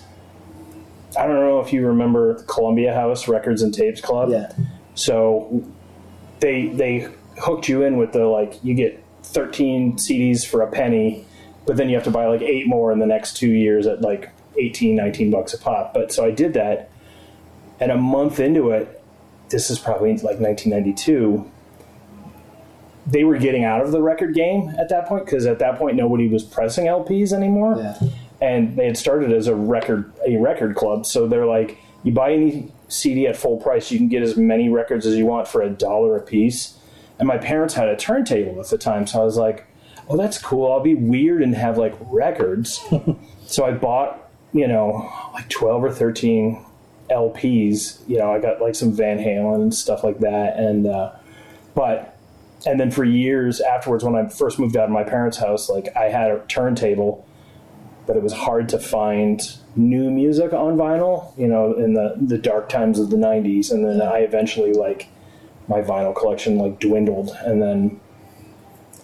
I 1.18 1.26
don't 1.28 1.40
know 1.40 1.60
if 1.60 1.72
you 1.72 1.86
remember 1.88 2.44
Columbia 2.44 2.94
House 2.94 3.28
Records 3.28 3.62
and 3.62 3.74
Tapes 3.74 4.02
Club. 4.02 4.30
Yeah. 4.30 4.52
So 4.96 5.64
they 6.40 6.68
they 6.68 7.10
hooked 7.40 7.68
you 7.68 7.84
in 7.84 7.98
with 7.98 8.12
the 8.14 8.26
like 8.26 8.64
you 8.64 8.74
get 8.74 9.04
13 9.24 9.98
CDs 9.98 10.46
for 10.46 10.62
a 10.62 10.68
penny, 10.70 11.26
but 11.66 11.78
then 11.78 11.90
you 11.90 11.96
have 11.96 12.04
to 12.06 12.12
buy 12.12 12.28
like 12.28 12.42
eight 12.42 12.68
more 12.68 12.92
in 12.92 13.00
the 13.00 13.06
next 13.06 13.38
two 13.38 13.50
years 13.50 13.88
at 13.88 14.02
like 14.02 14.30
18, 14.58 14.96
19 14.96 15.32
bucks 15.32 15.54
a 15.54 15.58
pop. 15.58 15.94
But 15.94 16.12
so 16.12 16.26
I 16.26 16.32
did 16.32 16.54
that, 16.54 16.90
and 17.80 17.92
a 17.92 17.98
month 17.98 18.40
into 18.40 18.72
it, 18.72 19.04
this 19.50 19.70
is 19.70 19.80
probably 19.80 20.12
like 20.12 20.40
1992. 20.40 21.50
They 23.08 23.24
were 23.24 23.38
getting 23.38 23.64
out 23.64 23.82
of 23.82 23.92
the 23.92 24.02
record 24.02 24.34
game 24.34 24.74
at 24.80 24.90
that 24.90 25.06
point 25.08 25.26
because 25.26 25.46
at 25.46 25.60
that 25.60 25.78
point 25.78 25.96
nobody 25.96 26.28
was 26.28 26.44
pressing 26.44 26.86
LPs 26.88 27.34
anymore 27.34 27.76
Yeah. 27.78 27.98
and 28.42 28.76
they 28.76 28.86
had 28.88 28.98
started 28.98 29.32
as 29.32 29.48
a 29.48 29.56
record 29.56 30.12
a 30.28 30.38
record 30.38 30.76
club. 30.76 31.06
So 31.06 31.28
they're 31.28 31.46
like, 31.46 31.78
you 32.04 32.12
buy 32.12 32.34
any 32.34 32.72
CD 32.88 33.28
at 33.28 33.36
full 33.38 33.58
price, 33.58 33.92
you 33.92 33.98
can 33.98 34.08
get 34.08 34.24
as 34.24 34.38
many 34.38 34.70
records 34.70 35.06
as 35.06 35.16
you 35.16 35.26
want 35.26 35.48
for 35.48 35.62
a 35.62 35.70
dollar 35.70 36.16
a 36.18 36.22
piece. 36.22 36.78
And 37.20 37.28
my 37.28 37.38
parents 37.38 37.74
had 37.76 37.88
a 37.90 37.96
turntable 37.96 38.60
at 38.60 38.68
the 38.68 38.78
time, 38.78 39.08
so 39.08 39.22
I 39.22 39.24
was 39.24 39.38
like, 39.38 39.66
oh, 40.10 40.18
that's 40.18 40.38
cool. 40.38 40.72
I'll 40.72 40.82
be 40.82 40.96
weird 40.96 41.42
and 41.42 41.56
have 41.56 41.78
like 41.78 41.96
records. 42.12 42.84
so 43.48 43.66
I 43.66 43.72
bought, 43.72 44.30
you 44.54 44.68
know, 44.68 45.12
like 45.34 45.48
12 45.50 45.84
or 45.84 45.92
13 45.92 46.64
LPs. 47.10 48.08
You 48.08 48.18
know, 48.18 48.32
I 48.34 48.40
got 48.40 48.62
like 48.62 48.76
some 48.76 48.92
Van 48.92 49.18
Halen 49.18 49.56
and 49.56 49.74
stuff 49.74 50.04
like 50.04 50.20
that. 50.20 50.58
And, 50.58 50.88
uh, 50.88 51.14
but, 51.74 52.15
and 52.66 52.80
then 52.80 52.92
for 52.92 53.04
years 53.04 53.62
afterwards, 53.62 54.04
when 54.04 54.16
I 54.16 54.28
first 54.28 54.60
moved 54.60 54.76
out 54.76 54.86
of 54.86 54.92
my 54.92 55.04
parents' 55.04 55.38
house, 55.38 55.70
like 55.70 55.96
I 55.96 56.06
had 56.06 56.32
a 56.32 56.44
turntable, 56.48 57.28
but 58.08 58.16
it 58.16 58.24
was 58.24 58.34
hard 58.34 58.70
to 58.70 58.80
find 58.80 59.42
new 59.76 60.10
music 60.10 60.54
on 60.54 60.78
vinyl, 60.78 61.38
you 61.38 61.48
know, 61.48 61.74
in 61.74 61.94
the, 61.94 62.16
the 62.20 62.38
dark 62.38 62.70
times 62.70 63.00
of 63.00 63.10
the 63.10 63.18
90s. 63.18 63.72
And 63.72 63.86
then 63.86 64.02
I 64.02 64.20
eventually, 64.20 64.74
like, 64.74 65.10
my 65.68 65.82
vinyl 65.82 66.16
collection 66.16 66.58
like 66.58 66.80
dwindled. 66.80 67.36
And 67.42 67.62
then 67.62 68.00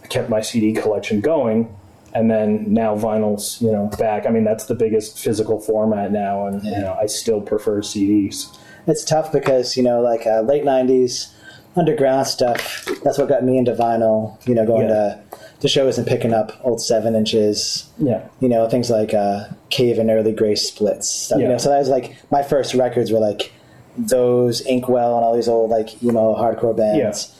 I 0.03 0.07
kept 0.07 0.29
my 0.29 0.41
CD 0.41 0.73
collection 0.73 1.21
going. 1.21 1.75
And 2.13 2.29
then 2.29 2.73
now 2.73 2.95
vinyl's 2.95 3.61
you 3.61 3.71
know 3.71 3.87
back. 3.97 4.25
I 4.25 4.31
mean 4.31 4.43
that's 4.43 4.65
the 4.65 4.75
biggest 4.75 5.17
physical 5.17 5.61
format 5.61 6.11
now. 6.11 6.45
And 6.45 6.61
you 6.63 6.71
know 6.71 6.97
i 6.99 7.05
still 7.05 7.39
prefer 7.39 7.79
cds 7.79 8.57
It's 8.85 9.05
tough 9.05 9.31
because 9.31 9.77
you 9.77 9.83
know, 9.83 10.01
like 10.01 10.27
uh, 10.27 10.41
late 10.41 10.65
'90s 10.65 11.31
underground 11.75 12.27
stuff. 12.27 12.85
That's 13.03 13.17
what 13.17 13.29
got 13.29 13.43
me 13.43 13.57
into 13.57 13.73
vinyl. 13.73 14.37
You 14.47 14.55
know, 14.55 14.65
going 14.65 14.89
Yeah. 14.89 14.93
to 14.93 15.19
to 15.61 15.67
shows 15.67 15.97
and 15.99 16.07
picking 16.07 16.33
up 16.33 16.53
old 16.63 16.81
seven 16.81 17.13
inches. 17.15 17.85
yeah 17.99 18.21
You 18.39 18.49
know, 18.49 18.67
things 18.67 18.89
like 18.89 19.13
uh, 19.13 19.43
Cave 19.69 19.99
and 19.99 20.09
Early 20.09 20.31
Grace 20.33 20.67
splits. 20.67 21.07
Stuff, 21.07 21.37
You 21.37 21.45
Yeah. 21.45 21.51
know, 21.51 21.57
so 21.59 21.69
that 21.69 21.77
was 21.77 21.87
like 21.89 22.15
my 22.31 22.41
first 22.41 22.73
records 22.73 23.11
were 23.11 23.19
like 23.19 23.51
those 23.97 24.61
Inkwell 24.61 25.15
and 25.15 25.23
all 25.23 25.35
these 25.35 25.47
old 25.47 25.69
like 25.69 26.01
emo 26.03 26.35
hardcore 26.35 26.75
bands. 26.75 26.97
Yeah. 27.29 27.37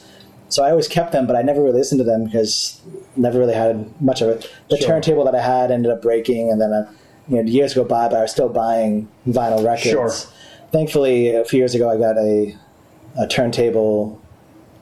So 0.50 0.64
I 0.64 0.70
always 0.70 0.88
kept 0.88 1.14
them, 1.14 1.26
but 1.28 1.36
I 1.36 1.42
never 1.42 1.62
really 1.64 1.78
listened 1.80 2.00
to 2.00 2.04
them 2.04 2.26
because 2.26 2.80
never 3.16 3.40
really 3.40 3.54
had 3.54 3.90
much 4.02 4.22
of 4.22 4.30
it. 4.30 4.48
The 4.70 4.78
Sure. 4.78 4.88
turntable 4.88 5.24
that 5.26 5.34
I 5.34 5.42
had 5.42 5.72
ended 5.72 5.92
up 5.92 6.02
breaking, 6.02 6.52
and 6.52 6.60
then 6.62 6.74
uh, 6.74 6.86
you 7.30 7.38
know 7.38 7.50
years 7.50 7.74
go 7.74 7.86
by, 7.86 8.08
but 8.10 8.18
I 8.18 8.22
was 8.24 8.32
still 8.32 8.50
buying 8.50 9.08
vinyl 9.28 9.64
records. 9.66 9.84
Sure. 9.90 10.12
Thankfully, 10.72 11.34
a 11.34 11.44
few 11.46 11.58
years 11.60 11.74
ago, 11.74 11.90
I 11.90 11.98
got 11.98 12.18
a, 12.18 12.56
a 13.18 13.28
turntable 13.28 14.22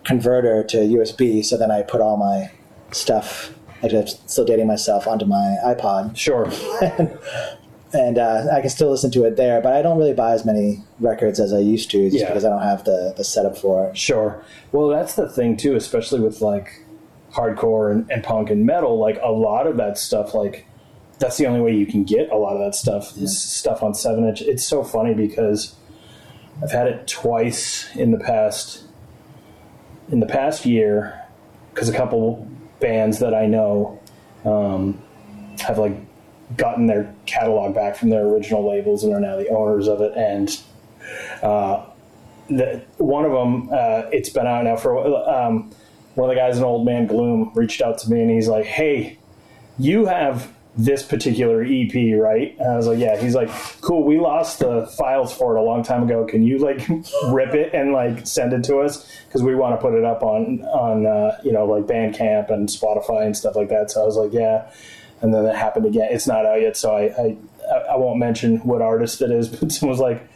converter 0.05 0.63
to 0.63 0.77
USB, 0.77 1.43
so 1.43 1.57
then 1.57 1.71
I 1.71 1.81
put 1.83 2.01
all 2.01 2.17
my 2.17 2.51
stuff. 2.91 3.53
I'm 3.83 4.07
still 4.07 4.45
dating 4.45 4.67
myself 4.67 5.07
onto 5.07 5.25
my 5.25 5.55
iPod, 5.65 6.15
sure 6.17 6.49
and 7.93 8.17
uh, 8.17 8.47
I 8.53 8.61
can 8.61 8.69
still 8.69 8.91
listen 8.91 9.09
to 9.11 9.23
it 9.25 9.35
there. 9.37 9.61
But 9.61 9.73
I 9.73 9.81
don't 9.81 9.97
really 9.97 10.13
buy 10.13 10.33
as 10.33 10.45
many 10.45 10.83
records 10.99 11.39
as 11.39 11.53
I 11.53 11.59
used 11.59 11.89
to, 11.91 12.09
just 12.09 12.21
Yeah. 12.21 12.27
because 12.27 12.45
I 12.45 12.49
don't 12.49 12.61
have 12.61 12.83
the, 12.83 13.13
the 13.15 13.23
setup 13.23 13.57
for 13.57 13.87
it. 13.89 13.97
sure 13.97 14.43
well 14.71 14.87
that's 14.89 15.15
the 15.15 15.27
thing 15.29 15.57
too 15.57 15.75
especially 15.75 16.19
with 16.19 16.41
like 16.41 16.83
hardcore 17.33 17.91
and, 17.91 18.09
and 18.11 18.23
punk 18.23 18.49
and 18.49 18.65
metal 18.65 18.99
like 18.99 19.17
a 19.23 19.31
lot 19.31 19.65
of 19.65 19.77
that 19.77 19.97
stuff 19.97 20.33
like 20.35 20.65
that's 21.19 21.37
the 21.37 21.45
only 21.47 21.59
way 21.61 21.73
you 21.75 21.85
can 21.85 22.03
get 22.03 22.29
a 22.31 22.37
lot 22.37 22.53
of 22.53 22.59
that 22.59 22.75
stuff 22.75 23.15
is 23.17 23.39
stuff 23.41 23.81
on 23.81 23.93
seven 23.95 24.27
inch 24.27 24.41
it's 24.41 24.63
so 24.63 24.83
funny 24.83 25.13
because 25.13 25.75
i've 26.63 26.71
had 26.71 26.87
it 26.87 27.07
twice 27.07 27.93
in 27.95 28.11
the 28.11 28.17
past 28.17 28.83
in 30.09 30.19
the 30.19 30.25
past 30.25 30.65
year 30.65 31.19
because 31.73 31.89
a 31.89 31.93
couple 31.93 32.47
bands 32.79 33.19
that 33.19 33.33
i 33.33 33.45
know 33.45 33.99
um, 34.45 35.01
have 35.59 35.77
like 35.77 35.95
gotten 36.57 36.87
their 36.87 37.13
catalog 37.25 37.75
back 37.75 37.95
from 37.95 38.09
their 38.09 38.25
original 38.25 38.67
labels 38.67 39.03
and 39.03 39.13
are 39.13 39.19
now 39.19 39.35
the 39.35 39.47
owners 39.49 39.87
of 39.87 40.01
it 40.01 40.13
and 40.15 40.61
uh, 41.43 41.85
the, 42.49 42.83
one 42.97 43.25
of 43.25 43.31
them 43.31 43.69
uh, 43.71 44.09
it's 44.11 44.29
been 44.29 44.47
out 44.47 44.63
now 44.63 44.75
for 44.75 44.91
a 44.91 45.09
while. 45.09 45.29
um, 45.29 45.71
one 46.15 46.29
of 46.29 46.35
the 46.35 46.39
guys 46.39 46.57
in 46.57 46.63
old 46.63 46.85
man 46.85 47.05
gloom 47.05 47.51
reached 47.53 47.81
out 47.81 47.97
to 47.99 48.09
me 48.09 48.21
and 48.21 48.31
he's 48.31 48.47
like 48.47 48.65
hey 48.65 49.17
you 49.77 50.05
have 50.05 50.53
this 50.77 51.03
particular 51.03 51.63
ep 51.63 51.93
right? 52.21 52.55
And 52.59 52.71
i 52.71 52.75
was 52.75 52.87
like 52.87 52.99
yeah 52.99 53.19
he's 53.19 53.35
like 53.35 53.49
cool 53.81 54.03
we 54.03 54.19
lost 54.19 54.59
the 54.59 54.85
files 54.97 55.33
for 55.33 55.57
it 55.57 55.59
a 55.59 55.63
long 55.63 55.83
time 55.83 56.03
ago. 56.03 56.25
Can 56.25 56.43
you 56.43 56.57
like 56.59 56.87
rip 57.27 57.53
it 57.53 57.73
and 57.73 57.91
like 57.91 58.25
send 58.25 58.53
it 58.53 58.63
to 58.65 58.77
us? 58.77 59.09
Because 59.25 59.43
we 59.43 59.55
want 59.55 59.73
to 59.73 59.81
put 59.81 59.93
it 59.93 60.05
up 60.05 60.23
on 60.23 60.61
on 60.63 61.05
uh, 61.05 61.39
you 61.43 61.51
know 61.51 61.65
like 61.65 61.85
bandcamp 61.85 62.51
and 62.51 62.69
spotify 62.69 63.25
and 63.25 63.35
stuff 63.35 63.55
like 63.55 63.69
that. 63.69 63.91
So 63.91 64.01
i 64.01 64.05
was 64.05 64.15
like 64.15 64.33
yeah. 64.33 64.71
And 65.21 65.33
then 65.33 65.45
it 65.45 65.55
happened 65.55 65.85
again. 65.85 66.07
It's 66.11 66.27
not 66.27 66.45
out 66.45 66.61
yet 66.61 66.77
so 66.77 66.95
i 66.95 67.03
i, 67.21 67.37
I 67.91 67.97
won't 67.97 68.19
mention 68.19 68.59
what 68.59 68.81
artist 68.81 69.21
it 69.21 69.31
is 69.31 69.49
but 69.49 69.71
someone 69.71 69.91
was 69.91 69.99
like 69.99 70.29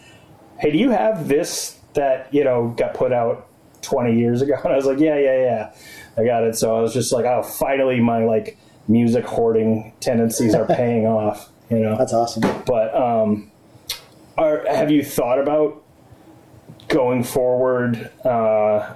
hey, 0.63 0.71
do 0.71 0.77
you 0.77 0.91
have 0.91 1.27
this 1.27 1.77
that, 1.93 2.33
you 2.33 2.41
know, 2.43 2.73
got 2.77 2.93
put 2.93 3.11
out 3.11 3.47
20 3.81 4.17
years 4.17 4.41
ago? 4.41 4.53
And 4.63 4.71
I 4.71 4.75
was 4.77 4.85
like, 4.85 4.99
yeah, 4.99 5.17
yeah, 5.17 5.41
yeah, 5.41 5.73
I 6.17 6.23
got 6.23 6.43
it. 6.43 6.55
So 6.55 6.75
I 6.77 6.81
was 6.81 6.93
just 6.93 7.11
like, 7.11 7.25
oh, 7.25 7.43
finally 7.43 7.99
my 7.99 8.23
like 8.23 8.57
music 8.87 9.25
hoarding 9.25 9.93
tendencies 9.99 10.53
are 10.55 10.65
paying 10.75 11.05
off, 11.05 11.49
you 11.69 11.79
know? 11.79 11.97
That's 11.97 12.13
awesome. 12.13 12.43
But 12.65 12.95
um, 12.95 13.51
are, 14.37 14.65
have 14.67 14.91
you 14.91 15.03
thought 15.03 15.39
about 15.39 15.83
going 16.87 17.23
forward, 17.23 18.11
uh, 18.25 18.93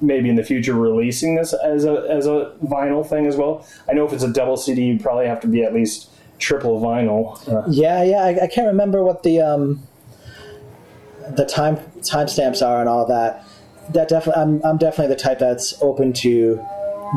maybe 0.00 0.28
in 0.28 0.36
the 0.36 0.44
future, 0.44 0.74
releasing 0.74 1.34
this 1.34 1.52
as 1.52 1.84
a 1.84 2.06
as 2.10 2.26
a 2.26 2.54
vinyl 2.64 3.06
thing 3.06 3.26
as 3.26 3.36
well? 3.36 3.66
I 3.88 3.92
know 3.92 4.06
if 4.06 4.12
it's 4.12 4.22
a 4.22 4.32
double 4.32 4.56
CD, 4.56 4.84
you 4.84 4.98
probably 4.98 5.26
have 5.26 5.40
to 5.40 5.46
be 5.46 5.62
at 5.62 5.74
least 5.74 6.10
triple 6.38 6.80
vinyl. 6.80 7.36
Uh, 7.48 7.68
Yeah, 7.68 8.02
yeah. 8.02 8.24
I, 8.24 8.44
I 8.44 8.46
can't 8.46 8.66
remember 8.66 9.02
what 9.02 9.22
the 9.22 9.40
um, 9.40 9.82
the 11.36 11.46
time 11.46 11.76
timestamps 12.00 12.66
are 12.66 12.80
and 12.80 12.88
all 12.88 13.06
that. 13.06 13.44
That 13.92 14.08
definitely, 14.08 14.42
I'm, 14.42 14.64
I'm 14.64 14.78
definitely 14.78 15.14
the 15.14 15.20
type 15.20 15.38
that's 15.38 15.80
open 15.82 16.14
to 16.14 16.64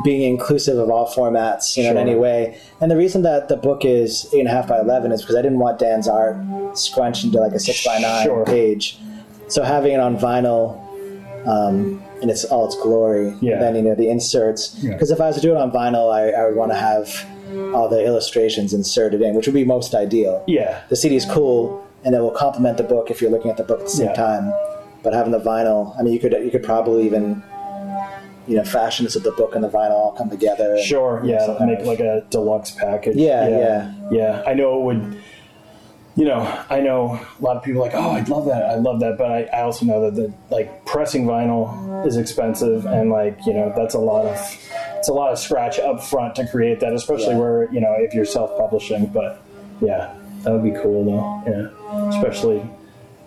being 0.03 0.21
inclusive 0.21 0.77
of 0.77 0.89
all 0.89 1.07
formats, 1.07 1.75
you 1.77 1.83
know, 1.83 1.91
in 1.91 1.97
any 1.97 2.15
way. 2.15 2.57
And 2.81 2.91
the 2.91 2.97
reason 2.97 3.21
that 3.23 3.47
the 3.49 3.57
book 3.57 3.83
is 3.85 4.27
eight 4.33 4.39
and 4.39 4.47
a 4.47 4.51
half 4.51 4.67
by 4.67 4.79
eleven 4.79 5.11
is 5.11 5.21
because 5.21 5.35
I 5.35 5.41
didn't 5.41 5.59
want 5.59 5.79
Dan's 5.79 6.07
art 6.07 6.37
scrunched 6.77 7.23
into 7.23 7.39
like 7.39 7.53
a 7.53 7.59
six 7.59 7.83
by 7.85 7.97
nine 7.99 8.25
Sure. 8.25 8.45
page. 8.45 8.99
So 9.47 9.63
having 9.63 9.93
it 9.93 9.99
on 9.99 10.17
vinyl 10.17 10.83
um, 11.47 12.03
in 12.21 12.29
its 12.29 12.45
all 12.45 12.65
its 12.65 12.75
glory, 12.75 13.33
Yeah. 13.41 13.59
then 13.59 13.75
you 13.75 13.81
know 13.81 13.95
the 13.95 14.09
inserts. 14.09 14.75
Yeah. 14.81 14.91
Because 14.93 15.11
if 15.11 15.21
I 15.21 15.27
was 15.27 15.35
to 15.37 15.41
do 15.41 15.51
it 15.51 15.57
on 15.57 15.71
vinyl, 15.71 16.13
I, 16.13 16.29
I 16.31 16.45
would 16.45 16.55
want 16.55 16.71
to 16.71 16.77
have 16.77 17.09
all 17.73 17.87
the 17.87 18.03
illustrations 18.03 18.73
inserted 18.73 19.21
in, 19.21 19.33
which 19.35 19.47
would 19.47 19.53
be 19.53 19.63
most 19.63 19.95
ideal 19.95 20.43
yeah, 20.47 20.81
the 20.89 20.97
CD 20.97 21.15
is 21.15 21.25
cool 21.25 21.81
and 22.03 22.13
it 22.13 22.19
will 22.19 22.29
complement 22.31 22.75
the 22.77 22.83
book 22.83 23.09
if 23.09 23.21
you're 23.21 23.31
looking 23.31 23.49
at 23.49 23.55
the 23.57 23.63
book 23.63 23.79
at 23.79 23.85
the 23.85 23.89
same 23.91 24.07
Yeah. 24.07 24.13
time. 24.13 24.53
But 25.01 25.13
having 25.13 25.31
the 25.31 25.39
vinyl, 25.39 25.97
I 25.97 26.03
mean, 26.03 26.11
you 26.13 26.19
could 26.19 26.33
you 26.33 26.51
could 26.51 26.63
probably 26.63 27.05
even 27.05 27.41
you 28.47 28.55
know 28.57 28.63
fashions 28.63 29.15
of 29.15 29.23
the 29.23 29.31
book 29.31 29.55
and 29.55 29.63
the 29.63 29.69
vinyl 29.69 29.91
all 29.91 30.11
come 30.17 30.29
together. 30.29 30.77
Sure, 30.81 31.21
know, 31.23 31.29
yeah, 31.59 31.65
make 31.65 31.79
of- 31.79 31.87
like 31.87 31.99
a 31.99 32.25
deluxe 32.29 32.71
package. 32.71 33.15
Yeah, 33.17 33.47
yeah, 33.47 33.93
yeah. 34.11 34.43
I 34.47 34.53
know 34.53 34.79
it 34.79 34.83
would. 34.85 35.21
You 36.15 36.25
know, 36.25 36.65
I 36.71 36.79
know 36.79 37.11
a 37.39 37.43
lot 37.43 37.57
of 37.57 37.63
people 37.63 37.79
are 37.83 37.85
like, 37.85 37.93
oh, 37.93 38.09
I'd 38.09 38.27
love 38.27 38.45
that, 38.47 38.63
I 38.65 38.73
love 38.73 39.01
that, 39.01 39.19
but 39.19 39.31
I, 39.31 39.43
I 39.53 39.61
also 39.61 39.85
know 39.85 40.01
that 40.09 40.15
the 40.15 40.33
like 40.49 40.83
pressing 40.83 41.27
vinyl 41.27 42.07
is 42.07 42.17
expensive, 42.17 42.87
and 42.87 43.11
like 43.11 43.37
you 43.45 43.53
know 43.53 43.71
that's 43.75 43.93
a 43.93 43.99
lot 43.99 44.25
of 44.25 44.35
it's 44.97 45.09
a 45.09 45.13
lot 45.13 45.31
of 45.31 45.37
scratch 45.37 45.77
up 45.77 46.03
front 46.03 46.33
to 46.37 46.47
create 46.47 46.79
that, 46.79 46.93
especially 46.93 47.33
Yeah. 47.33 47.37
where 47.37 47.71
you 47.71 47.79
know 47.79 47.93
if 47.99 48.15
you're 48.15 48.25
self 48.25 48.57
publishing. 48.57 49.05
But 49.05 49.43
yeah, 49.79 50.15
that 50.41 50.51
would 50.53 50.63
be 50.63 50.71
cool 50.81 51.05
though. 51.05 51.43
Yeah, 51.51 52.09
especially 52.09 52.67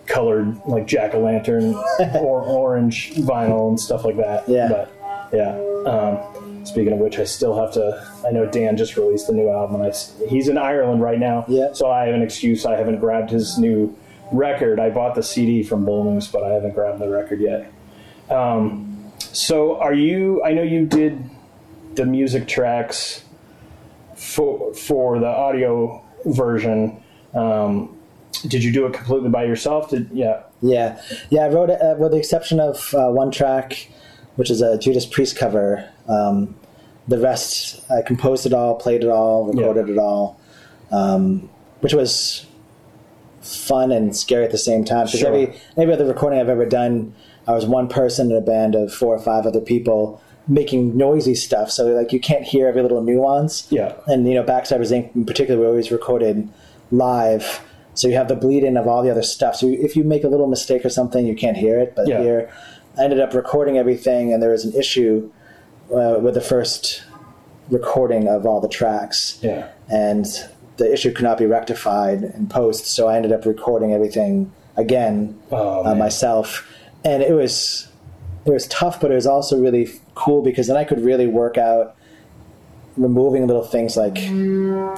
colored 0.07 0.59
like 0.65 0.85
jack 0.85 1.13
o' 1.13 1.19
lantern 1.21 1.73
or 2.19 2.41
orange 2.41 3.13
vinyl 3.13 3.69
and 3.69 3.79
stuff 3.79 4.03
like 4.03 4.17
that. 4.17 4.49
Yeah. 4.49 4.67
but 4.67 4.91
yeah. 5.33 5.57
Um, 5.85 6.65
speaking 6.65 6.93
of 6.93 6.99
which, 6.99 7.17
I 7.19 7.23
still 7.23 7.59
have 7.59 7.73
to. 7.73 8.07
I 8.25 8.31
know 8.31 8.45
Dan 8.45 8.77
just 8.77 8.95
released 8.97 9.27
the 9.27 9.33
new 9.33 9.49
album. 9.49 9.81
And 9.81 9.93
I 9.93 10.27
he's 10.27 10.47
in 10.47 10.57
Ireland 10.57 11.01
right 11.01 11.19
now. 11.19 11.45
Yeah. 11.47 11.73
So 11.73 11.89
I 11.89 12.05
have 12.05 12.15
an 12.15 12.21
excuse. 12.21 12.65
I 12.65 12.77
haven't 12.77 12.99
grabbed 12.99 13.29
his 13.29 13.57
new 13.57 13.95
record. 14.31 14.79
I 14.79 14.89
bought 14.89 15.15
the 15.15 15.23
CD 15.23 15.63
from 15.63 15.85
Bull 15.85 16.03
Moose, 16.03 16.27
but 16.27 16.43
I 16.43 16.53
haven't 16.53 16.73
grabbed 16.73 16.99
the 16.99 17.09
record 17.09 17.41
yet. 17.41 17.71
Um, 18.29 19.11
so 19.19 19.77
are 19.77 19.93
you? 19.93 20.43
I 20.43 20.53
know 20.53 20.63
you 20.63 20.85
did 20.85 21.29
the 21.95 22.05
music 22.05 22.47
tracks 22.47 23.23
for 24.15 24.73
for 24.73 25.19
the 25.19 25.27
audio 25.27 26.03
version. 26.25 27.01
Um, 27.33 27.97
did 28.47 28.63
you 28.63 28.71
do 28.71 28.85
it 28.85 28.93
completely 28.93 29.29
by 29.29 29.43
yourself? 29.43 29.89
Did 29.89 30.09
yeah? 30.11 30.43
Yeah, 30.61 31.01
yeah. 31.29 31.41
I 31.41 31.49
wrote 31.49 31.69
it 31.69 31.81
uh, 31.81 31.95
with 31.97 32.11
the 32.11 32.17
exception 32.17 32.59
of 32.59 32.93
uh, 32.93 33.09
one 33.09 33.31
track, 33.31 33.89
which 34.35 34.49
is 34.49 34.61
a 34.61 34.77
Judas 34.77 35.05
Priest 35.05 35.37
cover. 35.37 35.87
Um, 36.07 36.55
the 37.07 37.17
rest, 37.19 37.81
I 37.91 38.01
composed 38.01 38.45
it 38.45 38.53
all, 38.53 38.75
played 38.75 39.03
it 39.03 39.09
all, 39.09 39.45
recorded 39.45 39.89
it 39.89 39.97
all, 39.97 40.39
um, 40.91 41.49
which 41.81 41.93
was 41.93 42.45
fun 43.41 43.91
and 43.91 44.15
scary 44.15 44.45
at 44.45 44.51
the 44.51 44.57
same 44.57 44.85
time. 44.85 45.05
Because 45.05 45.19
Sure. 45.19 45.29
every 45.29 45.53
every 45.77 45.93
other 45.93 46.05
recording 46.05 46.39
I've 46.39 46.49
ever 46.49 46.65
done, 46.65 47.13
I 47.47 47.53
was 47.53 47.65
one 47.65 47.87
person 47.87 48.31
in 48.31 48.37
a 48.37 48.41
band 48.41 48.75
of 48.75 48.93
four 48.93 49.15
or 49.15 49.19
five 49.19 49.45
other 49.45 49.61
people 49.61 50.21
making 50.47 50.95
noisy 50.97 51.35
stuff. 51.35 51.71
So 51.71 51.87
like 51.87 52.11
you 52.13 52.19
can't 52.19 52.43
hear 52.43 52.67
every 52.67 52.81
little 52.81 53.01
nuance. 53.01 53.67
Yeah. 53.71 53.93
And 54.07 54.27
you 54.27 54.35
know, 54.35 54.43
Backstabbers 54.43 54.91
Inc. 54.91 55.15
in 55.15 55.25
particular, 55.25 55.59
we 55.59 55.65
always 55.67 55.91
recorded 55.91 56.47
live. 56.91 57.61
So 57.93 58.07
you 58.07 58.15
have 58.15 58.27
the 58.27 58.35
bleed 58.35 58.63
in 58.63 58.77
of 58.77 58.87
all 58.87 59.03
the 59.03 59.09
other 59.09 59.23
stuff. 59.23 59.55
So 59.55 59.67
if 59.67 59.95
you 59.95 60.03
make 60.03 60.23
a 60.23 60.27
little 60.27 60.47
mistake 60.47 60.85
or 60.85 60.89
something, 60.89 61.25
you 61.25 61.35
can't 61.35 61.57
hear 61.57 61.79
it. 61.79 61.93
But 61.95 62.07
Yeah. 62.07 62.21
here, 62.21 62.49
I 62.97 63.03
ended 63.03 63.19
up 63.19 63.33
recording 63.33 63.77
everything, 63.77 64.33
and 64.33 64.41
there 64.43 64.51
was 64.51 64.65
an 64.65 64.73
issue 64.73 65.31
uh, 65.93 66.17
with 66.21 66.33
the 66.33 66.41
first 66.41 67.03
recording 67.69 68.27
of 68.27 68.45
all 68.45 68.59
the 68.59 68.67
tracks. 68.69 69.39
Yeah. 69.41 69.69
and 69.89 70.25
the 70.77 70.91
issue 70.91 71.11
could 71.13 71.23
not 71.23 71.37
be 71.37 71.45
rectified 71.45 72.23
in 72.23 72.47
post 72.47 72.85
so 72.87 73.07
i 73.07 73.15
ended 73.15 73.31
up 73.31 73.45
recording 73.45 73.93
everything 73.93 74.51
again 74.77 75.39
Oh, 75.51 75.85
uh, 75.85 75.93
myself. 75.93 76.67
And 77.05 77.21
it 77.21 77.33
was 77.33 77.87
it 78.45 78.49
was 78.51 78.67
tough 78.67 78.99
but 78.99 79.11
it 79.11 79.15
was 79.15 79.27
also 79.27 79.61
really 79.61 79.89
cool 80.15 80.41
because 80.41 80.65
then 80.67 80.77
i 80.77 80.83
could 80.83 81.01
really 81.01 81.27
work 81.27 81.57
out 81.57 81.95
removing 82.97 83.45
little 83.47 83.63
things 83.63 83.95
like 83.95 84.17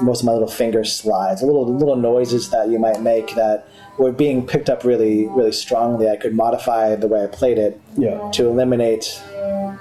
most 0.02 0.22
of 0.22 0.26
my 0.26 0.32
little 0.32 0.48
finger 0.48 0.84
slides 0.86 1.42
little 1.44 1.66
little 1.76 1.96
noises 1.98 2.50
that 2.52 2.70
you 2.70 2.80
might 2.80 3.02
make 3.02 3.36
that 3.36 3.68
were 3.98 4.12
being 4.12 4.46
picked 4.46 4.70
up 4.70 4.84
really 4.84 5.28
really 5.30 5.52
strongly 5.52 6.10
i 6.10 6.16
could 6.16 6.34
modify 6.34 6.96
the 6.96 7.08
way 7.08 7.24
i 7.24 7.28
played 7.28 7.58
it 7.58 7.80
Yeah. 7.98 8.30
to 8.32 8.48
eliminate 8.48 9.22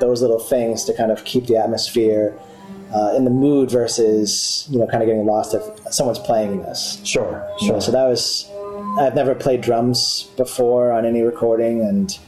those 0.00 0.20
little 0.22 0.38
things 0.40 0.84
to 0.84 0.92
kind 0.94 1.10
of 1.12 1.24
keep 1.24 1.46
the 1.46 1.56
atmosphere 1.56 2.38
uh, 2.94 3.14
in 3.16 3.24
the 3.24 3.30
mood 3.30 3.70
versus 3.70 4.66
you 4.70 4.78
know 4.78 4.86
kind 4.86 5.02
of 5.02 5.06
getting 5.06 5.24
lost 5.24 5.54
if 5.54 5.62
someone's 5.92 6.18
playing 6.18 6.60
this 6.62 7.00
Sure. 7.04 7.46
Sure. 7.64 7.80
so 7.80 7.90
that 7.92 8.04
was 8.06 8.48
I've 8.98 9.14
never 9.14 9.34
played 9.34 9.62
drums 9.62 10.24
before 10.36 10.92
on 10.92 11.06
any 11.06 11.22
recording, 11.22 11.80
and 11.80 12.18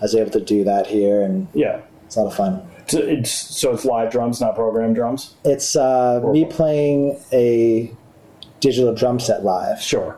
I 0.00 0.04
was 0.04 0.14
able 0.14 0.30
to 0.30 0.40
do 0.40 0.64
that 0.64 0.86
here, 0.86 1.20
and 1.22 1.48
yeah. 1.52 1.80
it's 2.06 2.16
a 2.16 2.22
lot 2.22 2.28
of 2.28 2.34
fun. 2.34 2.62
So 2.86 2.98
it's, 3.00 3.30
so 3.30 3.74
it's 3.74 3.84
live 3.84 4.10
drums, 4.10 4.40
not 4.40 4.54
programmed 4.54 4.94
drums. 4.94 5.34
It's 5.44 5.76
uh, 5.76 6.20
me 6.32 6.46
playing 6.46 7.20
a 7.30 7.92
digital 8.60 8.94
drum 8.94 9.20
set 9.20 9.44
live. 9.44 9.82
Sure. 9.82 10.16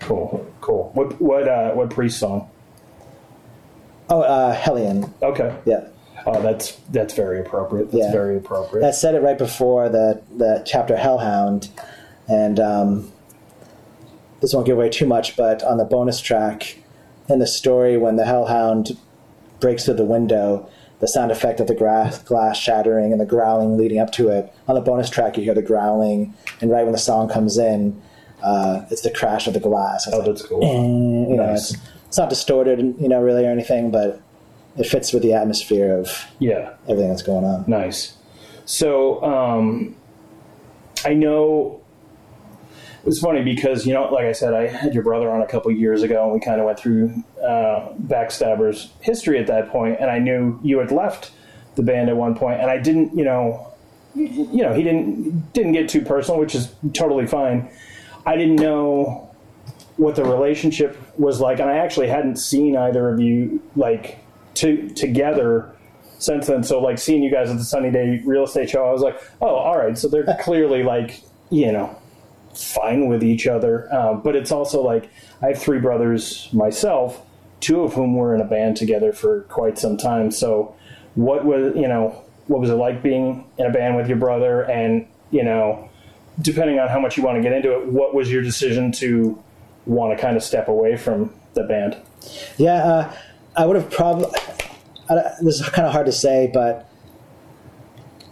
Cool. 0.00 0.44
Cool. 0.64 0.90
What 0.94 1.20
what 1.20 1.46
uh, 1.46 1.72
what 1.72 1.90
priest 1.90 2.18
song? 2.18 2.48
Oh, 4.08 4.22
uh, 4.22 4.54
Hellion, 4.54 5.12
Okay. 5.20 5.54
yeah. 5.66 5.88
Oh, 6.26 6.40
that's 6.40 6.76
that's 6.90 7.12
very 7.12 7.38
appropriate. 7.38 7.90
That's 7.92 8.06
Yeah. 8.06 8.10
very 8.12 8.38
appropriate. 8.38 8.86
I 8.88 8.90
said 8.92 9.14
it 9.14 9.20
right 9.20 9.36
before 9.36 9.90
the 9.90 10.22
the 10.34 10.62
chapter 10.64 10.96
Hellhound, 10.96 11.68
and 12.28 12.58
um, 12.58 13.12
this 14.40 14.54
won't 14.54 14.64
give 14.64 14.78
away 14.78 14.88
too 14.88 15.04
much. 15.04 15.36
But 15.36 15.62
on 15.62 15.76
the 15.76 15.84
bonus 15.84 16.18
track 16.22 16.78
in 17.28 17.40
the 17.40 17.46
story, 17.46 17.98
when 17.98 18.16
the 18.16 18.24
Hellhound 18.24 18.96
breaks 19.60 19.84
through 19.84 19.94
the 19.94 20.04
window, 20.06 20.66
the 21.00 21.08
sound 21.08 21.30
effect 21.30 21.60
of 21.60 21.66
the 21.66 21.74
grass, 21.74 22.22
glass 22.22 22.56
shattering 22.56 23.12
and 23.12 23.20
the 23.20 23.26
growling 23.26 23.76
leading 23.76 23.98
up 24.00 24.12
to 24.12 24.30
it. 24.30 24.50
On 24.66 24.74
the 24.74 24.80
bonus 24.80 25.10
track, 25.10 25.36
you 25.36 25.42
hear 25.44 25.52
the 25.52 25.60
growling, 25.60 26.32
and 26.62 26.70
right 26.70 26.84
when 26.84 26.92
the 26.92 26.98
song 26.98 27.28
comes 27.28 27.58
in, 27.58 28.00
uh, 28.44 28.84
it's 28.90 29.02
the 29.02 29.10
crash 29.10 29.46
of 29.46 29.54
the 29.54 29.60
glass. 29.60 30.06
It's 30.06 30.14
oh, 30.14 30.18
like, 30.18 30.26
that's 30.26 30.42
cool. 30.46 30.62
"Eh," 30.62 31.30
you 31.30 31.36
know, 31.36 31.46
Nice. 31.46 31.72
it's, 31.72 31.82
it's 32.08 32.18
not 32.18 32.28
distorted, 32.28 32.78
you 33.00 33.08
know, 33.08 33.20
really 33.20 33.44
or 33.46 33.50
anything, 33.50 33.90
but 33.90 34.20
it 34.76 34.86
fits 34.86 35.12
with 35.12 35.22
the 35.22 35.32
atmosphere 35.32 35.96
of 35.96 36.26
Yeah. 36.38 36.70
everything 36.88 37.08
that's 37.08 37.22
going 37.22 37.44
on. 37.44 37.64
Nice. 37.66 38.16
So 38.66 39.22
um, 39.24 39.94
I 41.04 41.14
know 41.14 41.80
it 43.02 43.06
was 43.06 43.20
funny 43.20 43.42
because 43.42 43.86
you 43.86 43.92
know, 43.92 44.04
like 44.12 44.24
I 44.24 44.32
said, 44.32 44.54
I 44.54 44.66
had 44.68 44.94
your 44.94 45.02
brother 45.02 45.30
on 45.30 45.42
a 45.42 45.46
couple 45.46 45.70
years 45.70 46.02
ago, 46.02 46.24
and 46.24 46.32
we 46.32 46.40
kind 46.40 46.58
of 46.60 46.66
went 46.66 46.78
through 46.78 47.22
uh, 47.42 47.92
Backstabber's 48.02 48.90
history 49.00 49.38
at 49.38 49.46
that 49.48 49.68
point, 49.70 49.98
and 50.00 50.10
I 50.10 50.18
knew 50.18 50.58
you 50.62 50.78
had 50.78 50.90
left 50.90 51.30
the 51.76 51.82
band 51.82 52.08
at 52.08 52.16
one 52.16 52.34
point, 52.34 52.60
and 52.60 52.70
I 52.70 52.78
didn't, 52.78 53.16
you 53.16 53.24
know, 53.24 53.68
you 54.14 54.62
know, 54.62 54.72
he 54.72 54.82
didn't 54.82 55.52
didn't 55.52 55.72
get 55.72 55.88
too 55.88 56.00
personal, 56.00 56.40
which 56.40 56.54
is 56.54 56.72
totally 56.94 57.26
fine. 57.26 57.68
I 58.26 58.36
didn't 58.36 58.56
know 58.56 59.30
what 59.96 60.16
the 60.16 60.24
relationship 60.24 60.96
was 61.18 61.40
like, 61.40 61.60
and 61.60 61.70
I 61.70 61.76
actually 61.76 62.08
hadn't 62.08 62.36
seen 62.36 62.76
either 62.76 63.08
of 63.08 63.20
you 63.20 63.62
like 63.76 64.18
to, 64.54 64.88
together 64.90 65.70
since 66.18 66.46
then. 66.46 66.62
So 66.64 66.80
like 66.80 66.98
seeing 66.98 67.22
you 67.22 67.30
guys 67.30 67.50
at 67.50 67.58
the 67.58 67.64
Sunny 67.64 67.90
Day 67.90 68.22
Real 68.24 68.44
Estate 68.44 68.70
Show, 68.70 68.86
I 68.86 68.92
was 68.92 69.02
like, 69.02 69.20
oh, 69.40 69.54
all 69.54 69.78
right. 69.78 69.96
So 69.96 70.08
they're 70.08 70.36
clearly 70.40 70.82
like 70.82 71.22
you 71.50 71.70
know 71.70 71.96
fine 72.54 73.08
with 73.08 73.22
each 73.22 73.46
other. 73.46 73.92
Uh, 73.92 74.14
but 74.14 74.36
it's 74.36 74.52
also 74.52 74.82
like 74.82 75.10
I 75.42 75.48
have 75.48 75.62
three 75.62 75.80
brothers 75.80 76.48
myself, 76.52 77.24
two 77.60 77.82
of 77.82 77.94
whom 77.94 78.14
were 78.14 78.34
in 78.34 78.40
a 78.40 78.44
band 78.46 78.76
together 78.76 79.12
for 79.12 79.42
quite 79.42 79.78
some 79.78 79.96
time. 79.96 80.30
So 80.30 80.74
what 81.14 81.44
was 81.44 81.74
you 81.76 81.88
know 81.88 82.22
what 82.46 82.60
was 82.60 82.70
it 82.70 82.74
like 82.74 83.02
being 83.02 83.44
in 83.58 83.66
a 83.66 83.70
band 83.70 83.96
with 83.96 84.08
your 84.08 84.18
brother 84.18 84.62
and 84.62 85.06
you 85.30 85.44
know 85.44 85.88
depending 86.40 86.78
on 86.78 86.88
how 86.88 86.98
much 87.00 87.16
you 87.16 87.22
want 87.22 87.36
to 87.36 87.42
get 87.42 87.52
into 87.52 87.72
it 87.72 87.86
what 87.86 88.14
was 88.14 88.30
your 88.30 88.42
decision 88.42 88.90
to 88.92 89.40
want 89.86 90.16
to 90.16 90.20
kind 90.20 90.36
of 90.36 90.42
step 90.42 90.66
away 90.68 90.96
from 90.96 91.32
the 91.54 91.62
band 91.64 91.96
Yeah, 92.56 92.74
uh, 92.84 93.12
I 93.56 93.66
would 93.66 93.76
have 93.76 93.90
probably. 93.90 94.26
This 95.42 95.60
is 95.60 95.68
kind 95.68 95.86
of 95.86 95.92
hard 95.92 96.06
to 96.06 96.12
say, 96.12 96.50
but 96.52 96.88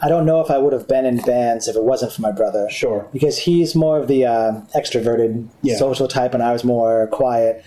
I 0.00 0.08
don't 0.08 0.26
know 0.26 0.40
if 0.40 0.50
I 0.50 0.58
would 0.58 0.72
have 0.72 0.88
been 0.88 1.04
in 1.06 1.18
bands 1.18 1.68
if 1.68 1.76
it 1.76 1.84
wasn't 1.84 2.12
for 2.12 2.22
my 2.22 2.32
brother. 2.32 2.68
Sure. 2.70 3.06
Because 3.12 3.38
he's 3.38 3.74
more 3.76 3.98
of 3.98 4.08
the 4.08 4.24
uh, 4.26 4.52
extroverted, 4.74 5.46
Yeah. 5.62 5.76
social 5.76 6.08
type, 6.08 6.34
and 6.34 6.42
I 6.42 6.52
was 6.52 6.64
more 6.64 7.06
quiet. 7.08 7.64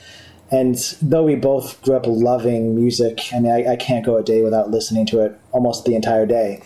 And 0.51 0.75
though 1.01 1.23
we 1.23 1.35
both 1.35 1.81
grew 1.83 1.95
up 1.95 2.05
loving 2.07 2.75
music, 2.75 3.21
I 3.33 3.39
mean, 3.39 3.51
I, 3.51 3.73
I 3.73 3.75
can't 3.77 4.05
go 4.05 4.17
a 4.17 4.23
day 4.23 4.41
without 4.41 4.69
listening 4.69 5.05
to 5.07 5.21
it 5.21 5.39
almost 5.53 5.85
the 5.85 5.95
entire 5.95 6.25
day. 6.25 6.61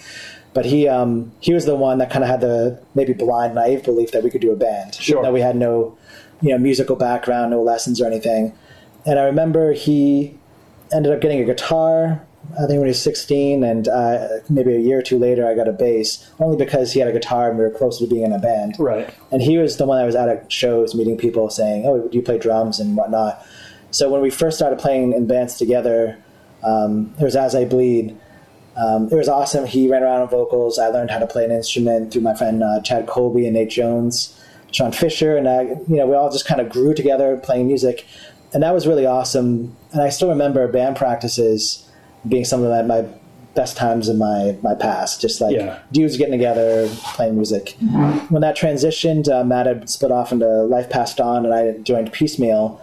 But 0.59 0.65
he 0.65 0.89
um, 0.89 1.31
he 1.39 1.53
was 1.53 1.65
the 1.65 1.77
one 1.77 1.99
that 1.99 2.11
kind 2.11 2.21
of 2.21 2.29
had 2.29 2.41
the 2.41 2.83
maybe 2.93 3.13
blind, 3.13 3.55
naive 3.55 3.85
belief 3.85 4.11
that 4.11 4.25
we 4.25 4.29
could 4.29 4.41
do 4.41 4.51
a 4.51 4.57
band. 4.57 4.93
Sure. 4.93 5.13
Even 5.13 5.23
though 5.23 5.31
we 5.31 5.39
had 5.39 5.55
no, 5.55 5.97
you 6.41 6.49
know, 6.49 6.57
musical 6.57 6.97
background, 6.97 7.51
no 7.51 7.63
lessons 7.63 8.01
or 8.01 8.05
anything. 8.05 8.53
And 9.05 9.17
I 9.17 9.23
remember 9.23 9.71
he 9.71 10.37
ended 10.91 11.13
up 11.13 11.21
getting 11.21 11.39
a 11.39 11.45
guitar. 11.45 12.27
I 12.55 12.67
think 12.67 12.71
when 12.71 12.81
he 12.81 12.89
was 12.89 13.01
16, 13.01 13.63
and 13.63 13.87
uh, 13.87 14.27
maybe 14.49 14.75
a 14.75 14.79
year 14.79 14.99
or 14.99 15.01
two 15.01 15.17
later, 15.17 15.47
I 15.47 15.55
got 15.55 15.69
a 15.69 15.71
bass, 15.71 16.29
only 16.41 16.57
because 16.57 16.91
he 16.91 16.99
had 16.99 17.07
a 17.07 17.13
guitar 17.13 17.47
and 17.47 17.57
we 17.57 17.63
were 17.63 17.71
close 17.71 17.97
to 17.99 18.07
being 18.07 18.25
in 18.25 18.33
a 18.33 18.39
band. 18.39 18.75
right 18.79 19.13
And 19.31 19.41
he 19.41 19.57
was 19.57 19.77
the 19.77 19.85
one 19.85 19.97
that 19.97 20.05
was 20.05 20.15
out 20.17 20.27
at 20.27 20.51
shows 20.51 20.93
meeting 20.93 21.15
people 21.15 21.49
saying, 21.49 21.85
Oh, 21.85 22.05
do 22.05 22.17
you 22.17 22.21
play 22.21 22.37
drums 22.37 22.81
and 22.81 22.97
whatnot? 22.97 23.41
So 23.91 24.11
when 24.11 24.21
we 24.21 24.29
first 24.29 24.57
started 24.57 24.77
playing 24.77 25.13
in 25.13 25.25
bands 25.25 25.57
together, 25.57 26.17
um, 26.65 27.15
it 27.17 27.23
was 27.23 27.37
As 27.37 27.55
I 27.55 27.63
Bleed. 27.63 28.17
Um, 28.79 29.09
it 29.11 29.15
was 29.15 29.27
awesome. 29.27 29.65
He 29.65 29.89
ran 29.89 30.03
around 30.03 30.21
on 30.21 30.29
vocals. 30.29 30.79
I 30.79 30.87
learned 30.87 31.11
how 31.11 31.19
to 31.19 31.27
play 31.27 31.43
an 31.43 31.51
instrument 31.51 32.13
through 32.13 32.21
my 32.21 32.33
friend 32.33 32.63
uh, 32.63 32.79
Chad 32.81 33.07
Colby 33.07 33.45
and 33.45 33.53
Nate 33.55 33.69
Jones, 33.69 34.39
Sean 34.71 34.91
Fisher, 34.91 35.35
and 35.35 35.49
I, 35.49 35.61
you 35.63 35.97
know, 35.97 36.05
we 36.07 36.15
all 36.15 36.31
just 36.31 36.45
kind 36.47 36.61
of 36.61 36.69
grew 36.69 36.93
together 36.93 37.35
playing 37.37 37.67
music, 37.67 38.05
and 38.53 38.63
that 38.63 38.73
was 38.73 38.87
really 38.87 39.05
awesome. 39.05 39.75
And 39.91 40.01
I 40.01 40.09
still 40.09 40.29
remember 40.29 40.67
band 40.67 40.95
practices 40.95 41.89
being 42.27 42.45
some 42.45 42.63
of 42.63 42.69
my, 42.69 43.01
my 43.01 43.07
best 43.55 43.75
times 43.75 44.07
in 44.07 44.17
my 44.17 44.55
my 44.61 44.75
past. 44.75 45.19
Just 45.19 45.41
like 45.41 45.55
Yeah. 45.55 45.79
dudes 45.91 46.15
getting 46.17 46.31
together, 46.33 46.87
playing 47.15 47.35
music. 47.35 47.75
When 48.29 48.41
that 48.41 48.55
transitioned, 48.55 49.27
uh, 49.27 49.43
Matt 49.43 49.65
had 49.65 49.89
split 49.89 50.11
off 50.11 50.31
into 50.31 50.47
Life 50.47 50.89
Passed 50.89 51.19
On, 51.19 51.45
and 51.45 51.53
I 51.53 51.71
joined 51.79 52.13
Piecemeal. 52.13 52.79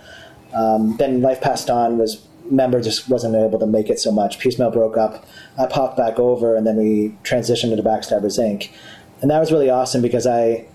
Um, 0.54 0.96
then 0.98 1.22
Life 1.22 1.40
Passed 1.40 1.70
On 1.70 1.96
was 1.98 2.25
member 2.50 2.80
just 2.80 3.08
wasn't 3.08 3.34
able 3.34 3.58
to 3.58 3.66
make 3.66 3.88
it 3.90 3.98
so 3.98 4.10
much. 4.12 4.38
Piecemeal 4.38 4.70
broke 4.70 4.96
up. 4.96 5.24
I 5.58 5.66
popped 5.66 5.96
back 5.96 6.18
over, 6.18 6.56
and 6.56 6.66
then 6.66 6.76
we 6.76 7.16
transitioned 7.24 7.70
into 7.72 7.82
Backstabbers 7.82 8.38
Inc. 8.38 8.70
And 9.22 9.30
that 9.30 9.38
was 9.40 9.50
really 9.52 9.70
awesome 9.70 10.02
because 10.02 10.26
I 10.26 10.66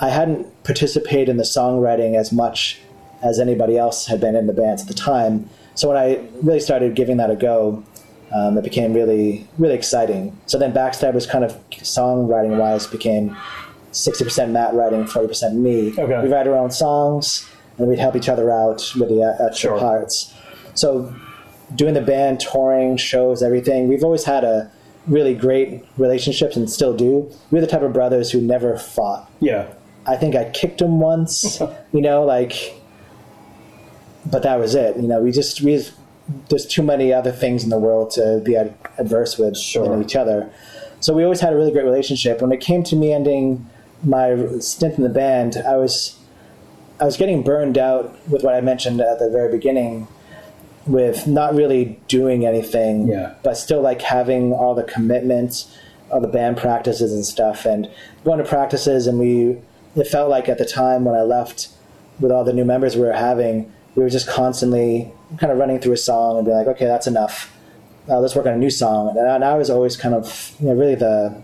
I 0.00 0.10
hadn't 0.10 0.46
participated 0.64 1.28
in 1.28 1.36
the 1.36 1.44
songwriting 1.44 2.16
as 2.16 2.32
much 2.32 2.80
as 3.22 3.38
anybody 3.38 3.78
else 3.78 4.06
had 4.06 4.20
been 4.20 4.36
in 4.36 4.46
the 4.46 4.52
bands 4.52 4.82
at 4.82 4.88
the 4.88 4.94
time. 4.94 5.48
So 5.74 5.88
when 5.88 5.96
I 5.96 6.26
really 6.42 6.60
started 6.60 6.94
giving 6.94 7.16
that 7.16 7.30
a 7.30 7.36
go, 7.36 7.82
um, 8.34 8.58
it 8.58 8.64
became 8.64 8.92
really 8.92 9.46
really 9.58 9.74
exciting. 9.74 10.36
So 10.46 10.58
then 10.58 10.72
Backstabbers 10.72 11.28
kind 11.28 11.44
of 11.44 11.56
songwriting 11.70 12.58
wise 12.58 12.86
became 12.86 13.36
sixty 13.92 14.24
percent 14.24 14.52
Matt 14.52 14.74
writing, 14.74 15.06
forty 15.06 15.28
percent 15.28 15.54
me. 15.56 15.92
Okay. 15.96 16.22
We 16.22 16.28
write 16.32 16.46
our 16.46 16.56
own 16.56 16.70
songs, 16.70 17.48
and 17.78 17.88
we'd 17.88 17.98
help 17.98 18.16
each 18.16 18.28
other 18.28 18.50
out 18.50 18.92
with 18.98 19.08
the 19.08 19.22
uh, 19.22 19.46
extra 19.46 19.70
Sure. 19.70 19.78
parts. 19.78 20.34
So 20.76 21.12
doing 21.74 21.94
the 21.94 22.00
band, 22.00 22.38
touring, 22.40 22.96
shows, 22.96 23.42
everything, 23.42 23.88
we've 23.88 24.04
always 24.04 24.24
had 24.24 24.44
a 24.44 24.70
really 25.08 25.34
great 25.34 25.84
relationships 25.98 26.56
and 26.56 26.70
still 26.70 26.96
do. 26.96 27.30
We're 27.50 27.60
the 27.60 27.66
type 27.66 27.82
of 27.82 27.92
brothers 27.92 28.30
who 28.30 28.40
never 28.40 28.76
fought. 28.78 29.30
yeah 29.40 29.66
I 30.08 30.16
think 30.16 30.36
I 30.36 30.48
kicked 30.50 30.80
him 30.80 31.00
once, 31.00 31.60
you 31.92 32.00
know, 32.00 32.24
like, 32.24 32.74
but 34.24 34.42
that 34.44 34.58
was 34.58 34.74
it. 34.74 34.96
You 34.96 35.08
know, 35.08 35.20
we 35.20 35.32
just 35.32 35.60
we 35.60 35.84
there's 36.48 36.66
too 36.66 36.82
many 36.82 37.12
other 37.12 37.30
things 37.32 37.62
in 37.64 37.70
the 37.70 37.78
world 37.78 38.10
to 38.12 38.40
be 38.44 38.56
ad- 38.56 38.74
adverse 38.98 39.38
with 39.38 39.56
Sure. 39.56 39.88
than 39.88 40.02
each 40.02 40.16
other. 40.16 40.50
So 41.00 41.12
we 41.14 41.22
always 41.24 41.40
had 41.40 41.52
a 41.52 41.56
really 41.56 41.70
great 41.72 41.84
relationship. 41.84 42.40
When 42.40 42.50
it 42.52 42.60
came 42.60 42.82
to 42.84 42.96
me 42.96 43.12
ending 43.12 43.68
my 44.02 44.36
stint 44.60 44.96
in 44.96 45.02
the 45.04 45.08
band, 45.08 45.56
I 45.56 45.76
was 45.76 46.18
I 47.00 47.04
was 47.04 47.16
getting 47.16 47.42
burned 47.42 47.76
out 47.76 48.16
with 48.28 48.42
what 48.42 48.54
I 48.54 48.60
mentioned 48.60 49.00
at 49.00 49.18
the 49.18 49.28
very 49.30 49.50
beginning, 49.50 50.08
with 50.86 51.26
not 51.26 51.54
really 51.54 51.98
doing 52.08 52.46
anything, 52.46 53.08
Yeah. 53.08 53.34
but 53.42 53.56
still 53.56 53.80
like 53.80 54.02
having 54.02 54.52
all 54.52 54.74
the 54.74 54.84
commitments 54.84 55.74
all 56.08 56.20
the 56.20 56.28
band 56.28 56.56
practices 56.56 57.12
and 57.12 57.24
stuff, 57.26 57.64
and 57.64 57.90
going 58.24 58.38
to 58.38 58.44
practices. 58.44 59.08
And 59.08 59.18
we, 59.18 59.58
it 59.96 60.06
felt 60.06 60.30
like 60.30 60.48
at 60.48 60.56
the 60.56 60.64
time 60.64 61.04
when 61.04 61.16
I 61.16 61.22
left, 61.22 61.68
with 62.20 62.30
all 62.30 62.44
the 62.44 62.52
new 62.52 62.64
members 62.64 62.94
we 62.94 63.02
were 63.02 63.12
having, 63.12 63.72
we 63.96 64.04
were 64.04 64.08
just 64.08 64.28
constantly 64.28 65.10
kind 65.38 65.50
of 65.52 65.58
running 65.58 65.80
through 65.80 65.94
a 65.94 65.96
song 65.96 66.36
and 66.36 66.46
be 66.46 66.52
like, 66.52 66.68
okay, 66.68 66.84
that's 66.84 67.08
enough. 67.08 67.52
Uh, 68.08 68.20
let's 68.20 68.36
work 68.36 68.46
on 68.46 68.52
a 68.52 68.56
new 68.56 68.70
song. 68.70 69.16
And 69.18 69.28
I, 69.28 69.34
and 69.34 69.44
I 69.44 69.54
was 69.58 69.68
always 69.68 69.96
kind 69.96 70.14
of, 70.14 70.54
you 70.60 70.68
know, 70.68 70.74
really 70.74 70.94
the 70.94 71.42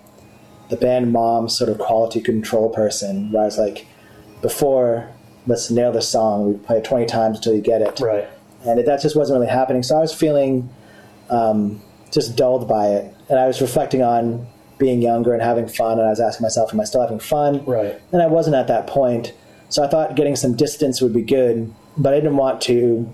the 0.70 0.76
band 0.76 1.10
mom 1.12 1.48
sort 1.48 1.68
of 1.68 1.78
quality 1.78 2.20
control 2.20 2.70
person. 2.70 3.32
Where 3.32 3.42
I 3.42 3.46
was 3.46 3.58
like, 3.58 3.84
before, 4.42 5.08
let's 5.48 5.70
nail 5.72 5.90
the 5.90 6.02
song. 6.02 6.46
We 6.52 6.58
play 6.58 6.78
it 6.78 6.84
twenty 6.84 7.06
times 7.06 7.38
until 7.38 7.54
you 7.54 7.60
get 7.62 7.82
it 7.82 7.98
Right. 8.00 8.28
And 8.64 8.80
it, 8.80 8.86
that 8.86 9.00
just 9.00 9.16
wasn't 9.16 9.38
really 9.38 9.50
happening. 9.50 9.82
So 9.82 9.96
I 9.96 10.00
was 10.00 10.12
feeling 10.14 10.68
um, 11.30 11.80
just 12.10 12.36
dulled 12.36 12.68
by 12.68 12.88
it, 12.88 13.14
and 13.28 13.38
I 13.38 13.46
was 13.46 13.60
reflecting 13.60 14.02
on 14.02 14.46
being 14.78 15.02
younger 15.02 15.32
and 15.32 15.42
having 15.42 15.68
fun, 15.68 15.98
and 15.98 16.06
I 16.06 16.10
was 16.10 16.20
asking 16.20 16.44
myself, 16.44 16.72
"Am 16.72 16.80
I 16.80 16.84
still 16.84 17.02
having 17.02 17.18
fun?" 17.18 17.64
Right. 17.64 18.00
And 18.12 18.22
I 18.22 18.26
wasn't 18.26 18.56
at 18.56 18.68
that 18.68 18.86
point, 18.86 19.32
so 19.68 19.82
I 19.82 19.88
thought 19.88 20.16
getting 20.16 20.36
some 20.36 20.56
distance 20.56 21.00
would 21.00 21.12
be 21.12 21.22
good, 21.22 21.72
but 21.96 22.12
I 22.12 22.16
didn't 22.16 22.36
want 22.36 22.60
to 22.62 23.12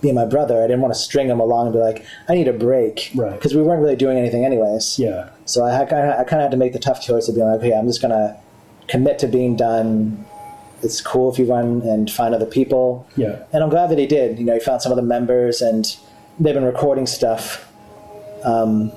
be 0.00 0.12
my 0.12 0.24
brother. 0.24 0.62
I 0.62 0.66
didn't 0.66 0.80
want 0.80 0.94
to 0.94 1.00
string 1.00 1.28
him 1.28 1.40
along 1.40 1.66
and 1.66 1.74
be 1.74 1.80
like, 1.80 2.04
"I 2.28 2.34
need 2.34 2.48
a 2.48 2.52
break," 2.52 3.10
Right. 3.14 3.32
Because 3.32 3.54
we 3.54 3.62
weren't 3.62 3.82
really 3.82 3.96
doing 3.96 4.16
anything 4.18 4.44
anyways. 4.44 4.98
Yeah. 4.98 5.30
So 5.44 5.64
I, 5.64 5.72
had, 5.72 5.92
I 5.92 6.22
kind 6.24 6.40
of 6.40 6.42
had 6.42 6.50
to 6.52 6.56
make 6.56 6.72
the 6.72 6.78
tough 6.78 7.02
choice 7.02 7.28
of 7.28 7.34
being 7.34 7.46
like, 7.46 7.58
okay, 7.58 7.74
I'm 7.74 7.86
just 7.86 8.00
going 8.00 8.12
to 8.12 8.36
commit 8.86 9.18
to 9.18 9.26
being 9.26 9.56
done. 9.56 10.24
It's 10.82 11.00
cool 11.00 11.32
if 11.32 11.38
you 11.38 11.44
run 11.44 11.82
and 11.82 12.10
find 12.10 12.34
other 12.34 12.46
people. 12.46 13.06
Yeah. 13.16 13.42
And 13.52 13.62
I'm 13.62 13.68
glad 13.70 13.88
that 13.90 13.98
he 13.98 14.06
did. 14.06 14.38
You 14.38 14.44
know, 14.46 14.54
he 14.54 14.60
found 14.60 14.80
some 14.82 14.92
of 14.92 14.96
the 14.96 15.02
members 15.02 15.60
and 15.60 15.94
they've 16.38 16.54
been 16.54 16.64
recording 16.64 17.06
stuff. 17.06 17.70
Um, 18.44 18.92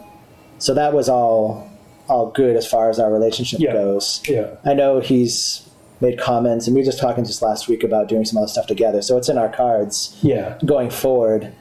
so 0.60 0.74
that 0.74 0.94
was 0.94 1.10
all 1.10 1.70
all 2.10 2.32
good 2.32 2.58
as 2.58 2.68
far 2.68 2.90
as 2.90 3.00
our 3.00 3.12
relationship 3.12 3.60
Yeah. 3.62 3.74
goes. 3.74 4.22
Yeah. 4.28 4.48
I 4.66 4.74
know 4.74 5.00
he's 5.00 5.68
made 6.02 6.20
comments, 6.20 6.68
and 6.68 6.76
we 6.76 6.82
were 6.82 6.86
just 6.86 7.00
talking 7.00 7.24
just 7.24 7.42
last 7.42 7.70
week 7.70 7.82
about 7.82 8.10
doing 8.10 8.26
some 8.26 8.38
other 8.38 8.48
stuff 8.48 8.68
together. 8.68 9.02
So 9.02 9.18
it's 9.18 9.30
in 9.30 9.38
our 9.38 9.48
cards 9.48 10.18
Yeah. 10.22 10.56
going 10.66 10.90
forward 10.90 11.54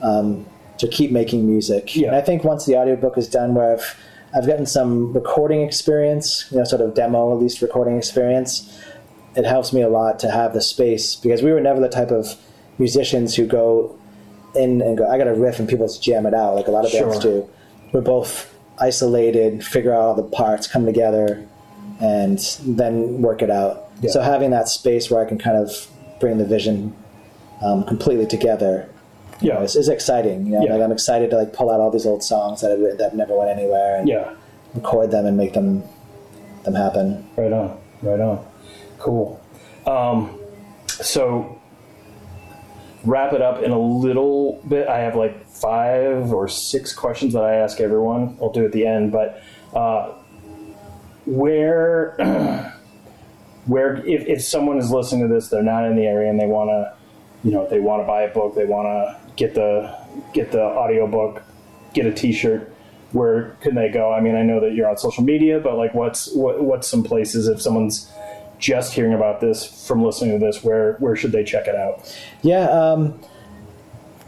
um, 0.00 0.46
to 0.78 0.88
keep 0.88 1.10
making 1.12 1.46
music. 1.46 1.94
Yeah. 1.94 2.08
And 2.08 2.16
I 2.16 2.22
think 2.22 2.44
once 2.44 2.64
the 2.64 2.76
audiobook 2.78 3.18
is 3.18 3.28
done, 3.28 3.54
where 3.54 3.74
I've 3.74 3.96
I've 4.34 4.46
gotten 4.46 4.64
some 4.64 5.12
recording 5.12 5.60
experience, 5.62 6.46
you 6.50 6.58
know, 6.58 6.64
sort 6.64 6.80
of 6.80 6.94
demo 6.94 7.32
at 7.34 7.38
least 7.42 7.60
recording 7.60 7.98
experience, 7.98 8.72
it 9.36 9.44
helps 9.44 9.72
me 9.72 9.82
a 9.82 9.88
lot 9.88 10.18
to 10.20 10.30
have 10.30 10.52
the 10.54 10.60
space 10.60 11.16
because 11.16 11.42
we 11.42 11.52
were 11.52 11.60
never 11.60 11.80
the 11.80 11.88
type 11.88 12.10
of 12.10 12.36
musicians 12.78 13.34
who 13.36 13.46
go 13.46 13.96
in 14.56 14.80
and 14.82 14.98
go, 14.98 15.08
I 15.08 15.18
got 15.18 15.28
a 15.28 15.34
riff 15.34 15.58
and 15.58 15.68
people 15.68 15.86
just 15.86 16.02
jam 16.02 16.26
it 16.26 16.34
out 16.34 16.54
like 16.56 16.66
a 16.66 16.70
lot 16.70 16.84
of 16.84 16.92
bands 16.92 17.18
do. 17.20 17.48
We're 17.92 18.00
both 18.00 18.52
isolated, 18.78 19.64
figure 19.64 19.92
out 19.94 20.00
all 20.00 20.14
the 20.14 20.22
parts, 20.24 20.66
come 20.66 20.86
together, 20.86 21.46
and 22.00 22.38
then 22.64 23.22
work 23.22 23.42
it 23.42 23.50
out. 23.50 23.90
Yeah. 24.00 24.10
So 24.10 24.22
having 24.22 24.50
that 24.50 24.68
space 24.68 25.10
where 25.10 25.24
I 25.24 25.28
can 25.28 25.38
kind 25.38 25.56
of 25.56 25.86
bring 26.18 26.38
the 26.38 26.44
vision 26.46 26.96
um, 27.62 27.84
completely 27.84 28.26
together 28.26 28.88
Yeah. 29.40 29.60
is, 29.62 29.76
is 29.76 29.88
exciting. 29.88 30.46
You 30.46 30.52
know, 30.58 30.64
Yeah. 30.64 30.72
like 30.74 30.82
I'm 30.82 30.92
excited 30.92 31.30
to 31.30 31.36
like 31.36 31.52
pull 31.52 31.70
out 31.70 31.78
all 31.80 31.90
these 31.90 32.06
old 32.06 32.24
songs 32.24 32.62
that 32.62 32.72
I've 32.72 32.80
written 32.80 32.98
that 32.98 33.14
never 33.14 33.36
went 33.36 33.50
anywhere 33.50 33.96
and 33.98 34.08
Yeah. 34.08 34.30
record 34.74 35.10
them 35.10 35.26
and 35.26 35.36
make 35.36 35.52
them 35.52 35.82
them 36.64 36.74
happen. 36.74 37.24
Right 37.36 37.52
on. 37.52 37.76
Right 38.02 38.20
on. 38.20 38.44
Cool. 39.00 39.40
Um, 39.86 40.38
so 40.86 41.60
wrap 43.04 43.32
it 43.32 43.40
up 43.40 43.62
in 43.62 43.70
a 43.70 43.78
little 43.78 44.62
bit. 44.68 44.86
I 44.88 44.98
have 44.98 45.16
like 45.16 45.46
five 45.46 46.32
or 46.32 46.48
six 46.48 46.92
questions 46.92 47.32
that 47.32 47.42
I 47.42 47.54
ask 47.54 47.80
everyone. 47.80 48.36
I'll 48.40 48.52
do 48.52 48.64
at 48.64 48.72
the 48.72 48.86
end, 48.86 49.10
but 49.10 49.42
uh, 49.74 50.12
where 51.26 52.14
where 53.66 53.96
if, 54.06 54.26
if 54.26 54.42
someone 54.42 54.78
is 54.78 54.90
listening 54.90 55.26
to 55.28 55.34
this, 55.34 55.48
they're 55.48 55.62
not 55.62 55.86
in 55.86 55.96
the 55.96 56.04
area 56.04 56.28
and 56.28 56.38
they 56.38 56.46
want 56.46 56.68
to, 56.68 56.94
you 57.42 57.52
know, 57.52 57.66
they 57.68 57.80
want 57.80 58.02
to 58.02 58.06
buy 58.06 58.22
a 58.22 58.32
book, 58.32 58.54
they 58.54 58.66
want 58.66 58.86
to 58.86 59.32
get 59.36 59.54
the 59.54 59.96
get 60.34 60.52
the 60.52 60.62
audio 60.62 61.06
book, 61.06 61.42
get 61.94 62.06
a 62.06 62.12
T-shirt. 62.12 62.74
Where 63.12 63.56
can 63.60 63.74
they 63.74 63.88
go? 63.88 64.12
I 64.12 64.20
mean, 64.20 64.36
I 64.36 64.42
know 64.42 64.60
that 64.60 64.74
you're 64.74 64.88
on 64.88 64.96
social 64.96 65.24
media, 65.24 65.58
but 65.58 65.76
like, 65.76 65.94
what's 65.94 66.32
what, 66.34 66.62
what's 66.62 66.86
some 66.86 67.02
places 67.02 67.48
if 67.48 67.60
someone's 67.60 68.12
just 68.60 68.92
hearing 68.92 69.14
about 69.14 69.40
this 69.40 69.86
from 69.86 70.02
listening 70.04 70.38
to 70.38 70.44
this, 70.46 70.62
where 70.62 70.94
where 71.00 71.16
should 71.16 71.32
they 71.32 71.42
check 71.44 71.66
it 71.66 71.74
out? 71.74 72.16
Yeah. 72.42 72.68
Um, 72.68 73.18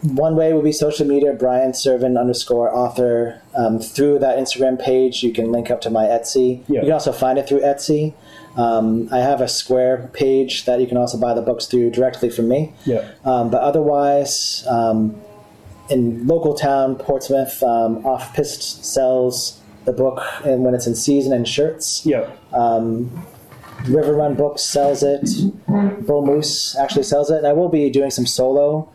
one 0.02 0.34
way 0.34 0.52
would 0.52 0.64
be 0.64 0.72
social 0.72 1.06
media, 1.06 1.32
Brian 1.32 1.72
Serven 1.74 2.18
underscore 2.18 2.74
author. 2.74 3.40
Um, 3.54 3.78
through 3.78 4.18
that 4.18 4.36
Instagram 4.36 4.82
page, 4.82 5.22
you 5.22 5.32
can 5.32 5.52
link 5.52 5.70
up 5.70 5.80
to 5.82 5.90
my 5.90 6.06
Etsy. 6.06 6.64
Yeah. 6.66 6.80
You 6.80 6.86
can 6.86 6.92
also 6.92 7.12
find 7.12 7.38
it 7.38 7.46
through 7.48 7.60
Etsy. 7.60 8.14
Um, 8.56 9.08
I 9.12 9.18
have 9.18 9.40
a 9.40 9.46
Square 9.46 10.10
page 10.12 10.64
that 10.64 10.80
you 10.80 10.88
can 10.88 10.96
also 10.96 11.18
buy 11.20 11.34
the 11.34 11.40
books 11.42 11.66
through 11.66 11.90
directly 11.92 12.30
from 12.30 12.48
me. 12.48 12.72
Yeah, 12.84 13.08
Um, 13.24 13.48
but 13.50 13.62
otherwise, 13.62 14.64
um, 14.68 15.20
in 15.88 16.26
local 16.26 16.54
town, 16.54 16.96
Portsmouth, 16.96 17.62
um, 17.62 18.04
Off 18.04 18.34
Pist 18.34 18.84
sells 18.84 19.60
the 19.84 19.92
book 19.92 20.20
and 20.44 20.64
when 20.64 20.74
it's 20.74 20.86
in 20.88 20.94
season 20.96 21.32
in 21.32 21.44
shirts. 21.44 22.04
yeah, 22.04 22.28
River 23.86 24.14
Run 24.14 24.34
Books 24.34 24.62
sells 24.62 25.02
it. 25.02 25.28
Bull 26.06 26.24
Moose 26.24 26.76
actually 26.76 27.02
sells 27.04 27.30
it. 27.30 27.38
And 27.38 27.46
I 27.46 27.52
will 27.52 27.68
be 27.68 27.90
doing 27.90 28.10
some 28.10 28.26
solo 28.26 28.88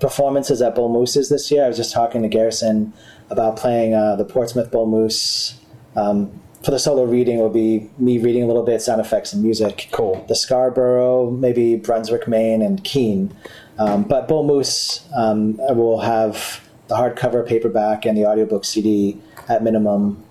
performances 0.00 0.60
at 0.60 0.74
Bull 0.74 0.88
Moose's 0.88 1.28
this 1.28 1.50
year. 1.50 1.64
I 1.64 1.68
was 1.68 1.76
just 1.76 1.92
talking 1.92 2.22
to 2.22 2.28
Garrison 2.28 2.92
about 3.30 3.56
playing 3.56 3.94
uh, 3.94 4.16
the 4.16 4.24
Portsmouth 4.24 4.70
Bull 4.70 4.86
Moose. 4.86 5.58
Um, 5.96 6.40
for 6.62 6.70
the 6.70 6.78
solo 6.78 7.04
reading, 7.04 7.38
it 7.38 7.42
will 7.42 7.50
be 7.50 7.90
me 7.98 8.18
reading 8.18 8.42
a 8.42 8.46
little 8.46 8.62
bit, 8.62 8.80
sound 8.80 9.00
effects 9.00 9.32
and 9.32 9.42
music. 9.42 9.88
cool. 9.92 10.24
The 10.28 10.34
Scarborough, 10.34 11.30
maybe 11.30 11.76
Brunswick, 11.76 12.26
Maine, 12.26 12.62
and 12.62 12.82
Keene. 12.82 13.36
Um, 13.78 14.04
but 14.04 14.28
Bull 14.28 14.44
Moose 14.44 15.06
um, 15.14 15.56
will 15.58 16.00
have 16.00 16.66
the 16.88 16.94
hardcover 16.94 17.46
paperback 17.46 18.06
and 18.06 18.16
the 18.16 18.26
audiobook 18.26 18.64
CD 18.64 19.20
at 19.48 19.62
minimum. 19.62 20.24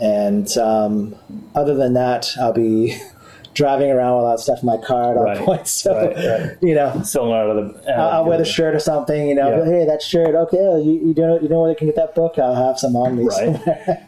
And 0.00 0.56
um, 0.58 1.14
other 1.54 1.74
than 1.74 1.94
that, 1.94 2.30
I'll 2.38 2.52
be 2.52 2.96
driving 3.56 3.90
around 3.90 4.16
with 4.16 4.24
all 4.26 4.30
that 4.30 4.38
stuff 4.40 4.60
in 4.62 4.66
my 4.66 4.76
car 4.76 5.12
at 5.12 5.16
all 5.16 5.24
Right. 5.24 5.38
points. 5.38 5.70
So, 5.72 5.94
Right, 5.96 6.14
right. 6.16 6.56
you 6.60 6.74
know, 6.74 7.00
Still 7.02 7.26
not 7.30 7.48
out 7.48 7.56
of 7.56 7.56
the. 7.84 7.90
out 7.92 7.98
I'll, 7.98 8.08
I'll 8.20 8.24
wear 8.26 8.36
the 8.38 8.44
shirt 8.44 8.74
or 8.74 8.78
something. 8.78 9.26
You 9.28 9.34
know, 9.34 9.48
Yeah. 9.48 9.64
hey, 9.64 9.84
that 9.86 10.02
shirt. 10.02 10.34
Okay, 10.34 10.58
oh, 10.60 10.76
you, 10.80 10.92
you 10.92 11.14
know, 11.14 11.40
you 11.40 11.48
know 11.48 11.62
where 11.62 11.70
they 11.72 11.74
can 11.74 11.86
get 11.88 11.96
that 11.96 12.14
book? 12.14 12.38
I'll 12.38 12.54
have 12.54 12.78
some 12.78 12.94
on 12.94 13.16
me. 13.16 13.24
Right. 13.24 13.58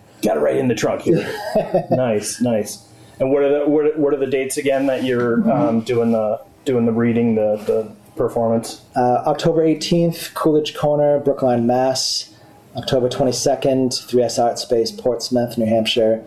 Got 0.22 0.36
it 0.36 0.40
right 0.40 0.56
in 0.56 0.68
the 0.68 0.74
trunk 0.74 1.02
here. 1.02 1.26
nice, 1.90 2.40
nice. 2.40 2.84
And 3.20 3.32
what 3.32 3.42
are 3.42 3.48
the 3.64 3.68
what 3.68 3.86
are, 3.86 3.92
what 4.00 4.12
are 4.14 4.18
the 4.18 4.26
dates 4.26 4.56
again 4.58 4.86
that 4.86 5.02
you're 5.04 5.48
um, 5.50 5.80
doing 5.80 6.12
the 6.12 6.40
doing 6.64 6.86
the 6.86 6.92
reading 6.92 7.34
the 7.36 7.56
the 7.66 7.90
performance? 8.16 8.82
Uh, 8.96 9.22
October 9.26 9.64
18th, 9.64 10.34
Coolidge 10.34 10.76
Corner, 10.76 11.18
Brookline, 11.20 11.66
Mass. 11.66 12.32
October 12.76 13.08
22nd, 13.08 13.88
3S 14.08 14.38
Art 14.40 14.56
Space, 14.58 14.92
Portsmouth, 14.92 15.58
New 15.58 15.66
Hampshire. 15.66 16.22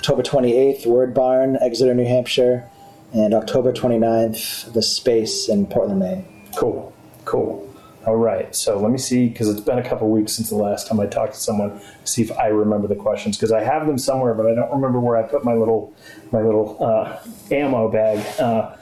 October 0.00 0.22
28th, 0.22 0.86
Word 0.86 1.12
Barn, 1.12 1.58
Exeter, 1.60 1.94
New 1.94 2.06
Hampshire. 2.06 2.66
And 3.12 3.34
October 3.34 3.70
29th, 3.70 4.72
The 4.72 4.80
Space 4.80 5.46
in 5.46 5.66
Portland, 5.66 6.00
Maine. 6.00 6.24
Cool, 6.56 6.90
cool. 7.26 7.68
All 8.06 8.16
right, 8.16 8.56
so 8.56 8.80
let 8.80 8.90
me 8.90 8.96
see 8.96 9.28
because 9.28 9.50
it's 9.50 9.60
been 9.60 9.76
a 9.76 9.86
couple 9.86 10.08
weeks 10.08 10.32
since 10.32 10.48
the 10.48 10.56
last 10.56 10.86
time 10.86 11.00
I 11.00 11.06
talked 11.06 11.34
to 11.34 11.38
someone. 11.38 11.82
See 12.04 12.22
if 12.22 12.32
I 12.32 12.46
remember 12.46 12.88
the 12.88 12.94
questions 12.94 13.36
because 13.36 13.52
I 13.52 13.62
have 13.62 13.86
them 13.86 13.98
somewhere, 13.98 14.32
but 14.32 14.46
I 14.46 14.54
don't 14.54 14.72
remember 14.72 15.00
where 15.00 15.18
I 15.18 15.22
put 15.22 15.44
my 15.44 15.52
little 15.52 15.92
my 16.32 16.40
little 16.40 16.82
uh, 16.82 17.20
ammo 17.50 17.90
bag. 17.90 18.24
Uh, 18.40 18.74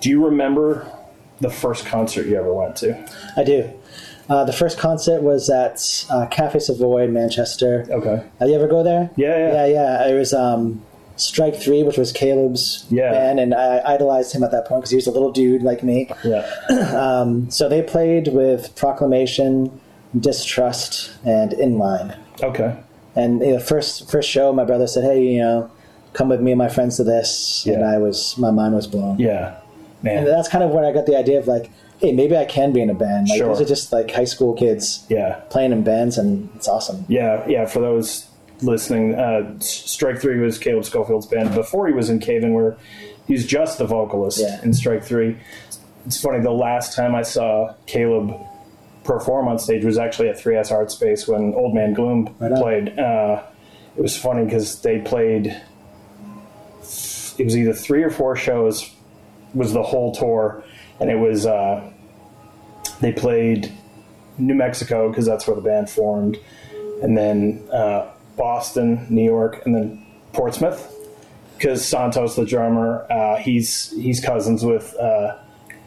do 0.00 0.10
you 0.10 0.24
remember 0.24 0.90
the 1.40 1.50
first 1.50 1.86
concert 1.86 2.26
you 2.26 2.36
ever 2.36 2.52
went 2.52 2.74
to? 2.78 3.08
I 3.36 3.44
do. 3.44 3.72
Uh, 4.28 4.44
the 4.44 4.52
first 4.52 4.78
concert 4.78 5.22
was 5.22 5.50
at 5.50 6.06
uh, 6.10 6.26
Cafe 6.26 6.58
Savoy 6.58 7.04
in 7.04 7.12
Manchester. 7.12 7.86
Okay. 7.90 8.24
Have 8.40 8.48
you 8.48 8.54
ever 8.54 8.66
go 8.68 8.82
there? 8.82 9.10
Yeah, 9.16 9.36
yeah. 9.36 9.52
Yeah, 9.52 9.66
yeah. 9.66 10.08
It 10.08 10.14
was 10.14 10.32
um, 10.32 10.82
Strike 11.16 11.56
Three, 11.56 11.82
which 11.82 11.98
was 11.98 12.10
Caleb's 12.12 12.86
Yeah. 12.90 13.10
band, 13.12 13.38
and 13.38 13.54
I 13.54 13.82
idolized 13.84 14.34
him 14.34 14.42
at 14.42 14.50
that 14.52 14.66
point 14.66 14.80
because 14.82 14.90
he 14.90 14.96
was 14.96 15.06
a 15.06 15.10
little 15.10 15.30
dude 15.30 15.62
like 15.62 15.82
me. 15.82 16.10
Yeah. 16.24 16.44
So 17.50 17.68
they 17.68 17.82
played 17.82 18.28
with 18.28 18.74
Proclamation, 18.76 19.80
Distrust, 20.18 21.12
and 21.24 21.52
Inline. 21.52 22.16
Okay. 22.42 22.76
And 23.16 23.40
the 23.40 23.60
first 23.60 24.10
first 24.10 24.28
show, 24.28 24.52
my 24.52 24.64
brother 24.64 24.86
said, 24.86 25.04
"Hey, 25.04 25.22
you 25.22 25.38
know, 25.40 25.70
come 26.14 26.28
with 26.30 26.40
me 26.40 26.52
and 26.52 26.58
my 26.58 26.68
friends 26.68 26.96
to 26.96 27.04
this," 27.04 27.64
and 27.66 27.84
I 27.84 27.98
was 27.98 28.36
my 28.38 28.50
mind 28.50 28.74
was 28.74 28.86
blown. 28.86 29.18
Yeah. 29.18 29.56
And 29.98 30.02
Man. 30.02 30.24
that's 30.24 30.48
kind 30.48 30.62
of 30.64 30.70
where 30.70 30.84
I 30.84 30.92
got 30.92 31.06
the 31.06 31.16
idea 31.16 31.38
of 31.38 31.46
like, 31.46 31.70
hey, 32.04 32.12
maybe 32.12 32.36
I 32.36 32.44
can 32.44 32.70
be 32.72 32.82
in 32.82 32.90
a 32.90 32.94
band. 32.94 33.28
Like 33.28 33.38
Sure. 33.38 33.48
these 33.48 33.62
are 33.62 33.64
just 33.64 33.90
like 33.92 34.10
high 34.10 34.24
school 34.24 34.52
kids 34.52 35.06
Yeah. 35.08 35.36
playing 35.48 35.72
in 35.72 35.82
bands, 35.82 36.18
and 36.18 36.50
it's 36.54 36.68
awesome. 36.68 37.04
Yeah, 37.08 37.42
yeah. 37.48 37.64
For 37.64 37.80
those 37.80 38.26
listening, 38.60 39.14
uh, 39.14 39.54
Strike 39.60 40.18
Three 40.20 40.38
was 40.38 40.58
Caleb 40.58 40.84
Scofield's 40.84 41.26
band 41.26 41.54
before 41.54 41.86
he 41.86 41.94
was 41.94 42.10
in 42.10 42.18
Cave 42.18 42.44
In, 42.44 42.52
where 42.52 42.76
he's 43.26 43.46
just 43.46 43.78
the 43.78 43.86
vocalist 43.86 44.38
Yeah. 44.38 44.60
in 44.62 44.74
Strike 44.74 45.02
Three. 45.02 45.36
It's 46.06 46.20
funny. 46.20 46.40
The 46.40 46.50
last 46.50 46.94
time 46.94 47.14
I 47.14 47.22
saw 47.22 47.72
Caleb 47.86 48.34
perform 49.02 49.48
on 49.48 49.58
stage 49.58 49.84
was 49.84 49.96
actually 49.98 50.28
at 50.28 50.38
3S 50.38 50.70
Art 50.70 50.90
Space 50.90 51.26
when 51.26 51.54
Old 51.54 51.74
Man 51.74 51.94
Gloom 51.94 52.28
Right 52.38 52.52
played. 52.54 52.98
Uh, 52.98 53.40
it 53.96 54.02
was 54.02 54.14
funny 54.16 54.44
because 54.44 54.80
they 54.82 54.98
played. 54.98 55.46
It 57.38 57.44
was 57.44 57.56
either 57.56 57.72
three 57.72 58.02
or 58.02 58.10
four 58.10 58.36
shows. 58.36 58.90
Was 59.54 59.72
the 59.72 59.82
whole 59.82 60.12
tour, 60.12 60.62
and 61.00 61.10
it 61.10 61.16
was. 61.18 61.46
Uh, 61.46 61.80
they 63.04 63.12
played 63.12 63.72
New 64.38 64.54
Mexico 64.54 65.08
because 65.08 65.26
that's 65.26 65.46
where 65.46 65.54
the 65.54 65.62
band 65.62 65.90
formed, 65.90 66.38
and 67.02 67.16
then 67.16 67.62
uh, 67.72 68.10
Boston, 68.36 69.06
New 69.10 69.24
York, 69.24 69.64
and 69.66 69.74
then 69.74 70.06
Portsmouth. 70.32 70.90
because 71.64 71.84
Santos, 71.84 72.36
the 72.36 72.44
drummer, 72.44 73.06
uh, 73.10 73.36
he's 73.36 73.90
he's 73.92 74.20
cousins 74.20 74.64
with 74.64 74.94
uh, 74.98 75.36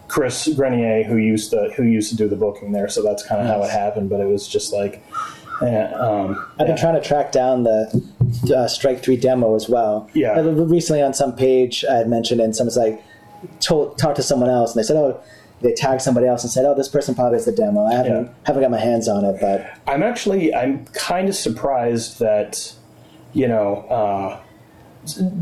Chris 0.08 0.48
Grenier, 0.56 1.04
who 1.04 1.16
used 1.16 1.50
to 1.50 1.72
who 1.76 1.84
used 1.84 2.10
to 2.10 2.16
do 2.16 2.28
the 2.28 2.36
booking 2.36 2.72
there. 2.72 2.88
So 2.88 3.02
that's 3.02 3.24
kind 3.24 3.40
of 3.40 3.46
how 3.46 3.62
it 3.62 3.70
happened. 3.70 4.10
But 4.10 4.20
it 4.20 4.26
was 4.26 4.48
just 4.48 4.72
like, 4.72 5.04
eh, 5.62 5.84
um, 5.92 6.44
I've 6.52 6.66
been 6.66 6.68
yeah. 6.68 6.76
trying 6.76 6.94
to 6.94 7.06
track 7.06 7.32
down 7.32 7.64
the 7.64 8.02
uh, 8.56 8.66
Strike 8.68 9.02
Three 9.02 9.16
demo 9.16 9.54
as 9.54 9.68
well. 9.68 10.10
Yeah. 10.14 10.32
Uh, 10.32 10.42
Recently 10.42 11.02
on 11.02 11.14
some 11.14 11.36
page 11.36 11.84
I 11.88 11.94
had 11.94 12.08
mentioned, 12.08 12.40
and 12.40 12.56
someone's 12.56 12.76
like, 12.76 13.02
told, 13.60 13.98
talked 13.98 14.16
to 14.16 14.22
someone 14.22 14.50
else, 14.50 14.74
and 14.74 14.82
they 14.82 14.86
said, 14.86 14.96
"Oh." 14.96 15.20
They 15.60 15.72
tagged 15.74 16.02
somebody 16.02 16.26
else 16.26 16.44
and 16.44 16.52
said, 16.52 16.64
"Oh, 16.64 16.74
this 16.74 16.88
person 16.88 17.14
probably 17.14 17.36
has 17.38 17.44
the 17.44 17.52
demo." 17.52 17.84
I 17.86 17.94
haven't 17.94 18.12
Yeah. 18.24 18.28
haven't 18.44 18.62
got 18.62 18.70
my 18.70 18.78
hands 18.78 19.08
on 19.08 19.24
it, 19.24 19.38
but 19.40 19.66
I'm 19.86 20.02
actually 20.02 20.54
I'm 20.54 20.84
kind 20.86 21.28
of 21.28 21.34
surprised 21.34 22.20
that 22.20 22.72
you 23.32 23.48
know 23.48 23.76
uh, 23.90 24.38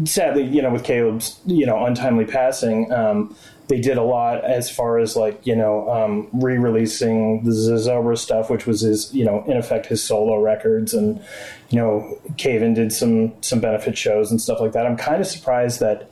sadly 0.05 0.43
you 0.45 0.62
know 0.62 0.71
with 0.71 0.85
Caleb's 0.85 1.39
you 1.47 1.67
know 1.67 1.85
untimely 1.85 2.25
passing 2.25 2.93
um, 2.93 3.37
they 3.69 3.81
did 3.81 3.97
a 3.97 4.03
lot 4.03 4.45
as 4.45 4.71
far 4.71 4.99
as 4.99 5.17
like 5.17 5.45
you 5.47 5.57
know 5.57 5.91
um, 5.91 6.29
re-releasing 6.33 7.43
the 7.45 7.51
Zozobra 7.51 8.17
stuff 8.17 8.49
which 8.51 8.67
was 8.67 8.81
his 8.83 9.12
you 9.14 9.25
know 9.25 9.43
in 9.47 9.57
effect 9.57 9.87
his 9.87 10.03
solo 10.03 10.41
records 10.41 10.95
and 10.95 11.21
you 11.71 11.79
know 11.79 12.19
Cave 12.37 12.62
In 12.62 12.75
did 12.75 12.93
some 12.93 13.33
some 13.43 13.61
benefit 13.61 13.97
shows 13.99 14.31
and 14.31 14.41
stuff 14.41 14.61
like 14.61 14.73
that 14.73 14.87
I'm 14.87 14.97
kind 14.97 15.21
of 15.21 15.27
surprised 15.27 15.81
that 15.81 16.09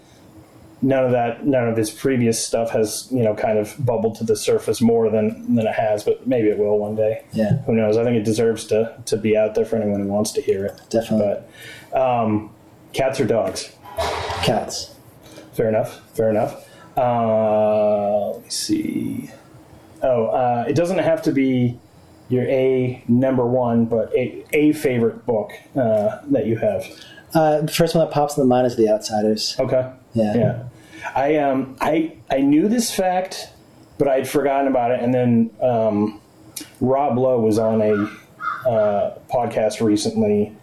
none 0.85 1.05
of 1.05 1.13
that 1.13 1.47
none 1.47 1.67
of 1.67 1.77
his 1.77 1.91
previous 1.91 2.45
stuff 2.45 2.71
has 2.71 3.09
you 3.11 3.23
know 3.23 3.35
kind 3.35 3.59
of 3.59 3.75
bubbled 3.79 4.15
to 4.17 4.25
the 4.25 4.37
surface 4.37 4.81
more 4.81 5.09
than 5.11 5.55
than 5.57 5.67
it 5.67 5.75
has 5.75 6.05
but 6.05 6.27
maybe 6.27 6.49
it 6.49 6.59
will 6.59 6.79
one 6.79 6.95
day 6.95 7.25
yeah, 7.33 7.53
who 7.67 7.75
knows? 7.75 7.97
I 7.97 8.05
think 8.05 8.17
it 8.17 8.25
deserves 8.25 8.65
to 8.67 8.95
to 9.07 9.17
be 9.17 9.37
out 9.37 9.55
there 9.55 9.65
for 9.65 9.77
anyone 9.77 10.01
who 10.01 10.09
wants 10.09 10.31
to 10.33 10.43
hear 10.43 10.67
it. 10.67 10.81
definitely 10.91 11.43
But 11.93 12.01
um, 12.01 12.51
cats 12.93 13.19
or 13.21 13.25
dogs? 13.27 13.75
cats. 14.43 14.95
Fair 15.55 15.69
enough. 15.69 16.01
Fair 16.17 16.31
enough. 16.31 16.69
Uh, 16.97 18.31
let 18.33 18.43
me 18.45 18.51
see. 18.51 19.31
Oh, 20.03 20.27
uh, 20.27 20.65
it 20.69 20.75
doesn't 20.75 20.99
have 20.99 21.23
to 21.23 21.33
be 21.33 21.79
your 22.29 22.45
a 22.49 23.03
number 23.09 23.47
one, 23.47 23.87
but 23.87 24.13
a 24.15 24.45
a 24.53 24.73
favorite 24.73 25.25
book 25.27 25.53
uh, 25.77 26.19
that 26.31 26.47
you 26.47 26.57
have. 26.57 26.85
Uh, 27.33 27.61
the 27.63 27.73
first 27.73 27.95
one 27.95 28.05
that 28.05 28.13
pops 28.13 28.37
in 28.37 28.43
the 28.43 28.47
mind 28.47 28.67
is 28.67 28.77
The 28.77 28.89
Outsiders. 28.89 29.57
Okay. 29.59 29.91
Yeah. 30.13 30.35
Yeah. 30.37 30.63
I 31.15 31.37
um 31.37 31.77
I 31.81 32.17
I 32.31 32.39
knew 32.41 32.69
this 32.69 32.95
fact, 32.95 33.49
but 33.99 34.09
I'd 34.09 34.29
forgotten 34.29 34.69
about 34.69 34.91
it. 34.93 35.01
And 35.01 35.13
then 35.15 35.51
um, 35.63 36.21
Rob 36.81 37.19
Lowe 37.19 37.41
was 37.41 37.59
on 37.59 37.81
a 37.83 38.69
uh, 38.69 39.19
podcast 39.33 39.81
recently 39.85 40.55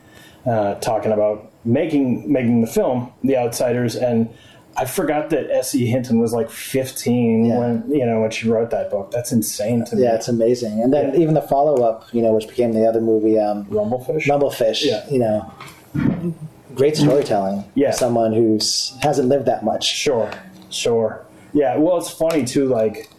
uh, 0.46 0.76
talking 0.76 1.12
about 1.12 1.52
making 1.66 2.32
making 2.32 2.62
the 2.62 2.68
film 2.68 3.12
The 3.24 3.38
Outsiders, 3.38 3.96
and 3.96 4.30
I 4.78 4.86
forgot 4.86 5.30
that 5.32 5.52
S.E. 5.52 5.86
Hinton 5.86 6.20
was 6.20 6.32
like 6.34 6.50
15 6.50 7.46
Yeah. 7.46 7.60
when 7.60 7.92
you 7.92 8.06
know 8.06 8.22
when 8.22 8.32
she 8.32 8.48
wrote 8.50 8.72
that 8.72 8.90
book. 8.90 9.12
That's 9.12 9.32
insane 9.32 9.86
to 9.86 9.96
me. 9.96 10.04
Yeah, 10.04 10.16
it's 10.16 10.28
amazing. 10.30 10.82
And 10.82 10.94
then 10.94 11.14
Yeah. 11.14 11.20
even 11.20 11.34
the 11.36 11.42
follow 11.42 11.84
up, 11.84 12.06
you 12.14 12.22
know, 12.22 12.32
which 12.34 12.48
became 12.48 12.72
the 12.74 12.88
other 12.88 13.02
movie, 13.02 13.38
um, 13.38 13.66
Rumblefish. 13.66 14.24
Rumblefish. 14.28 14.84
Yeah. 14.86 15.04
You 15.10 15.20
know, 15.20 16.34
great 16.76 16.98
storytelling. 16.98 17.64
Yeah. 17.76 17.92
for 17.92 17.98
someone 17.98 18.34
who's 18.34 18.98
hasn't 19.02 19.28
lived 19.28 19.46
that 19.46 19.64
much. 19.64 19.86
Sure, 19.86 20.32
sure. 20.70 21.26
Yeah, 21.54 21.78
well, 21.78 21.98
it's 21.98 22.10
funny 22.10 22.46
too. 22.46 22.68
Like, 22.68 23.10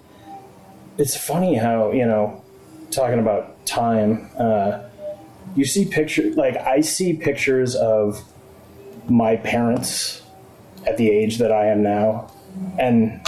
it's 0.98 1.16
funny 1.16 1.54
how 1.56 1.92
you 1.92 2.06
know, 2.06 2.42
talking 2.90 3.18
about 3.18 3.64
time. 3.66 4.30
Uh, 4.38 4.80
you 5.54 5.64
see 5.64 5.84
pictures. 5.84 6.36
Like, 6.36 6.56
I 6.56 6.80
see 6.80 7.12
pictures 7.12 7.74
of 7.74 8.22
my 9.08 9.36
parents 9.36 10.22
at 10.86 10.96
the 10.96 11.10
age 11.10 11.38
that 11.38 11.52
I 11.52 11.66
am 11.66 11.82
now, 11.82 12.30
and 12.78 13.20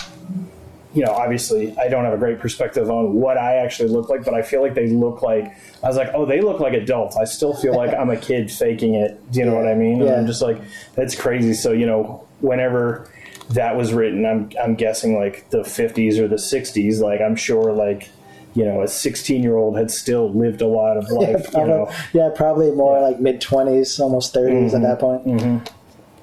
you 0.95 1.05
know, 1.05 1.11
obviously, 1.13 1.77
I 1.79 1.89
don't 1.89 2.05
have 2.05 2.15
a 2.15 2.19
great 2.19 2.39
perspective 2.39 2.89
on 2.91 3.15
what 3.15 3.37
I 3.37 3.57
actually 3.57 3.89
look 3.89 4.09
like, 4.09 4.25
but 4.25 4.33
I 4.35 4.43
feel 4.43 4.63
like 4.63 4.75
they 4.75 4.89
look 4.89 5.23
like. 5.23 5.45
I 5.83 5.89
was 5.89 5.97
like, 5.97 6.11
oh, 6.15 6.25
they 6.25 6.41
look 6.41 6.61
like 6.61 6.73
adults. 6.73 7.17
I 7.17 7.25
still 7.25 7.53
feel 7.55 7.75
like 7.77 7.93
I'm 7.93 8.11
a 8.11 8.17
kid 8.17 8.51
faking 8.51 8.95
it. 8.95 9.21
Do 9.33 9.41
you 9.41 9.45
know 9.45 9.55
what 9.55 9.67
I 9.67 9.75
mean? 9.75 10.01
And 10.01 10.09
Yeah. 10.09 10.17
I'm 10.17 10.27
just 10.27 10.41
like, 10.41 10.59
that's 10.95 11.15
crazy. 11.15 11.53
So 11.55 11.73
you 11.73 11.87
know, 11.87 12.25
whenever 12.41 13.11
that 13.51 13.77
was 13.77 13.93
written, 13.93 14.25
I'm 14.25 14.51
I'm 14.63 14.75
guessing 14.77 15.19
like 15.19 15.51
the 15.51 15.59
50s 15.63 16.19
or 16.19 16.29
the 16.29 16.37
60s. 16.37 17.01
Like 17.01 17.21
I'm 17.21 17.37
sure 17.37 17.73
like 17.73 18.09
you 18.55 18.65
know 18.65 18.83
a 18.83 18.89
16 18.89 19.43
year 19.43 19.57
old 19.57 19.77
had 19.77 19.91
still 19.91 20.33
lived 20.33 20.63
a 20.63 20.67
lot 20.69 20.97
of 20.97 21.09
life. 21.11 21.45
you 21.47 21.51
Probably, 21.51 21.69
know, 21.69 21.93
yeah, 22.13 22.31
probably 22.35 22.71
more 22.71 23.01
like 23.01 23.19
mid 23.21 23.41
twenties, 23.41 23.99
almost 23.99 24.33
30s 24.35 24.75
at 24.75 24.83
that 24.83 24.99
point. 25.01 25.27
Mm-hmm. 25.27 25.59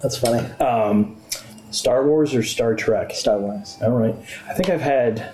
That's 0.01 0.17
funny. 0.17 0.39
Star 1.71 2.05
Wars 2.05 2.35
or 2.35 2.43
Star 2.43 2.75
Trek. 2.75 3.11
Star 3.13 3.39
Wars. 3.39 3.77
All 3.81 3.91
right. 3.91 4.15
I 4.47 4.53
think 4.53 4.69
I've 4.69 4.81
had 4.81 5.33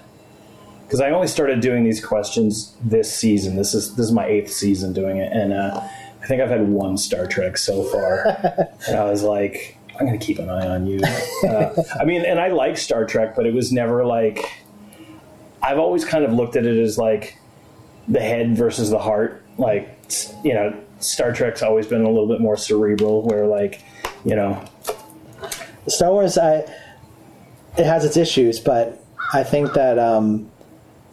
because 0.87 1.01
I 1.01 1.09
only 1.09 1.27
started 1.27 1.59
doing 1.59 1.83
these 1.83 2.03
questions 2.03 2.75
this 2.81 3.13
season. 3.13 3.57
This 3.57 3.73
is 3.73 3.95
this 3.95 4.05
is 4.05 4.11
my 4.13 4.25
eighth 4.25 4.51
season 4.51 4.93
doing 4.93 5.17
it, 5.17 5.33
and 5.33 5.51
uh, 5.51 5.81
I 6.21 6.25
think 6.25 6.41
I've 6.41 6.49
had 6.49 6.69
one 6.69 6.97
Star 6.97 7.27
Trek 7.27 7.57
so 7.57 7.83
far. 7.83 8.25
and 8.87 8.95
I 8.95 9.03
was 9.09 9.21
like, 9.21 9.77
I'm 9.99 10.05
going 10.05 10.17
to 10.17 10.25
keep 10.25 10.39
an 10.39 10.49
eye 10.49 10.67
on 10.67 10.87
you. 10.87 11.01
Uh, 11.47 11.83
I 11.99 12.05
mean, 12.05 12.23
and 12.25 12.39
I 12.39 12.49
like 12.49 12.77
Star 12.77 13.05
Trek, 13.05 13.35
but 13.35 13.45
it 13.45 13.53
was 13.53 13.71
never 13.71 14.05
like. 14.05 14.63
I've 15.61 15.79
always 15.79 16.05
kind 16.05 16.23
of 16.23 16.31
looked 16.31 16.55
at 16.55 16.65
it 16.65 16.77
as 16.77 16.97
like 16.97 17.37
the 18.07 18.21
head 18.21 18.55
versus 18.55 18.89
the 18.89 18.99
heart. 18.99 19.43
Like 19.57 19.99
you 20.43 20.53
know, 20.53 20.73
Star 20.99 21.33
Trek's 21.33 21.61
always 21.61 21.87
been 21.87 22.03
a 22.03 22.09
little 22.09 22.27
bit 22.27 22.39
more 22.39 22.55
cerebral, 22.55 23.23
where 23.23 23.45
like 23.45 23.81
you 24.23 24.35
know, 24.35 24.63
Star 25.87 26.11
Wars, 26.11 26.37
I 26.37 26.65
it 27.77 27.85
has 27.85 28.03
its 28.05 28.17
issues, 28.17 28.59
but 28.59 29.03
I 29.33 29.43
think 29.43 29.73
that 29.73 29.99
um, 29.99 30.49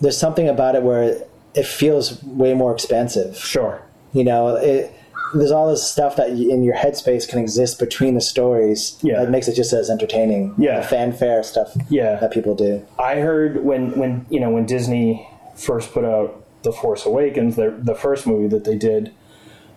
there's 0.00 0.16
something 0.16 0.48
about 0.48 0.74
it 0.74 0.82
where 0.82 1.22
it 1.54 1.66
feels 1.66 2.22
way 2.24 2.54
more 2.54 2.72
expansive. 2.72 3.36
sure, 3.36 3.82
You 4.12 4.24
know, 4.24 4.56
it, 4.56 4.90
there's 5.34 5.50
all 5.50 5.68
this 5.70 5.88
stuff 5.88 6.16
that 6.16 6.30
in 6.30 6.62
your 6.62 6.74
headspace 6.76 7.28
can 7.28 7.38
exist 7.40 7.78
between 7.78 8.14
the 8.14 8.20
stories 8.20 8.96
Yeah. 9.02 9.20
that 9.20 9.30
makes 9.30 9.46
it 9.48 9.54
just 9.56 9.72
as 9.72 9.90
entertaining. 9.90 10.54
Yeah. 10.58 10.80
the 10.80 10.86
fanfare 10.86 11.42
stuff. 11.42 11.76
Yeah. 11.90 12.16
that 12.16 12.30
people 12.32 12.54
do. 12.54 12.84
I 12.98 13.16
heard 13.16 13.62
when 13.64 13.96
when 13.98 14.26
you 14.30 14.40
know 14.40 14.50
when 14.50 14.64
Disney 14.66 15.28
first 15.56 15.92
put 15.92 16.04
out 16.04 16.44
The 16.62 16.72
Force 16.72 17.04
Awakens, 17.04 17.56
the 17.56 17.74
the 17.78 17.94
first 17.94 18.26
movie 18.26 18.48
that 18.48 18.64
they 18.64 18.76
did, 18.76 19.12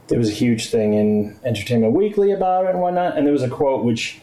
there 0.07 0.17
was 0.19 0.29
a 0.29 0.33
huge 0.33 0.69
thing 0.69 0.93
in 0.93 1.37
Entertainment 1.43 1.93
Weekly 1.93 2.31
about 2.31 2.65
it 2.65 2.69
and 2.71 2.79
whatnot, 2.79 3.17
and 3.17 3.25
there 3.25 3.33
was 3.33 3.43
a 3.43 3.49
quote 3.49 3.83
which 3.83 4.21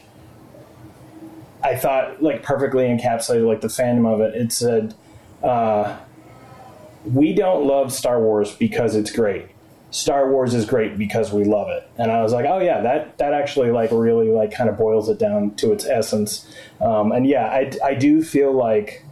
I 1.65 1.75
thought 1.75 2.21
like 2.21 2.43
perfectly 2.43 2.85
encapsulated 2.85 3.47
like 3.47 3.61
the 3.61 3.69
fandom 3.69 4.11
of 4.11 4.21
it. 4.21 4.35
It 4.35 4.51
said, 4.51 4.93
uh, 5.43 5.97
"We 7.11 7.33
don't 7.33 7.65
love 7.65 7.91
Star 7.91 8.21
Wars 8.21 8.53
because 8.55 8.95
it's 8.95 9.11
great. 9.11 9.47
Star 9.89 10.29
Wars 10.29 10.53
is 10.53 10.65
great 10.65 10.95
because 10.95 11.33
we 11.33 11.43
love 11.43 11.69
it." 11.69 11.89
And 11.97 12.11
I 12.11 12.21
was 12.21 12.33
like, 12.33 12.45
"Oh 12.47 12.59
yeah, 12.59 12.81
that 12.81 13.17
that 13.17 13.33
actually 13.33 13.71
like 13.71 13.89
really 13.91 14.29
like 14.29 14.51
kind 14.51 14.69
of 14.69 14.77
boils 14.77 15.09
it 15.09 15.17
down 15.17 15.55
to 15.55 15.71
its 15.71 15.85
essence." 15.85 16.47
Um, 16.79 17.11
and 17.11 17.25
yeah, 17.25 17.47
I 17.47 17.71
I 17.83 17.95
do 17.95 18.21
feel 18.21 18.53
like 18.53 19.03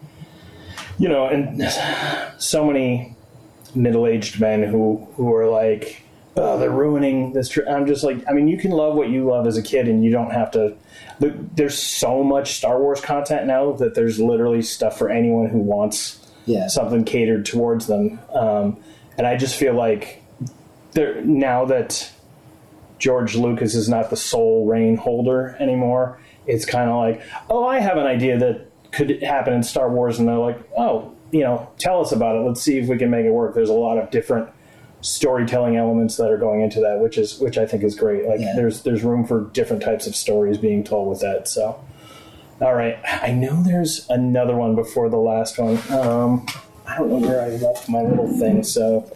you 0.99 1.09
know, 1.09 1.25
and 1.25 1.63
so 2.37 2.65
many 2.65 3.15
middle-aged 3.73 4.39
men 4.39 4.61
who 4.61 5.07
who 5.15 5.33
are 5.33 5.49
like, 5.49 6.02
oh, 6.35 6.57
they're 6.59 6.69
ruining 6.71 7.33
this. 7.33 7.49
Tr-. 7.49 7.67
I'm 7.69 7.85
just 7.85 8.03
like, 8.03 8.17
I 8.27 8.33
mean, 8.33 8.47
you 8.47 8.57
can 8.57 8.71
love 8.71 8.95
what 8.95 9.09
you 9.09 9.25
love 9.25 9.45
as 9.47 9.57
a 9.57 9.61
kid, 9.61 9.87
and 9.87 10.03
you 10.03 10.11
don't 10.11 10.31
have 10.31 10.51
to. 10.51 10.75
there- 11.19 11.35
There's 11.55 11.77
so 11.77 12.23
much 12.23 12.53
Star 12.55 12.79
Wars 12.79 13.01
content 13.01 13.45
now 13.47 13.73
that 13.73 13.95
there's 13.95 14.19
literally 14.19 14.61
stuff 14.61 14.97
for 14.97 15.09
anyone 15.09 15.47
who 15.47 15.59
wants 15.59 16.19
Yeah, 16.45 16.67
something 16.67 17.03
catered 17.05 17.45
towards 17.45 17.87
them. 17.87 18.19
Um, 18.33 18.77
and 19.17 19.25
I 19.27 19.37
just 19.37 19.55
feel 19.55 19.73
like 19.75 20.21
there 20.93 21.21
now 21.23 21.65
that 21.65 22.11
George 22.99 23.35
Lucas 23.35 23.75
is 23.75 23.89
not 23.89 24.09
the 24.09 24.15
sole 24.17 24.65
reign 24.65 24.95
holder 24.97 25.55
anymore, 25.59 26.19
it's 26.47 26.65
kind 26.65 26.89
of 26.89 26.97
like, 26.97 27.21
oh, 27.49 27.65
I 27.65 27.79
have 27.79 27.97
an 27.97 28.05
idea 28.05 28.37
that 28.39 28.67
could 28.91 29.21
happen 29.23 29.53
in 29.53 29.63
Star 29.63 29.89
Wars, 29.89 30.19
and 30.19 30.27
they're 30.27 30.37
like, 30.37 30.59
oh, 30.77 31.11
you 31.31 31.41
know, 31.41 31.67
tell 31.79 31.99
us 32.01 32.11
about 32.11 32.35
it. 32.35 32.39
Let's 32.39 32.61
see 32.61 32.77
if 32.77 32.87
we 32.87 32.97
can 32.97 33.09
make 33.09 33.25
it 33.25 33.31
work. 33.31 33.55
There's 33.55 33.69
a 33.69 33.73
lot 33.73 33.97
of 33.97 34.11
different 34.11 34.49
storytelling 35.03 35.75
elements 35.75 36.15
that 36.17 36.31
are 36.31 36.37
going 36.37 36.61
into 36.61 36.79
that, 36.79 36.99
which 36.99 37.17
is 37.17 37.37
which 37.39 37.57
I 37.57 37.65
think 37.65 37.83
is 37.83 37.93
great. 37.93 38.25
Like 38.25 38.39
Yeah. 38.39 38.53
there's 38.55 38.81
there's 38.83 39.03
room 39.03 39.25
for 39.27 39.41
different 39.53 39.83
types 39.83 40.07
of 40.07 40.15
stories 40.15 40.57
being 40.57 40.83
told 40.83 41.09
with 41.09 41.19
that. 41.19 41.47
So, 41.47 41.79
all 42.61 42.73
right, 42.73 42.97
I 43.05 43.31
know 43.31 43.61
there's 43.61 44.09
another 44.09 44.55
one 44.55 44.75
before 44.75 45.09
the 45.09 45.17
last 45.17 45.59
one. 45.59 45.77
Um, 45.91 46.45
I 46.87 46.97
don't 46.97 47.09
know 47.09 47.17
where 47.27 47.41
I 47.41 47.49
left 47.49 47.87
my 47.89 48.01
little 48.01 48.27
thing, 48.39 48.63
so 48.63 49.09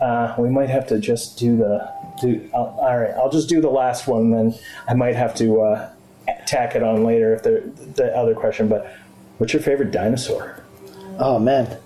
uh, 0.00 0.34
we 0.38 0.48
might 0.48 0.68
have 0.70 0.86
to 0.88 0.98
just 0.98 1.38
do 1.38 1.56
the 1.56 1.90
do. 2.20 2.48
I'll, 2.54 2.76
all 2.80 2.98
right, 2.98 3.10
I'll 3.16 3.30
just 3.30 3.48
do 3.48 3.60
the 3.60 3.70
last 3.70 4.06
one, 4.06 4.30
then 4.30 4.54
I 4.86 4.94
might 4.94 5.16
have 5.16 5.34
to 5.36 5.62
uh, 5.62 5.90
tack 6.46 6.74
it 6.76 6.82
on 6.82 7.02
later 7.04 7.34
if 7.34 7.42
the 7.42 7.72
the 7.94 8.14
other 8.16 8.34
question. 8.34 8.68
But 8.68 8.94
what's 9.38 9.52
your 9.54 9.62
favorite 9.62 9.90
dinosaur? 9.90 10.62
Oh 11.18 11.38
man, 11.38 11.78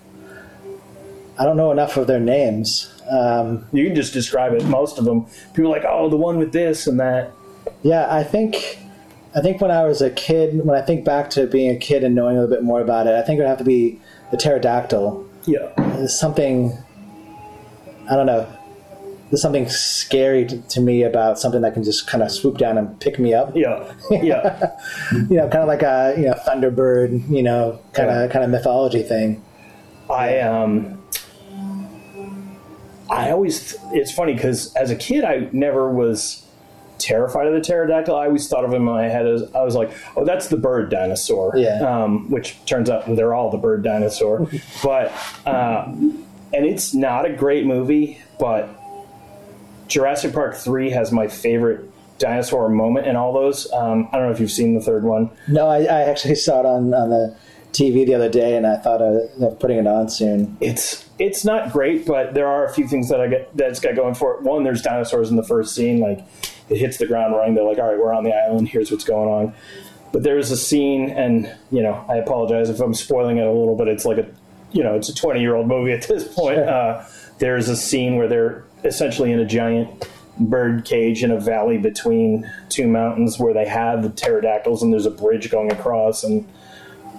I 1.39 1.45
don't 1.45 1.57
know 1.57 1.71
enough 1.71 1.95
of 1.97 2.07
their 2.07 2.19
names. 2.19 2.91
Um, 3.09 3.65
You 3.71 3.85
can 3.85 3.95
just 3.95 4.13
describe 4.13 4.53
it. 4.53 4.63
Most 4.65 4.97
of 4.97 5.05
them, 5.05 5.25
people 5.53 5.65
are 5.73 5.75
like, 5.77 5.85
oh, 5.87 6.09
the 6.09 6.17
one 6.17 6.37
with 6.39 6.51
this 6.53 6.87
and 6.87 6.99
that. 6.99 7.31
yeah, 7.83 8.07
I 8.13 8.23
think 8.23 8.79
I 9.35 9.41
think 9.41 9.59
when 9.61 9.69
I 9.71 9.83
was 9.83 10.01
a 10.01 10.09
kid, 10.09 10.65
when 10.65 10.77
I 10.77 10.81
think 10.81 11.03
back 11.05 11.29
to 11.31 11.45
being 11.45 11.69
a 11.75 11.77
kid 11.77 12.03
and 12.03 12.15
knowing 12.15 12.37
a 12.37 12.41
little 12.41 12.55
bit 12.55 12.63
more 12.63 12.79
about 12.81 13.05
it, 13.07 13.13
I 13.15 13.21
think 13.21 13.37
it 13.37 13.41
would 13.41 13.49
have 13.49 13.57
to 13.57 13.63
be 13.65 13.99
the 14.31 14.37
pterodactyl. 14.37 15.27
Yeah. 15.45 16.05
Something, 16.07 16.71
I 18.09 18.15
don't 18.15 18.25
know, 18.25 18.47
there's 19.29 19.41
something 19.41 19.67
scary 19.67 20.45
to, 20.45 20.61
to 20.61 20.79
me 20.81 21.03
about 21.03 21.37
something 21.39 21.61
that 21.61 21.73
can 21.73 21.83
just 21.83 22.07
kind 22.07 22.23
of 22.23 22.31
swoop 22.31 22.57
down 22.57 22.77
and 22.77 22.97
pick 23.01 23.19
me 23.19 23.33
up. 23.33 23.55
Yeah. 23.55 23.91
Yeah. 24.09 24.71
You 25.29 25.37
know, 25.37 25.49
kind 25.49 25.61
of 25.63 25.67
like 25.67 25.81
a 25.83 26.13
you 26.17 26.25
know 26.27 26.33
Thunderbird, 26.47 27.29
you 27.29 27.43
know, 27.43 27.79
kind 27.93 28.09
of 28.09 28.15
Yeah. 28.27 28.27
kind 28.31 28.45
of 28.45 28.51
mythology 28.51 29.03
thing. 29.03 29.43
I 30.09 30.39
um 30.39 31.01
I 33.09 33.31
always 33.31 33.75
it's 33.91 34.11
funny 34.11 34.33
because 34.33 34.73
as 34.75 34.89
a 34.89 34.95
kid 34.95 35.23
I 35.23 35.49
never 35.51 35.89
was 35.89 36.45
terrified 36.97 37.47
of 37.47 37.53
the 37.53 37.61
pterodactyl. 37.61 38.15
I 38.15 38.25
always 38.25 38.47
thought 38.47 38.63
of 38.63 38.71
him 38.71 38.77
in 38.77 38.83
my 38.83 39.03
head 39.03 39.27
as 39.27 39.43
I 39.53 39.63
was 39.63 39.75
like, 39.75 39.91
oh, 40.15 40.25
that's 40.25 40.47
the 40.47 40.57
bird 40.57 40.89
dinosaur. 40.89 41.53
Yeah. 41.55 41.81
Um, 41.81 42.29
which 42.29 42.63
turns 42.65 42.89
out 42.89 43.03
they're 43.15 43.33
all 43.33 43.51
the 43.51 43.57
bird 43.57 43.83
dinosaur. 43.83 44.49
but 44.83 45.11
uh, 45.45 45.85
and 45.87 46.25
it's 46.65 46.93
not 46.93 47.25
a 47.25 47.33
great 47.33 47.65
movie, 47.65 48.21
but 48.39 48.69
Jurassic 49.87 50.33
Park 50.33 50.55
three 50.55 50.89
has 50.91 51.11
my 51.11 51.27
favorite 51.27 51.91
dinosaur 52.17 52.69
moment 52.69 53.07
in 53.07 53.15
all 53.15 53.33
those. 53.33 53.71
Um, 53.73 54.07
I 54.11 54.17
don't 54.17 54.27
know 54.27 54.31
if 54.31 54.39
you've 54.39 54.51
seen 54.51 54.73
the 54.73 54.81
third 54.81 55.03
one. 55.03 55.29
No, 55.47 55.67
I, 55.67 55.79
I 55.81 56.01
actually 56.03 56.35
saw 56.35 56.61
it 56.61 56.65
on, 56.65 56.93
on 56.93 57.09
the 57.09 57.37
TV 57.75 58.05
the 58.05 58.15
other 58.15 58.29
day, 58.29 58.55
and 58.55 58.65
I 58.65 58.77
thought 58.77 59.01
of, 59.01 59.59
putting 59.59 59.77
it 59.77 59.85
on 59.85 60.09
soon. 60.09 60.57
it's 60.61 61.05
it's 61.19 61.43
not 61.43 61.71
great, 61.71 62.05
but 62.05 62.33
there 62.33 62.47
are 62.47 62.65
a 62.65 62.73
few 62.73 62.87
things 62.87 63.09
that 63.09 63.19
I 63.19 63.27
get 63.27 63.55
that 63.57 63.69
it's 63.69 63.81
got 63.81 63.95
going 63.95 64.15
for 64.15 64.35
it. 64.35 64.43
One, 64.43 64.63
there's 64.63 64.81
dinosaurs 64.81 65.29
in 65.29 65.35
the 65.35 65.43
first 65.43 65.75
scene, 65.75 65.99
like 65.99 66.19
it 66.69 66.77
hits 66.77 66.97
the 66.97 67.05
ground 67.05 67.35
running. 67.35 67.53
They're 67.53 67.65
like, 67.65 67.77
"All 67.77 67.89
right, 67.89 67.97
we're 67.99 68.13
on 68.13 68.23
the 68.23 68.33
island. 68.33 68.69
Here's 68.69 68.91
what's 68.91 69.03
going 69.03 69.29
on." 69.29 69.53
But 70.13 70.23
there's 70.23 70.51
a 70.51 70.57
scene, 70.57 71.09
and 71.09 71.53
you 71.69 71.83
know, 71.83 72.05
I 72.07 72.15
apologize 72.15 72.69
if 72.69 72.79
I'm 72.79 72.93
spoiling 72.93 73.37
it 73.37 73.45
a 73.45 73.51
little, 73.51 73.75
but 73.75 73.89
it's 73.89 74.05
like 74.05 74.19
a, 74.19 74.27
you 74.71 74.81
know, 74.81 74.95
it's 74.95 75.09
a 75.09 75.13
20 75.13 75.41
year 75.41 75.55
old 75.55 75.67
movie 75.67 75.91
at 75.91 76.07
this 76.07 76.23
point. 76.33 76.57
Sure. 76.57 76.69
Uh, 76.69 77.05
there's 77.39 77.67
a 77.67 77.75
scene 77.75 78.15
where 78.15 78.29
they're 78.29 78.63
essentially 78.85 79.33
in 79.33 79.39
a 79.39 79.45
giant 79.45 80.07
bird 80.39 80.85
cage 80.85 81.23
in 81.23 81.31
a 81.31 81.39
valley 81.39 81.77
between 81.77 82.49
two 82.69 82.87
mountains 82.87 83.37
where 83.37 83.53
they 83.53 83.67
have 83.67 84.03
the 84.03 84.09
pterodactyls, 84.09 84.81
and 84.81 84.93
there's 84.93 85.05
a 85.05 85.11
bridge 85.11 85.51
going 85.51 85.71
across, 85.71 86.23
and 86.23 86.47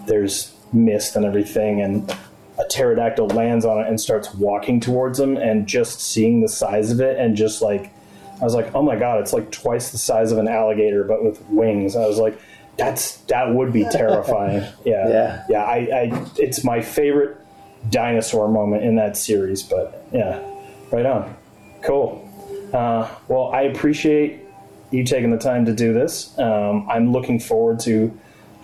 there's 0.07 0.55
mist 0.73 1.17
and 1.17 1.25
everything 1.25 1.81
and 1.81 2.11
a 2.59 2.65
pterodactyl 2.69 3.29
lands 3.29 3.65
on 3.65 3.79
it 3.79 3.89
and 3.89 4.01
starts 4.01 4.33
walking 4.35 4.81
towards 4.81 5.19
them 5.19 5.37
and 5.37 5.67
just 5.67 6.01
seeing 6.01 6.41
the 6.41 6.49
size 6.49 6.91
of 6.91 7.01
it 7.01 7.19
and 7.19 7.37
just 7.37 7.61
like 7.63 7.93
I 8.41 8.45
was 8.45 8.55
like, 8.55 8.75
"Oh 8.75 8.83
my 8.83 8.97
god, 8.97 9.21
it's 9.21 9.33
like 9.33 9.51
twice 9.51 9.91
the 9.91 9.99
size 9.99 10.31
of 10.33 10.39
an 10.39 10.49
alligator 10.49 11.05
but 11.05 11.25
with 11.25 11.41
wings." 11.49 11.97
I 11.97 12.07
was 12.07 12.19
like, 12.19 12.39
"That's 12.77 13.17
that 13.29 13.55
would 13.55 13.73
be 13.73 13.85
terrifying." 13.85 14.65
Yeah. 14.85 15.09
Yeah. 15.09 15.45
Yeah, 15.49 15.63
I, 15.63 15.77
I 15.77 16.27
it's 16.37 16.63
my 16.63 16.83
favorite 16.83 17.39
dinosaur 17.91 18.49
moment 18.49 18.85
in 18.85 18.97
that 18.97 19.17
series, 19.17 19.63
but 19.63 20.07
yeah. 20.13 20.43
Right 20.91 21.07
on. 21.07 21.35
Cool. 21.83 22.23
Uh, 22.73 23.09
well, 23.29 23.51
I 23.53 23.63
appreciate 23.63 24.41
you 24.91 25.05
taking 25.05 25.31
the 25.31 25.39
time 25.39 25.65
to 25.67 25.73
do 25.73 25.93
this. 25.93 26.37
Um, 26.39 26.87
I'm 26.89 27.13
looking 27.13 27.41
forward 27.41 27.81
to 27.81 28.17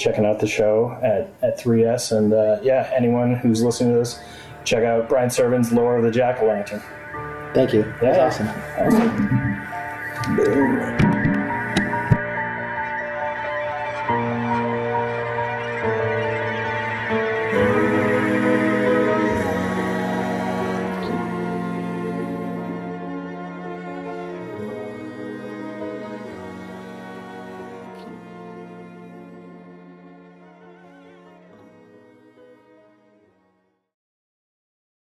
checking 0.02 0.26
out 0.26 0.40
the 0.40 0.46
show 0.46 0.90
at, 1.02 1.32
at 1.42 1.58
3S. 1.60 2.16
And 2.16 2.32
uh, 2.32 2.58
yeah, 2.62 2.90
anyone 2.94 3.34
who's 3.34 3.62
listening 3.62 3.92
to 3.94 3.98
this, 4.00 4.20
check 4.64 4.84
out 4.84 5.08
Brian 5.08 5.30
Serven's 5.30 5.72
Lore 5.72 5.96
of 5.98 6.02
the 6.04 6.10
Jack 6.10 6.42
o' 6.42 6.46
Lantern. 6.46 6.82
Thank 7.54 7.72
you. 7.72 7.82
That's 8.00 8.16
Yeah. 8.16 8.26
awesome. 8.26 8.48
Awesome. 8.78 10.36
Boom. 10.36 11.31